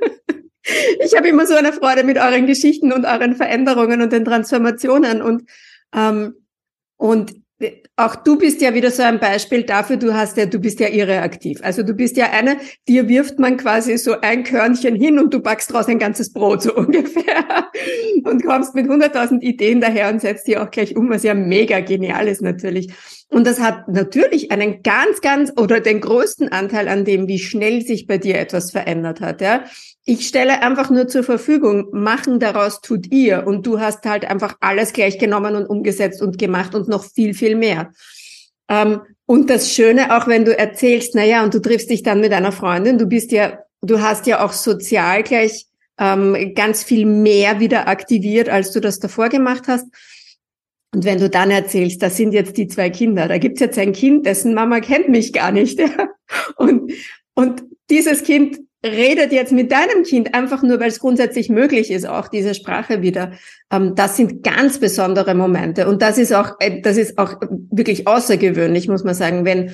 Ich 1.03 1.17
habe 1.17 1.29
immer 1.29 1.47
so 1.47 1.55
eine 1.55 1.73
Freude 1.73 2.03
mit 2.03 2.17
euren 2.19 2.45
Geschichten 2.45 2.93
und 2.93 3.03
euren 3.03 3.35
Veränderungen 3.35 4.03
und 4.03 4.13
den 4.13 4.23
Transformationen 4.23 5.19
und 5.19 5.49
ähm, 5.95 6.35
und 6.95 7.33
auch 7.99 8.15
du 8.15 8.37
bist 8.37 8.61
ja 8.61 8.73
wieder 8.73 8.91
so 8.91 9.03
ein 9.03 9.19
Beispiel 9.19 9.63
dafür, 9.63 9.97
du 9.97 10.13
hast 10.13 10.37
ja, 10.37 10.45
du 10.45 10.59
bist 10.59 10.79
ja 10.79 10.87
irreaktiv. 10.87 11.59
Also 11.61 11.83
du 11.83 11.93
bist 11.93 12.17
ja 12.17 12.31
eine, 12.31 12.57
dir 12.87 13.09
wirft 13.09 13.39
man 13.39 13.57
quasi 13.57 13.97
so 13.97 14.21
ein 14.21 14.43
Körnchen 14.43 14.95
hin 14.95 15.19
und 15.19 15.33
du 15.33 15.41
backst 15.41 15.73
draus 15.73 15.87
ein 15.87 15.99
ganzes 15.99 16.31
Brot 16.31 16.61
so 16.61 16.75
ungefähr 16.75 17.45
und 18.23 18.45
kommst 18.45 18.73
mit 18.73 18.87
100.000 18.87 19.41
Ideen 19.41 19.81
daher 19.81 20.09
und 20.09 20.21
setzt 20.21 20.47
die 20.47 20.57
auch 20.57 20.71
gleich 20.71 20.95
um, 20.95 21.09
was 21.09 21.23
ja 21.23 21.33
mega 21.33 21.81
genial 21.81 22.27
ist 22.27 22.41
natürlich. 22.41 22.93
Und 23.31 23.45
das 23.45 23.59
hat 23.59 23.87
natürlich 23.87 24.51
einen 24.51 24.81
ganz, 24.81 25.21
ganz 25.21 25.51
oder 25.55 25.81
den 25.81 26.01
größten 26.01 26.51
Anteil 26.51 26.87
an 26.87 27.05
dem, 27.05 27.27
wie 27.27 27.37
schnell 27.37 27.81
sich 27.81 28.07
bei 28.07 28.17
dir 28.17 28.39
etwas 28.39 28.71
verändert 28.71 29.21
hat. 29.21 29.41
Ja? 29.41 29.65
Ich 30.03 30.27
stelle 30.27 30.63
einfach 30.63 30.89
nur 30.89 31.07
zur 31.07 31.23
Verfügung, 31.23 31.89
machen 31.91 32.39
daraus 32.39 32.81
tut 32.81 33.11
ihr. 33.11 33.45
Und 33.45 33.67
du 33.67 33.79
hast 33.79 34.05
halt 34.05 34.25
einfach 34.25 34.55
alles 34.61 34.93
gleich 34.93 35.19
genommen 35.19 35.55
und 35.55 35.67
umgesetzt 35.67 36.23
und 36.23 36.39
gemacht 36.39 36.73
und 36.73 36.87
noch 36.87 37.03
viel, 37.03 37.35
viel 37.35 37.55
mehr. 37.55 37.88
Ähm, 38.69 39.01
und 39.25 39.49
das 39.49 39.71
Schöne, 39.71 40.15
auch 40.17 40.27
wenn 40.27 40.45
du 40.45 40.57
erzählst, 40.57 41.15
na 41.15 41.23
ja, 41.23 41.43
und 41.43 41.53
du 41.53 41.59
triffst 41.59 41.89
dich 41.89 42.03
dann 42.03 42.21
mit 42.21 42.33
einer 42.33 42.51
Freundin, 42.51 42.97
du 42.97 43.05
bist 43.05 43.31
ja, 43.31 43.59
du 43.81 44.01
hast 44.01 44.27
ja 44.27 44.43
auch 44.43 44.53
sozial 44.53 45.23
gleich 45.23 45.65
ähm, 45.99 46.53
ganz 46.55 46.83
viel 46.83 47.05
mehr 47.05 47.59
wieder 47.59 47.87
aktiviert, 47.87 48.49
als 48.49 48.71
du 48.71 48.79
das 48.79 48.99
davor 48.99 49.29
gemacht 49.29 49.63
hast. 49.67 49.85
Und 50.93 51.05
wenn 51.05 51.19
du 51.19 51.29
dann 51.29 51.51
erzählst, 51.51 52.01
das 52.01 52.17
sind 52.17 52.33
jetzt 52.33 52.57
die 52.57 52.67
zwei 52.67 52.89
Kinder, 52.89 53.27
da 53.27 53.37
gibt's 53.37 53.59
jetzt 53.59 53.77
ein 53.77 53.93
Kind, 53.93 54.25
dessen 54.25 54.53
Mama 54.55 54.79
kennt 54.79 55.09
mich 55.09 55.33
gar 55.33 55.51
nicht. 55.51 55.79
Ja? 55.89 56.09
Und, 56.57 56.91
und 57.33 57.63
dieses 57.89 58.23
Kind 58.23 58.59
redet 58.83 59.31
jetzt 59.31 59.51
mit 59.51 59.71
deinem 59.71 60.03
Kind 60.03 60.33
einfach 60.33 60.63
nur, 60.63 60.79
weil 60.79 60.87
es 60.87 60.99
grundsätzlich 60.99 61.49
möglich 61.49 61.91
ist, 61.91 62.07
auch 62.07 62.27
diese 62.27 62.55
Sprache 62.55 63.01
wieder. 63.01 63.33
Ähm, 63.71 63.93
das 63.95 64.17
sind 64.17 64.43
ganz 64.43 64.79
besondere 64.79 65.35
Momente. 65.35 65.87
Und 65.87 66.01
das 66.01 66.17
ist 66.17 66.33
auch, 66.33 66.55
äh, 66.59 66.81
das 66.81 66.97
ist 66.97 67.17
auch 67.17 67.35
wirklich 67.71 68.07
außergewöhnlich, 68.07 68.87
muss 68.87 69.03
man 69.03 69.15
sagen, 69.15 69.45
wenn 69.45 69.71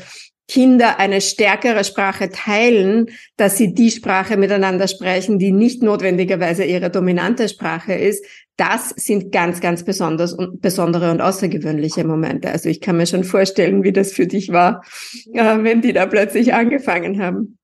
Kinder 0.48 1.00
eine 1.00 1.22
stärkere 1.22 1.84
Sprache 1.84 2.30
teilen, 2.30 3.08
dass 3.36 3.58
sie 3.58 3.74
die 3.74 3.90
Sprache 3.90 4.38
miteinander 4.38 4.88
sprechen, 4.88 5.40
die 5.40 5.52
nicht 5.52 5.82
notwendigerweise 5.82 6.64
ihre 6.64 6.92
dominante 6.92 7.50
Sprache 7.50 7.94
ist, 7.94 8.24
das 8.58 8.90
sind 8.90 9.32
ganz, 9.32 9.60
ganz 9.60 9.84
besonders 9.84 10.34
und 10.34 10.62
besondere 10.62 11.12
und 11.12 11.20
außergewöhnliche 11.20 12.06
Momente. 12.06 12.52
Also 12.52 12.70
ich 12.70 12.80
kann 12.80 12.98
mir 12.98 13.08
schon 13.08 13.24
vorstellen, 13.24 13.84
wie 13.84 13.92
das 13.92 14.14
für 14.14 14.28
dich 14.28 14.52
war, 14.52 14.84
äh, 15.34 15.64
wenn 15.64 15.82
die 15.82 15.94
da 15.94 16.06
plötzlich 16.06 16.54
angefangen 16.54 17.22
haben. 17.22 17.58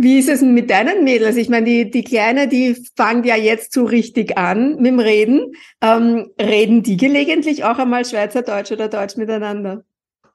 Wie 0.00 0.18
ist 0.18 0.28
es 0.28 0.40
denn 0.40 0.54
mit 0.54 0.70
deinen 0.70 1.02
Mädels? 1.02 1.36
Ich 1.36 1.48
meine, 1.48 1.66
die, 1.66 1.90
die 1.90 2.04
Kleine, 2.04 2.46
die 2.46 2.76
fängt 2.96 3.26
ja 3.26 3.36
jetzt 3.36 3.72
so 3.72 3.84
richtig 3.84 4.38
an 4.38 4.76
mit 4.76 4.86
dem 4.86 5.00
Reden. 5.00 5.52
Ähm, 5.82 6.30
reden 6.40 6.84
die 6.84 6.96
gelegentlich 6.96 7.64
auch 7.64 7.78
einmal 7.78 8.04
Schweizerdeutsch 8.04 8.70
oder 8.70 8.88
Deutsch 8.88 9.16
miteinander? 9.16 9.84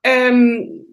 Ähm, 0.03 0.85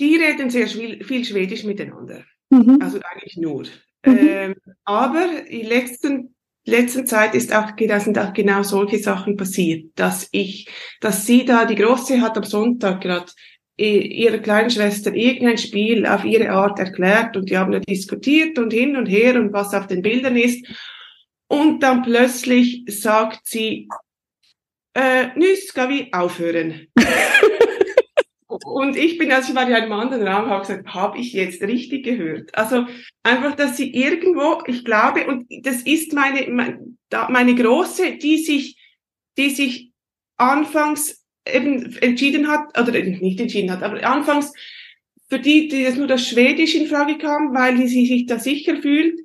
die 0.00 0.16
reden 0.16 0.50
sehr 0.50 0.66
viel, 0.66 1.24
Schwedisch 1.24 1.62
miteinander. 1.62 2.24
Mhm. 2.50 2.78
Also 2.82 2.98
eigentlich 3.02 3.36
nur. 3.36 3.62
Mhm. 4.04 4.18
Ähm, 4.18 4.54
aber 4.84 5.46
in 5.48 5.66
letzten 5.66 6.34
letzten 6.68 7.06
Zeit 7.06 7.34
ist 7.34 7.54
auch, 7.54 7.70
sind 7.98 8.18
auch 8.18 8.32
genau 8.32 8.62
solche 8.62 8.98
Sachen 8.98 9.36
passiert, 9.36 9.90
dass 9.94 10.28
ich, 10.32 10.68
dass 11.00 11.26
sie 11.26 11.44
da, 11.44 11.64
die 11.64 11.74
Große 11.74 12.20
hat 12.20 12.36
am 12.36 12.44
Sonntag 12.44 13.00
gerade 13.00 13.32
ihrer 13.78 14.38
kleinen 14.38 14.70
Schwester 14.70 15.14
irgendein 15.14 15.58
Spiel 15.58 16.04
auf 16.06 16.24
ihre 16.24 16.50
Art 16.50 16.78
erklärt 16.78 17.36
und 17.36 17.48
die 17.48 17.56
haben 17.56 17.72
da 17.72 17.78
diskutiert 17.78 18.58
und 18.58 18.72
hin 18.72 18.96
und 18.96 19.06
her 19.06 19.36
und 19.36 19.52
was 19.52 19.72
auf 19.72 19.86
den 19.86 20.02
Bildern 20.02 20.36
ist. 20.36 20.66
Und 21.46 21.82
dann 21.82 22.02
plötzlich 22.02 22.84
sagt 22.88 23.40
sie, 23.44 23.88
äh, 24.94 25.28
nüss, 25.36 25.68
ska 25.68 25.88
vi 25.88 26.12
aufhören? 26.12 26.88
Und 28.64 28.96
ich 28.96 29.18
bin, 29.18 29.30
als 29.30 29.48
ich 29.48 29.54
war 29.54 29.68
in 29.68 29.74
einem 29.74 29.92
anderen 29.92 30.26
Raum, 30.26 30.48
habe 30.48 30.60
gesagt, 30.60 30.88
habe 30.88 31.18
ich 31.18 31.32
jetzt 31.32 31.62
richtig 31.62 32.04
gehört? 32.04 32.54
Also 32.56 32.86
einfach, 33.22 33.54
dass 33.54 33.76
sie 33.76 33.94
irgendwo, 33.94 34.62
ich 34.66 34.84
glaube, 34.84 35.26
und 35.26 35.46
das 35.62 35.82
ist 35.82 36.14
meine, 36.14 36.80
meine 37.28 37.54
große, 37.54 38.16
die 38.16 38.38
sich, 38.38 38.78
die 39.36 39.50
sich 39.50 39.92
anfangs 40.38 41.17
eben 41.52 41.96
entschieden 42.00 42.48
hat, 42.48 42.78
oder 42.78 42.92
nicht 42.92 43.40
entschieden 43.40 43.70
hat, 43.70 43.82
aber 43.82 44.02
anfangs 44.04 44.52
für 45.28 45.38
die, 45.38 45.68
die 45.68 45.84
das 45.84 45.96
nur 45.96 46.06
das 46.06 46.26
Schwedisch 46.26 46.74
in 46.74 46.86
Frage 46.86 47.18
kam, 47.18 47.54
weil 47.54 47.76
sie 47.86 48.06
sich 48.06 48.26
da 48.26 48.38
sicher 48.38 48.76
fühlt, 48.76 49.20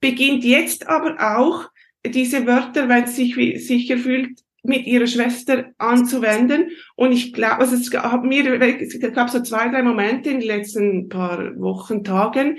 beginnt 0.00 0.44
jetzt 0.44 0.86
aber 0.88 1.16
auch 1.36 1.68
diese 2.06 2.46
Wörter, 2.46 2.88
wenn 2.88 3.06
sie 3.06 3.32
sich 3.32 3.66
sicher 3.66 3.98
fühlt, 3.98 4.38
mit 4.62 4.86
ihrer 4.86 5.06
Schwester 5.06 5.72
anzuwenden. 5.78 6.70
Und 6.96 7.12
ich 7.12 7.32
glaube, 7.32 7.58
also 7.58 7.76
es 7.76 7.90
gab 7.90 8.24
mir, 8.24 8.60
es 8.80 8.98
gab 9.12 9.30
so 9.30 9.42
zwei, 9.42 9.68
drei 9.68 9.82
Momente 9.82 10.30
in 10.30 10.40
den 10.40 10.48
letzten 10.48 11.08
paar 11.08 11.54
Wochen, 11.56 12.02
Tagen, 12.02 12.58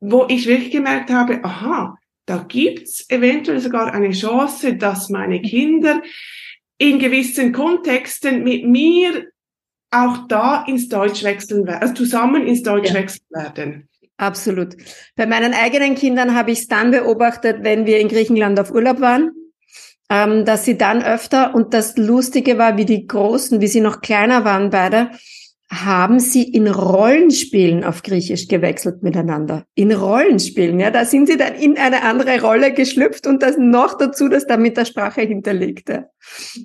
wo 0.00 0.26
ich 0.28 0.46
wirklich 0.46 0.72
gemerkt 0.72 1.10
habe, 1.10 1.42
aha, 1.44 1.96
da 2.26 2.44
gibt's 2.48 3.08
eventuell 3.08 3.60
sogar 3.60 3.92
eine 3.92 4.10
Chance, 4.10 4.76
dass 4.76 5.10
meine 5.10 5.40
Kinder 5.40 6.02
in 6.88 6.98
gewissen 6.98 7.52
Kontexten 7.52 8.42
mit 8.42 8.66
mir 8.66 9.26
auch 9.90 10.26
da 10.28 10.64
ins 10.66 10.88
Deutsch 10.88 11.22
wechseln 11.22 11.66
werden, 11.66 11.82
also 11.82 11.94
zusammen 11.94 12.46
ins 12.46 12.62
Deutsch 12.62 12.88
ja. 12.88 12.94
wechseln 12.94 13.24
werden. 13.30 13.88
Absolut. 14.16 14.76
Bei 15.16 15.26
meinen 15.26 15.54
eigenen 15.54 15.94
Kindern 15.94 16.34
habe 16.34 16.52
ich 16.52 16.60
es 16.60 16.68
dann 16.68 16.90
beobachtet, 16.90 17.58
wenn 17.62 17.86
wir 17.86 17.98
in 17.98 18.08
Griechenland 18.08 18.58
auf 18.60 18.70
Urlaub 18.70 19.00
waren 19.00 19.32
ähm, 20.10 20.44
dass 20.44 20.64
sie 20.64 20.76
dann 20.76 21.02
öfter, 21.02 21.54
und 21.54 21.74
das 21.74 21.96
Lustige 21.96 22.58
war, 22.58 22.76
wie 22.76 22.84
die 22.84 23.06
Großen, 23.06 23.60
wie 23.60 23.66
sie 23.66 23.80
noch 23.80 24.00
kleiner 24.00 24.44
waren 24.44 24.70
beide, 24.70 25.10
haben 25.70 26.20
sie 26.20 26.42
in 26.42 26.68
Rollenspielen 26.68 27.84
auf 27.84 28.02
Griechisch 28.02 28.48
gewechselt 28.48 29.02
miteinander. 29.02 29.64
In 29.74 29.92
Rollenspielen, 29.92 30.78
ja, 30.78 30.90
da 30.90 31.04
sind 31.04 31.26
sie 31.26 31.38
dann 31.38 31.54
in 31.54 31.78
eine 31.78 32.02
andere 32.02 32.40
Rolle 32.42 32.72
geschlüpft 32.72 33.26
und 33.26 33.42
das 33.42 33.56
noch 33.58 33.96
dazu, 33.96 34.28
dass 34.28 34.46
da 34.46 34.56
mit 34.56 34.76
der 34.76 34.84
Sprache 34.84 35.22
hinterlegte. 35.22 36.10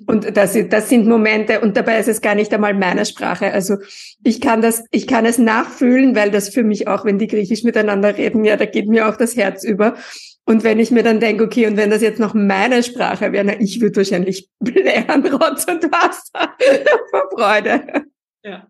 Und 0.06 0.36
das, 0.36 0.56
das 0.68 0.88
sind 0.88 1.06
Momente, 1.06 1.60
und 1.60 1.76
dabei 1.76 1.98
ist 1.98 2.08
es 2.08 2.20
gar 2.20 2.34
nicht 2.34 2.52
einmal 2.52 2.74
meine 2.74 3.06
Sprache. 3.06 3.52
Also 3.52 3.76
ich 4.22 4.40
kann 4.40 4.60
das, 4.60 4.84
ich 4.90 5.06
kann 5.06 5.24
es 5.24 5.38
nachfühlen, 5.38 6.14
weil 6.14 6.30
das 6.30 6.50
für 6.50 6.62
mich 6.62 6.86
auch, 6.86 7.04
wenn 7.04 7.18
die 7.18 7.26
Griechisch 7.26 7.64
miteinander 7.64 8.16
reden, 8.16 8.44
ja, 8.44 8.56
da 8.56 8.66
geht 8.66 8.88
mir 8.88 9.08
auch 9.08 9.16
das 9.16 9.34
Herz 9.34 9.64
über. 9.64 9.96
Und 10.44 10.62
wenn 10.62 10.78
ich 10.78 10.90
mir 10.90 11.02
dann 11.02 11.20
denke, 11.20 11.44
okay, 11.44 11.66
und 11.66 11.76
wenn 11.76 11.90
das 11.90 12.02
jetzt 12.02 12.20
noch 12.20 12.34
meine 12.34 12.82
Sprache 12.82 13.32
wäre, 13.32 13.44
na, 13.44 13.60
ich 13.60 13.80
würde 13.80 13.96
wahrscheinlich 13.96 14.50
blären, 14.60 15.26
Rotz 15.26 15.64
und 15.64 15.84
Wasser 15.84 16.54
vor 17.10 17.30
Freude. 17.34 18.04
Ja. 18.44 18.66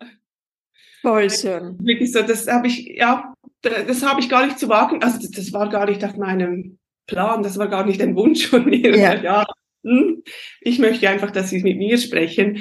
Voll 1.02 1.30
schön. 1.30 1.78
Wirklich 1.82 2.12
so, 2.12 2.22
das 2.22 2.46
habe 2.46 2.66
ich, 2.66 2.86
ja, 2.96 3.34
das 3.62 4.02
habe 4.02 4.20
ich 4.20 4.28
gar 4.28 4.44
nicht 4.46 4.58
zu 4.58 4.68
wagen. 4.68 5.02
Also 5.02 5.18
das, 5.18 5.30
das, 5.30 5.52
war 5.52 5.68
gar 5.68 5.86
nicht 5.86 6.04
auf 6.04 6.16
meinem 6.16 6.78
Plan, 7.06 7.42
das 7.42 7.58
war 7.58 7.68
gar 7.68 7.84
nicht 7.84 8.00
ein 8.02 8.16
Wunsch 8.16 8.46
von 8.46 8.64
mir. 8.64 8.96
Ja. 8.96 9.14
ja 9.22 9.46
hm, 9.82 10.22
ich 10.60 10.78
möchte 10.78 11.08
einfach, 11.08 11.30
dass 11.30 11.50
sie 11.50 11.62
mit 11.62 11.78
mir 11.78 11.98
sprechen. 11.98 12.58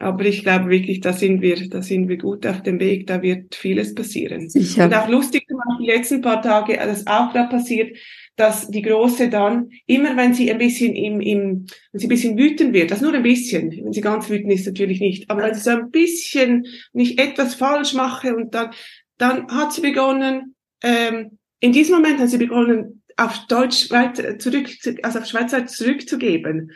Aber 0.00 0.24
ich 0.24 0.42
glaube 0.42 0.70
wirklich, 0.70 1.00
da 1.00 1.12
sind 1.12 1.40
wir, 1.40 1.68
da 1.68 1.80
sind 1.80 2.08
wir 2.08 2.18
gut 2.18 2.46
auf 2.46 2.62
dem 2.62 2.80
Weg, 2.80 3.06
da 3.06 3.22
wird 3.22 3.54
vieles 3.54 3.94
passieren. 3.94 4.48
Sicher. 4.48 4.86
Und 4.86 4.94
auch 4.94 5.08
lustig, 5.08 5.46
die 5.80 5.86
letzten 5.86 6.20
paar 6.20 6.42
Tage, 6.42 6.76
das 6.76 7.06
auch 7.06 7.32
da 7.32 7.44
passiert, 7.44 7.96
dass 8.36 8.68
die 8.68 8.82
Große 8.82 9.28
dann, 9.28 9.70
immer 9.86 10.16
wenn 10.16 10.34
sie 10.34 10.50
ein 10.50 10.58
bisschen 10.58 10.94
im, 10.94 11.20
im, 11.20 11.66
wenn 11.92 12.00
sie 12.00 12.06
ein 12.06 12.08
bisschen 12.08 12.38
wütend 12.38 12.72
wird, 12.72 12.90
das 12.90 13.00
nur 13.00 13.14
ein 13.14 13.22
bisschen, 13.22 13.70
wenn 13.70 13.92
sie 13.92 14.00
ganz 14.00 14.28
wütend 14.28 14.52
ist, 14.52 14.66
natürlich 14.66 15.00
nicht, 15.00 15.30
aber 15.30 15.42
wenn 15.42 15.54
sie 15.54 15.60
so 15.60 15.70
ein 15.70 15.90
bisschen 15.90 16.66
nicht 16.92 17.20
etwas 17.20 17.54
falsch 17.54 17.94
mache 17.94 18.34
und 18.34 18.54
dann, 18.54 18.70
dann 19.18 19.46
hat 19.48 19.72
sie 19.72 19.82
begonnen, 19.82 20.56
ähm, 20.82 21.38
in 21.60 21.72
diesem 21.72 21.96
Moment 21.96 22.20
hat 22.20 22.28
sie 22.28 22.38
begonnen, 22.38 23.02
auf 23.16 23.46
Deutsch 23.46 23.90
weiter 23.90 24.38
zurück, 24.38 24.68
also 25.02 25.20
auf 25.20 25.26
Schweizer 25.26 25.66
zurückzugeben. 25.66 26.72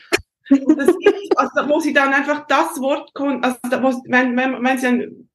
Das 0.51 0.89
ist, 0.89 1.37
also, 1.37 1.69
wo 1.69 1.81
sie 1.81 1.93
dann 1.93 2.15
einfach 2.15 2.47
das 2.47 2.81
Wort, 2.81 3.11
also, 3.15 3.59
wo, 3.83 4.03
wenn, 4.09 4.37
wenn, 4.37 4.65
wenn 4.65 4.79
sie 4.79 4.87
dann, 4.87 5.29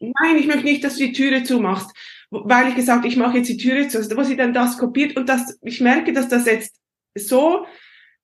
nein, 0.00 0.36
ich 0.36 0.46
möchte 0.46 0.64
nicht, 0.64 0.84
dass 0.84 0.96
du 0.96 1.06
die 1.06 1.12
Türe 1.12 1.44
zumachst 1.44 1.90
weil 2.30 2.68
ich 2.68 2.76
gesagt, 2.76 3.04
ich 3.04 3.16
mache 3.16 3.38
jetzt 3.38 3.48
die 3.48 3.56
Türe 3.56 3.88
zu, 3.88 3.98
also 3.98 4.16
wo 4.16 4.22
sie 4.22 4.36
dann 4.36 4.54
das 4.54 4.78
kopiert 4.78 5.16
und 5.16 5.28
das, 5.28 5.58
ich 5.62 5.80
merke, 5.80 6.12
dass 6.12 6.28
das 6.28 6.46
jetzt 6.46 6.76
so 7.16 7.66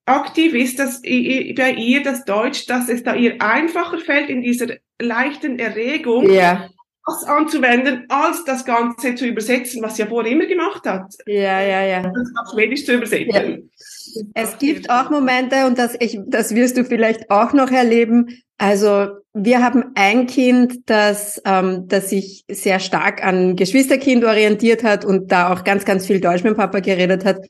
aktiv 0.06 0.54
ist, 0.54 0.78
dass 0.78 1.02
bei 1.02 1.74
ihr 1.76 2.02
das 2.02 2.24
Deutsch, 2.24 2.66
dass 2.66 2.88
es 2.88 3.02
da 3.02 3.14
ihr 3.14 3.42
einfacher 3.42 3.98
fällt 3.98 4.30
in 4.30 4.42
dieser 4.42 4.76
leichten 5.00 5.58
Erregung, 5.58 6.30
ja. 6.30 6.68
das 7.04 7.24
anzuwenden, 7.24 8.06
als 8.08 8.44
das 8.44 8.64
Ganze 8.64 9.16
zu 9.16 9.26
übersetzen, 9.26 9.82
was 9.82 9.96
sie 9.96 10.02
ja 10.02 10.08
vorher 10.08 10.32
immer 10.32 10.46
gemacht 10.46 10.86
hat. 10.86 11.12
Ja, 11.26 11.60
ja, 11.60 11.84
ja. 11.84 12.02
Das 12.02 12.32
auf 12.40 12.52
Schwedisch 12.52 12.86
zu 12.86 12.94
übersetzen. 12.94 13.70
Ja. 13.74 14.22
Es 14.34 14.56
gibt 14.58 14.88
auch 14.88 15.10
Momente, 15.10 15.66
und 15.66 15.76
das, 15.78 15.96
ich, 15.98 16.18
das 16.26 16.54
wirst 16.54 16.76
du 16.76 16.84
vielleicht 16.84 17.30
auch 17.30 17.52
noch 17.52 17.70
erleben, 17.70 18.28
also 18.58 19.18
wir 19.34 19.62
haben 19.62 19.92
ein 19.94 20.26
Kind, 20.26 20.88
das, 20.88 21.40
ähm, 21.44 21.88
das 21.88 22.10
sich 22.10 22.44
sehr 22.48 22.80
stark 22.80 23.22
an 23.24 23.54
Geschwisterkind 23.54 24.24
orientiert 24.24 24.82
hat 24.82 25.04
und 25.04 25.30
da 25.30 25.52
auch 25.52 25.62
ganz, 25.62 25.84
ganz 25.84 26.06
viel 26.06 26.20
Deutsch 26.20 26.42
mit 26.42 26.56
Papa 26.56 26.80
geredet 26.80 27.24
hat, 27.26 27.46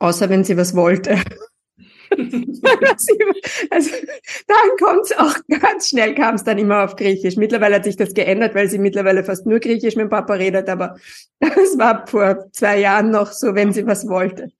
außer 0.00 0.28
wenn 0.28 0.42
sie 0.42 0.56
was 0.56 0.74
wollte. 0.74 1.18
also 2.10 3.90
dann 4.46 4.76
kommt 4.80 5.04
es 5.04 5.16
auch 5.16 5.34
ganz 5.60 5.88
schnell, 5.88 6.14
kam 6.14 6.34
es 6.34 6.44
dann 6.44 6.58
immer 6.58 6.84
auf 6.84 6.96
Griechisch. 6.96 7.36
Mittlerweile 7.36 7.76
hat 7.76 7.84
sich 7.84 7.96
das 7.96 8.12
geändert, 8.12 8.54
weil 8.54 8.68
sie 8.68 8.78
mittlerweile 8.78 9.22
fast 9.22 9.46
nur 9.46 9.60
Griechisch 9.60 9.96
mit 9.96 10.10
Papa 10.10 10.34
redet, 10.34 10.68
aber 10.68 10.96
das 11.40 11.78
war 11.78 12.06
vor 12.08 12.50
zwei 12.52 12.80
Jahren 12.80 13.10
noch 13.10 13.30
so, 13.32 13.54
wenn 13.54 13.72
sie 13.72 13.86
was 13.86 14.08
wollte. 14.08 14.50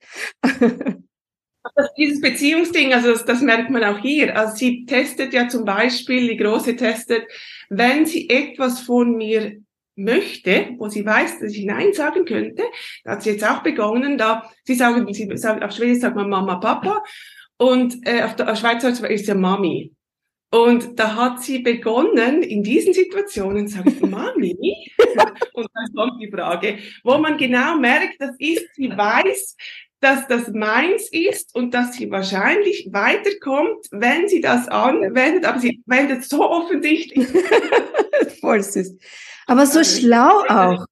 Das, 1.76 1.92
dieses 1.98 2.22
Beziehungsding, 2.22 2.94
also 2.94 3.12
das, 3.12 3.24
das 3.26 3.42
merkt 3.42 3.70
man 3.70 3.84
auch 3.84 3.98
hier. 3.98 4.36
Also 4.36 4.56
sie 4.56 4.86
testet 4.86 5.34
ja 5.34 5.46
zum 5.46 5.64
Beispiel, 5.64 6.28
die 6.28 6.36
Große 6.38 6.74
testet, 6.74 7.24
wenn 7.68 8.06
sie 8.06 8.30
etwas 8.30 8.80
von 8.80 9.16
mir 9.16 9.60
möchte, 9.94 10.74
wo 10.78 10.88
sie 10.88 11.04
weiß, 11.04 11.40
dass 11.40 11.52
ich 11.52 11.64
Nein 11.64 11.92
sagen 11.92 12.24
könnte, 12.24 12.62
da 13.04 13.12
hat 13.12 13.22
sie 13.22 13.30
jetzt 13.30 13.46
auch 13.46 13.62
begonnen, 13.62 14.18
da, 14.18 14.50
sie 14.64 14.74
sagen, 14.74 15.12
sie 15.12 15.36
sagen, 15.36 15.62
auf 15.62 15.72
Schwedisch 15.72 16.00
sagt 16.00 16.16
man 16.16 16.28
Mama, 16.28 16.56
Papa, 16.56 17.02
und 17.58 18.06
äh, 18.06 18.22
auf, 18.22 18.36
der, 18.36 18.52
auf 18.52 18.58
Schweizerdeutsch 18.58 19.02
ist 19.10 19.28
ja 19.28 19.34
Mami. 19.34 19.92
Und 20.52 20.98
da 20.98 21.16
hat 21.16 21.42
sie 21.42 21.58
begonnen, 21.58 22.42
in 22.42 22.62
diesen 22.62 22.94
Situationen 22.94 23.66
sagen, 23.66 23.98
Mami, 24.08 24.56
und 25.54 25.66
dann 25.74 25.94
kommt 25.94 26.22
die 26.22 26.30
Frage, 26.30 26.78
wo 27.02 27.18
man 27.18 27.36
genau 27.36 27.78
merkt, 27.78 28.20
das 28.20 28.36
ist, 28.38 28.74
sie 28.74 28.90
weiß, 28.90 29.56
dass 30.00 30.26
das 30.28 30.48
meins 30.48 31.08
ist 31.10 31.54
und 31.54 31.72
dass 31.72 31.94
sie 31.94 32.10
wahrscheinlich 32.10 32.88
weiterkommt, 32.92 33.86
wenn 33.90 34.28
sie 34.28 34.40
das 34.40 34.68
anwendet, 34.68 35.44
aber 35.44 35.58
sie 35.58 35.82
wendet 35.86 36.24
so 36.24 36.48
offensichtlich. 36.48 37.26
Voll 38.40 38.62
süß. 38.62 38.94
Aber 39.46 39.66
so 39.66 39.78
also, 39.78 39.98
schlau 40.00 40.44
auch. 40.48 40.86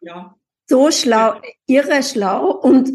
Ja. 0.00 0.34
So 0.66 0.90
schlau, 0.90 1.34
irre 1.66 2.02
schlau 2.02 2.52
und 2.52 2.90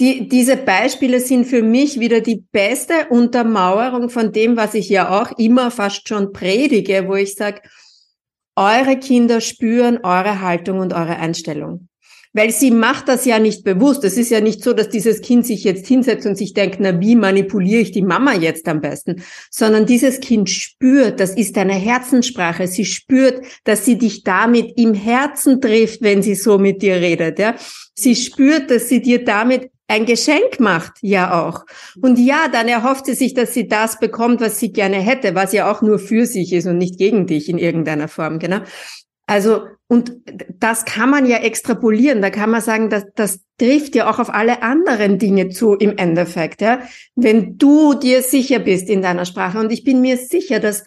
die, 0.00 0.28
diese 0.28 0.56
Beispiele 0.56 1.20
sind 1.20 1.44
für 1.44 1.62
mich 1.62 2.00
wieder 2.00 2.20
die 2.20 2.44
beste 2.50 3.06
Untermauerung 3.10 4.10
von 4.10 4.32
dem, 4.32 4.56
was 4.56 4.74
ich 4.74 4.88
ja 4.88 5.20
auch 5.20 5.38
immer 5.38 5.70
fast 5.70 6.08
schon 6.08 6.32
predige, 6.32 7.06
wo 7.06 7.14
ich 7.14 7.34
sage, 7.34 7.62
eure 8.56 8.98
Kinder 8.98 9.40
spüren 9.40 9.98
eure 9.98 10.40
Haltung 10.40 10.78
und 10.78 10.92
eure 10.92 11.16
Einstellung. 11.16 11.88
Weil 12.34 12.50
sie 12.50 12.70
macht 12.70 13.08
das 13.08 13.24
ja 13.24 13.38
nicht 13.38 13.64
bewusst. 13.64 14.04
Es 14.04 14.18
ist 14.18 14.30
ja 14.30 14.40
nicht 14.40 14.62
so, 14.62 14.72
dass 14.72 14.88
dieses 14.88 15.20
Kind 15.20 15.46
sich 15.46 15.64
jetzt 15.64 15.86
hinsetzt 15.86 16.26
und 16.26 16.36
sich 16.36 16.52
denkt, 16.52 16.78
na, 16.80 17.00
wie 17.00 17.16
manipuliere 17.16 17.80
ich 17.80 17.92
die 17.92 18.02
Mama 18.02 18.34
jetzt 18.34 18.68
am 18.68 18.80
besten? 18.80 19.22
Sondern 19.50 19.86
dieses 19.86 20.20
Kind 20.20 20.50
spürt, 20.50 21.20
das 21.20 21.34
ist 21.34 21.56
eine 21.56 21.74
Herzenssprache. 21.74 22.66
Sie 22.66 22.84
spürt, 22.84 23.42
dass 23.64 23.84
sie 23.84 23.96
dich 23.96 24.24
damit 24.24 24.76
im 24.76 24.94
Herzen 24.94 25.60
trifft, 25.60 26.02
wenn 26.02 26.22
sie 26.22 26.34
so 26.34 26.58
mit 26.58 26.82
dir 26.82 26.96
redet, 26.96 27.38
ja. 27.38 27.54
Sie 27.94 28.16
spürt, 28.16 28.70
dass 28.70 28.88
sie 28.88 29.00
dir 29.00 29.24
damit 29.24 29.70
ein 29.86 30.06
Geschenk 30.06 30.60
macht, 30.60 30.94
ja 31.02 31.46
auch. 31.46 31.64
Und 32.00 32.18
ja, 32.18 32.48
dann 32.50 32.68
erhofft 32.68 33.06
sie 33.06 33.14
sich, 33.14 33.34
dass 33.34 33.54
sie 33.54 33.68
das 33.68 33.98
bekommt, 33.98 34.40
was 34.40 34.58
sie 34.58 34.72
gerne 34.72 34.96
hätte, 34.96 35.34
was 35.34 35.52
ja 35.52 35.70
auch 35.70 35.82
nur 35.82 35.98
für 35.98 36.26
sich 36.26 36.52
ist 36.52 36.66
und 36.66 36.78
nicht 36.78 36.98
gegen 36.98 37.26
dich 37.26 37.48
in 37.48 37.58
irgendeiner 37.58 38.08
Form, 38.08 38.38
genau. 38.38 38.60
Also, 39.26 39.62
und 39.94 40.16
das 40.58 40.84
kann 40.84 41.08
man 41.08 41.24
ja 41.24 41.36
extrapolieren. 41.36 42.20
Da 42.20 42.30
kann 42.30 42.50
man 42.50 42.60
sagen, 42.60 42.90
dass 42.90 43.04
das 43.14 43.38
trifft 43.58 43.94
ja 43.94 44.10
auch 44.10 44.18
auf 44.18 44.34
alle 44.34 44.64
anderen 44.64 45.20
Dinge 45.20 45.50
zu 45.50 45.74
im 45.74 45.96
Endeffekt, 45.96 46.60
ja. 46.60 46.80
Wenn 47.14 47.56
du 47.58 47.94
dir 47.94 48.22
sicher 48.22 48.58
bist 48.58 48.90
in 48.90 49.02
deiner 49.02 49.24
Sprache 49.24 49.60
und 49.60 49.70
ich 49.70 49.84
bin 49.84 50.00
mir 50.00 50.16
sicher, 50.16 50.58
dass 50.58 50.82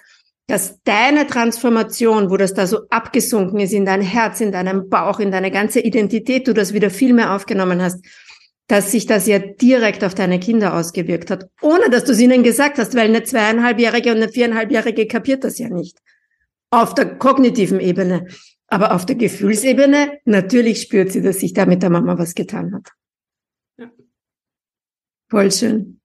dass 0.50 0.82
deine 0.84 1.28
Transformation, 1.28 2.30
wo 2.30 2.38
das 2.38 2.54
da 2.54 2.68
so 2.68 2.88
abgesunken 2.90 3.60
ist 3.60 3.74
in 3.74 3.86
dein 3.86 4.02
Herz, 4.02 4.40
in 4.40 4.54
deinem 4.54 4.90
Bauch, 4.90 5.20
in 5.20 5.30
deine 5.30 5.52
ganze 5.52 5.82
Identität, 5.82 6.48
du 6.48 6.54
das 6.54 6.74
wieder 6.74 6.90
viel 6.90 7.14
mehr 7.14 7.34
aufgenommen 7.34 7.82
hast, 7.82 8.06
dass 8.68 8.92
sich 8.92 9.06
das 9.06 9.28
ja 9.28 9.40
direkt 9.40 10.06
auf 10.06 10.16
deine 10.16 10.40
Kinder 10.40 10.74
ausgewirkt 10.74 11.32
hat, 11.32 11.50
ohne 11.62 11.90
dass 11.90 12.06
du 12.06 12.14
es 12.14 12.20
ihnen 12.20 12.44
gesagt 12.44 12.78
hast, 12.78 12.96
weil 12.96 13.10
eine 13.10 13.24
zweieinhalbjährige 13.24 14.12
und 14.12 14.18
eine 14.18 14.30
viereinhalbjährige 14.30 15.08
kapiert 15.08 15.44
das 15.44 15.58
ja 15.58 15.68
nicht 15.68 15.98
auf 16.70 16.94
der 16.94 17.18
kognitiven 17.18 17.80
Ebene. 17.80 18.28
Aber 18.68 18.94
auf 18.94 19.06
der 19.06 19.16
Gefühlsebene, 19.16 20.20
natürlich 20.26 20.82
spürt 20.82 21.12
sie, 21.12 21.22
dass 21.22 21.40
sich 21.40 21.54
da 21.54 21.66
mit 21.66 21.82
der 21.82 21.90
Mama 21.90 22.18
was 22.18 22.36
getan 22.36 22.76
hat. 22.76 22.92
Ja. 23.78 23.92
Voll 25.30 25.52
schön. 25.52 26.02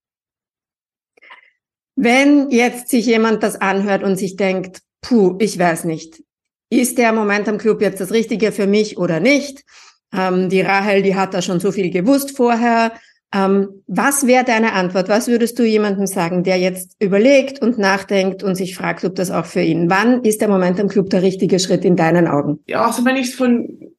Wenn 1.97 2.51
jetzt 2.51 2.89
sich 2.89 3.07
jemand 3.07 3.43
das 3.43 3.61
anhört 3.61 4.03
und 4.03 4.17
sich 4.17 4.37
denkt, 4.37 4.81
puh, 5.01 5.37
ich 5.41 5.59
weiß 5.59 5.85
nicht, 5.85 6.23
ist 6.71 6.99
der 6.99 7.13
Moment 7.13 7.49
am 7.49 7.59
Club 7.59 7.83
jetzt 7.83 8.01
das 8.01 8.13
Richtige 8.13 8.51
für 8.53 8.67
mich 8.67 8.97
oder 8.97 9.21
nicht? 9.21 9.65
Ähm, 10.13 10.49
die 10.49 10.63
Rahel, 10.63 11.03
die 11.03 11.17
hat 11.17 11.35
da 11.35 11.43
schon 11.43 11.61
so 11.61 11.73
viel 11.73 11.91
gewusst 11.91 12.37
vorher. 12.37 12.93
Ähm, 13.35 13.83
was 13.87 14.26
wäre 14.26 14.45
deine 14.45 14.74
Antwort? 14.74 15.09
Was 15.09 15.26
würdest 15.26 15.59
du 15.59 15.64
jemandem 15.64 16.07
sagen, 16.07 16.45
der 16.45 16.59
jetzt 16.59 16.97
überlegt 17.03 17.62
und 17.62 17.78
nachdenkt 17.78 18.43
und 18.43 18.57
sich 18.57 18.76
fragt, 18.76 19.05
ob 19.05 19.14
das 19.14 19.30
auch 19.30 19.47
für 19.47 19.62
ihn? 19.62 19.89
Wann 19.89 20.22
ist 20.22 20.41
der 20.41 20.49
Moment 20.49 20.78
am 20.78 20.89
Club 20.89 21.09
der 21.11 21.22
richtige 21.22 21.59
Schritt 21.59 21.85
in 21.85 21.97
deinen 21.97 22.26
Augen? 22.26 22.61
Ja, 22.66 22.85
also 22.85 23.05
wenn 23.07 23.16
ich 23.16 23.35
von, 23.35 23.95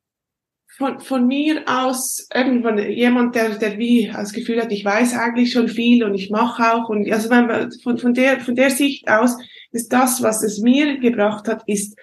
von, 0.78 1.00
von 1.00 1.26
mir 1.26 1.64
aus, 1.66 2.28
irgendwann 2.34 2.78
jemand, 2.78 3.36
der, 3.36 3.58
der 3.58 3.80
wie 3.80 4.12
das 4.14 4.34
Gefühl 4.34 4.62
hat, 4.62 4.72
ich 4.72 4.86
weiß 4.86 5.18
eigentlich 5.18 5.52
schon 5.52 5.68
viel 5.68 6.04
und 6.04 6.14
ich 6.14 6.30
mache 6.30 6.74
auch 6.74 6.90
und 6.90 7.12
also 7.12 7.32
wenn 7.32 7.48
man, 7.48 7.72
von, 7.82 7.98
von 7.98 8.14
der, 8.14 8.40
von 8.40 8.54
der 8.54 8.70
Sicht 8.70 9.08
aus 9.08 9.36
ist 9.72 9.92
das, 9.92 10.22
was 10.22 10.44
es 10.44 10.60
mir 10.60 11.00
gebracht 11.00 11.48
hat, 11.48 11.64
ist 11.66 11.98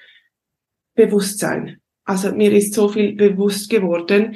Bewusstsein. 0.95 1.81
Also 2.05 2.33
mir 2.33 2.53
ist 2.53 2.75
so 2.75 2.89
viel 2.89 3.15
bewusst 3.15 3.71
geworden. 3.71 4.35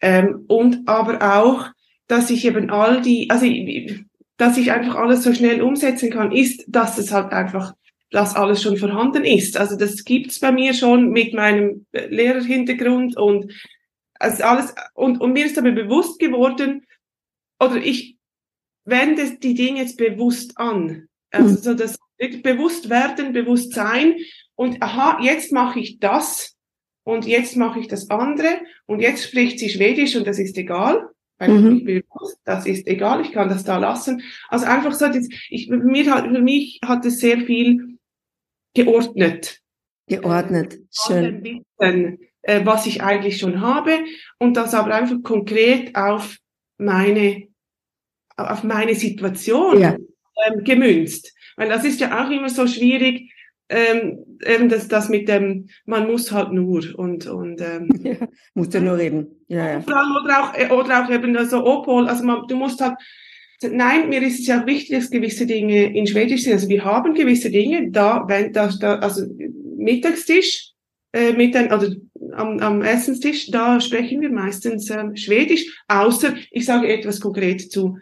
Ähm, 0.00 0.46
und 0.48 0.88
aber 0.88 1.36
auch, 1.36 1.68
dass 2.10 2.28
ich 2.28 2.44
eben 2.44 2.70
all 2.70 3.00
die, 3.00 3.30
also 3.30 3.46
dass 4.36 4.56
ich 4.56 4.72
einfach 4.72 4.96
alles 4.96 5.22
so 5.22 5.32
schnell 5.32 5.62
umsetzen 5.62 6.10
kann, 6.10 6.32
ist, 6.32 6.64
dass 6.66 6.98
es 6.98 7.12
halt 7.12 7.32
einfach, 7.32 7.74
dass 8.10 8.34
alles 8.34 8.62
schon 8.62 8.76
vorhanden 8.76 9.24
ist. 9.24 9.56
Also 9.56 9.76
das 9.76 10.04
gibt's 10.04 10.40
bei 10.40 10.50
mir 10.50 10.74
schon 10.74 11.10
mit 11.10 11.34
meinem 11.34 11.86
Lehrerhintergrund 11.92 13.16
und 13.16 13.52
also 14.18 14.42
alles 14.42 14.74
und, 14.94 15.20
und 15.20 15.32
mir 15.32 15.46
ist 15.46 15.56
aber 15.56 15.70
bewusst 15.70 16.18
geworden, 16.18 16.84
oder 17.60 17.76
ich 17.76 18.16
wende 18.84 19.38
die 19.38 19.54
Dinge 19.54 19.80
jetzt 19.80 19.96
bewusst 19.96 20.58
an. 20.58 21.06
Also 21.30 21.50
mhm. 21.50 21.56
so 21.56 21.74
das 21.74 21.98
bewusst 22.42 22.90
werden, 22.90 23.32
bewusst 23.32 23.72
sein 23.72 24.16
und 24.56 24.82
aha, 24.82 25.20
jetzt 25.22 25.52
mache 25.52 25.78
ich 25.78 26.00
das 26.00 26.56
und 27.04 27.24
jetzt 27.24 27.56
mache 27.56 27.78
ich 27.78 27.86
das 27.86 28.10
andere 28.10 28.60
und 28.86 28.98
jetzt 28.98 29.24
spricht 29.24 29.60
sie 29.60 29.70
Schwedisch 29.70 30.16
und 30.16 30.26
das 30.26 30.40
ist 30.40 30.58
egal 30.58 31.08
weil 31.40 31.48
mhm. 31.48 31.76
ich 31.78 31.86
will, 31.86 32.04
das 32.44 32.66
ist 32.66 32.86
egal, 32.86 33.22
ich 33.22 33.32
kann 33.32 33.48
das 33.48 33.64
da 33.64 33.78
lassen. 33.78 34.22
Also 34.48 34.66
einfach 34.66 34.92
so, 34.92 35.06
ich, 35.48 35.70
mir 35.70 36.14
hat, 36.14 36.26
für 36.28 36.42
mich 36.42 36.80
hat 36.84 37.04
es 37.06 37.18
sehr 37.18 37.40
viel 37.40 37.98
geordnet. 38.74 39.58
Geordnet, 40.06 40.78
schön. 40.92 41.42
Wissen, 41.42 42.18
äh, 42.42 42.64
was 42.64 42.86
ich 42.86 43.02
eigentlich 43.02 43.38
schon 43.38 43.60
habe 43.62 43.98
und 44.38 44.54
das 44.54 44.74
aber 44.74 44.94
einfach 44.94 45.22
konkret 45.22 45.96
auf 45.96 46.36
meine, 46.76 47.48
auf 48.36 48.62
meine 48.62 48.94
Situation 48.94 49.80
ja. 49.80 49.96
ähm, 50.46 50.62
gemünzt. 50.62 51.34
Weil 51.56 51.70
das 51.70 51.84
ist 51.84 52.00
ja 52.00 52.22
auch 52.22 52.30
immer 52.30 52.50
so 52.50 52.66
schwierig, 52.66 53.32
ähm, 53.70 54.29
eben 54.44 54.68
das, 54.68 54.88
das 54.88 55.08
mit 55.08 55.28
dem, 55.28 55.68
man 55.84 56.06
muss 56.10 56.32
halt 56.32 56.52
nur 56.52 56.82
und, 56.96 57.26
und 57.26 57.60
ähm, 57.60 57.88
ja, 58.02 58.28
musst 58.54 58.74
du 58.74 58.80
nur 58.80 58.98
reden. 58.98 59.26
Ja, 59.48 59.70
ja. 59.70 59.78
Oder 59.82 60.42
auch, 60.42 60.54
äh, 60.54 60.68
oder 60.70 61.04
auch 61.04 61.10
eben 61.10 61.36
so 61.46 61.64
Opol, 61.64 62.08
also 62.08 62.24
man, 62.24 62.46
du 62.48 62.56
musst 62.56 62.80
halt, 62.80 62.94
nein, 63.62 64.08
mir 64.08 64.22
ist 64.22 64.40
es 64.40 64.46
ja 64.46 64.66
wichtig, 64.66 64.98
dass 64.98 65.10
gewisse 65.10 65.46
Dinge 65.46 65.94
in 65.94 66.06
Schwedisch 66.06 66.44
sind. 66.44 66.54
Also 66.54 66.68
wir 66.68 66.84
haben 66.84 67.14
gewisse 67.14 67.50
Dinge, 67.50 67.90
da, 67.90 68.24
wenn, 68.26 68.52
da, 68.52 68.70
da 68.80 68.96
also 68.96 69.26
Mittagstisch, 69.76 70.72
äh, 71.12 71.32
mit 71.32 71.56
ein, 71.56 71.72
oder 71.72 71.92
am, 72.32 72.58
am 72.60 72.82
Essenstisch, 72.82 73.50
da 73.50 73.80
sprechen 73.80 74.20
wir 74.20 74.30
meistens 74.30 74.90
ähm, 74.90 75.16
Schwedisch, 75.16 75.84
außer 75.88 76.34
ich 76.50 76.64
sage 76.64 76.88
etwas 76.88 77.20
konkret 77.20 77.72
zu 77.72 77.98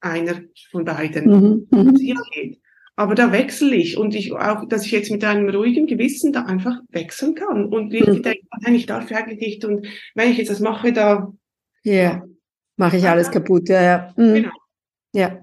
einer 0.00 0.40
von 0.70 0.84
beiden. 0.84 1.26
Mhm, 1.26 1.68
mhm. 1.70 1.96
hier 1.96 2.16
geht. 2.32 2.59
Aber 3.00 3.14
da 3.14 3.32
wechsle 3.32 3.74
ich 3.76 3.96
und 3.96 4.14
ich 4.14 4.30
auch, 4.30 4.68
dass 4.68 4.84
ich 4.84 4.90
jetzt 4.90 5.10
mit 5.10 5.24
einem 5.24 5.48
ruhigen 5.48 5.86
Gewissen 5.86 6.34
da 6.34 6.42
einfach 6.42 6.80
wechseln 6.90 7.34
kann 7.34 7.64
und 7.64 7.92
wirklich 7.92 8.18
mhm. 8.18 8.22
denke, 8.22 8.46
nein, 8.60 8.74
ich 8.74 8.84
darf 8.84 9.10
eigentlich 9.10 9.40
nicht 9.40 9.64
und 9.64 9.86
wenn 10.14 10.30
ich 10.30 10.36
jetzt 10.36 10.50
das 10.50 10.60
mache, 10.60 10.92
da 10.92 11.32
ja, 11.82 11.92
yeah. 11.94 12.22
mache 12.76 12.98
ich 12.98 13.08
alles 13.08 13.30
kaputt. 13.30 13.70
Ja, 13.70 13.82
ja. 13.82 14.14
Mhm. 14.18 14.34
Genau. 14.34 14.50
Ja, 15.14 15.38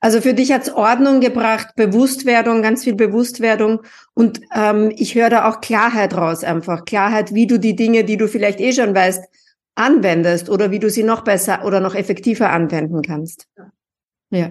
also 0.00 0.22
für 0.22 0.32
dich 0.32 0.52
hat's 0.52 0.72
Ordnung 0.72 1.20
gebracht, 1.20 1.74
Bewusstwerdung, 1.76 2.62
ganz 2.62 2.82
viel 2.82 2.94
Bewusstwerdung 2.94 3.82
und 4.14 4.40
ähm, 4.54 4.90
ich 4.96 5.14
höre 5.14 5.28
da 5.28 5.50
auch 5.50 5.60
Klarheit 5.60 6.16
raus 6.16 6.44
einfach. 6.44 6.86
Klarheit, 6.86 7.34
wie 7.34 7.46
du 7.46 7.58
die 7.58 7.76
Dinge, 7.76 8.04
die 8.04 8.16
du 8.16 8.26
vielleicht 8.26 8.58
eh 8.58 8.72
schon 8.72 8.94
weißt, 8.94 9.22
anwendest 9.74 10.48
oder 10.48 10.70
wie 10.70 10.78
du 10.78 10.88
sie 10.88 11.02
noch 11.02 11.24
besser 11.24 11.66
oder 11.66 11.80
noch 11.80 11.94
effektiver 11.94 12.48
anwenden 12.48 13.02
kannst. 13.02 13.48
Ja 14.30 14.50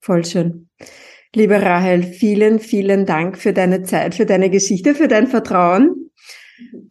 voll 0.00 0.24
schön. 0.24 0.68
Liebe 1.34 1.62
Rahel, 1.62 2.02
vielen, 2.02 2.58
vielen 2.58 3.06
Dank 3.06 3.38
für 3.38 3.52
deine 3.52 3.84
Zeit, 3.84 4.16
für 4.16 4.26
deine 4.26 4.50
Geschichte, 4.50 4.96
für 4.96 5.06
dein 5.06 5.28
Vertrauen. 5.28 6.10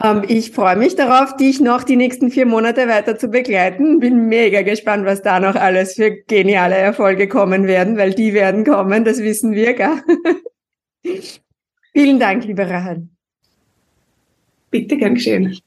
Ähm, 0.02 0.24
ich 0.28 0.52
freue 0.52 0.78
mich 0.78 0.96
darauf, 0.96 1.36
dich 1.36 1.60
noch 1.60 1.84
die 1.84 1.98
nächsten 1.98 2.32
vier 2.32 2.46
Monate 2.46 2.88
weiter 2.88 3.18
zu 3.18 3.28
begleiten. 3.28 4.00
Bin 4.00 4.28
mega 4.28 4.62
gespannt, 4.62 5.06
was 5.06 5.22
da 5.22 5.42
noch 5.42 5.56
alles 5.56 5.96
für 5.96 6.12
geniale 6.12 6.76
Erfolge 6.76 7.28
kommen 7.28 7.68
werden, 7.68 7.98
weil 7.98 8.14
die 8.14 8.34
werden 8.34 8.64
kommen, 8.64 9.04
das 9.04 9.22
wissen 9.22 9.52
wir, 9.52 9.74
gell? 9.74 10.02
vielen 11.94 12.20
Dank, 12.20 12.46
liebe 12.46 12.70
Rahel. 12.70 13.10
Bitte, 14.72 14.96
gern 14.96 15.16
geschehen. 15.16 15.60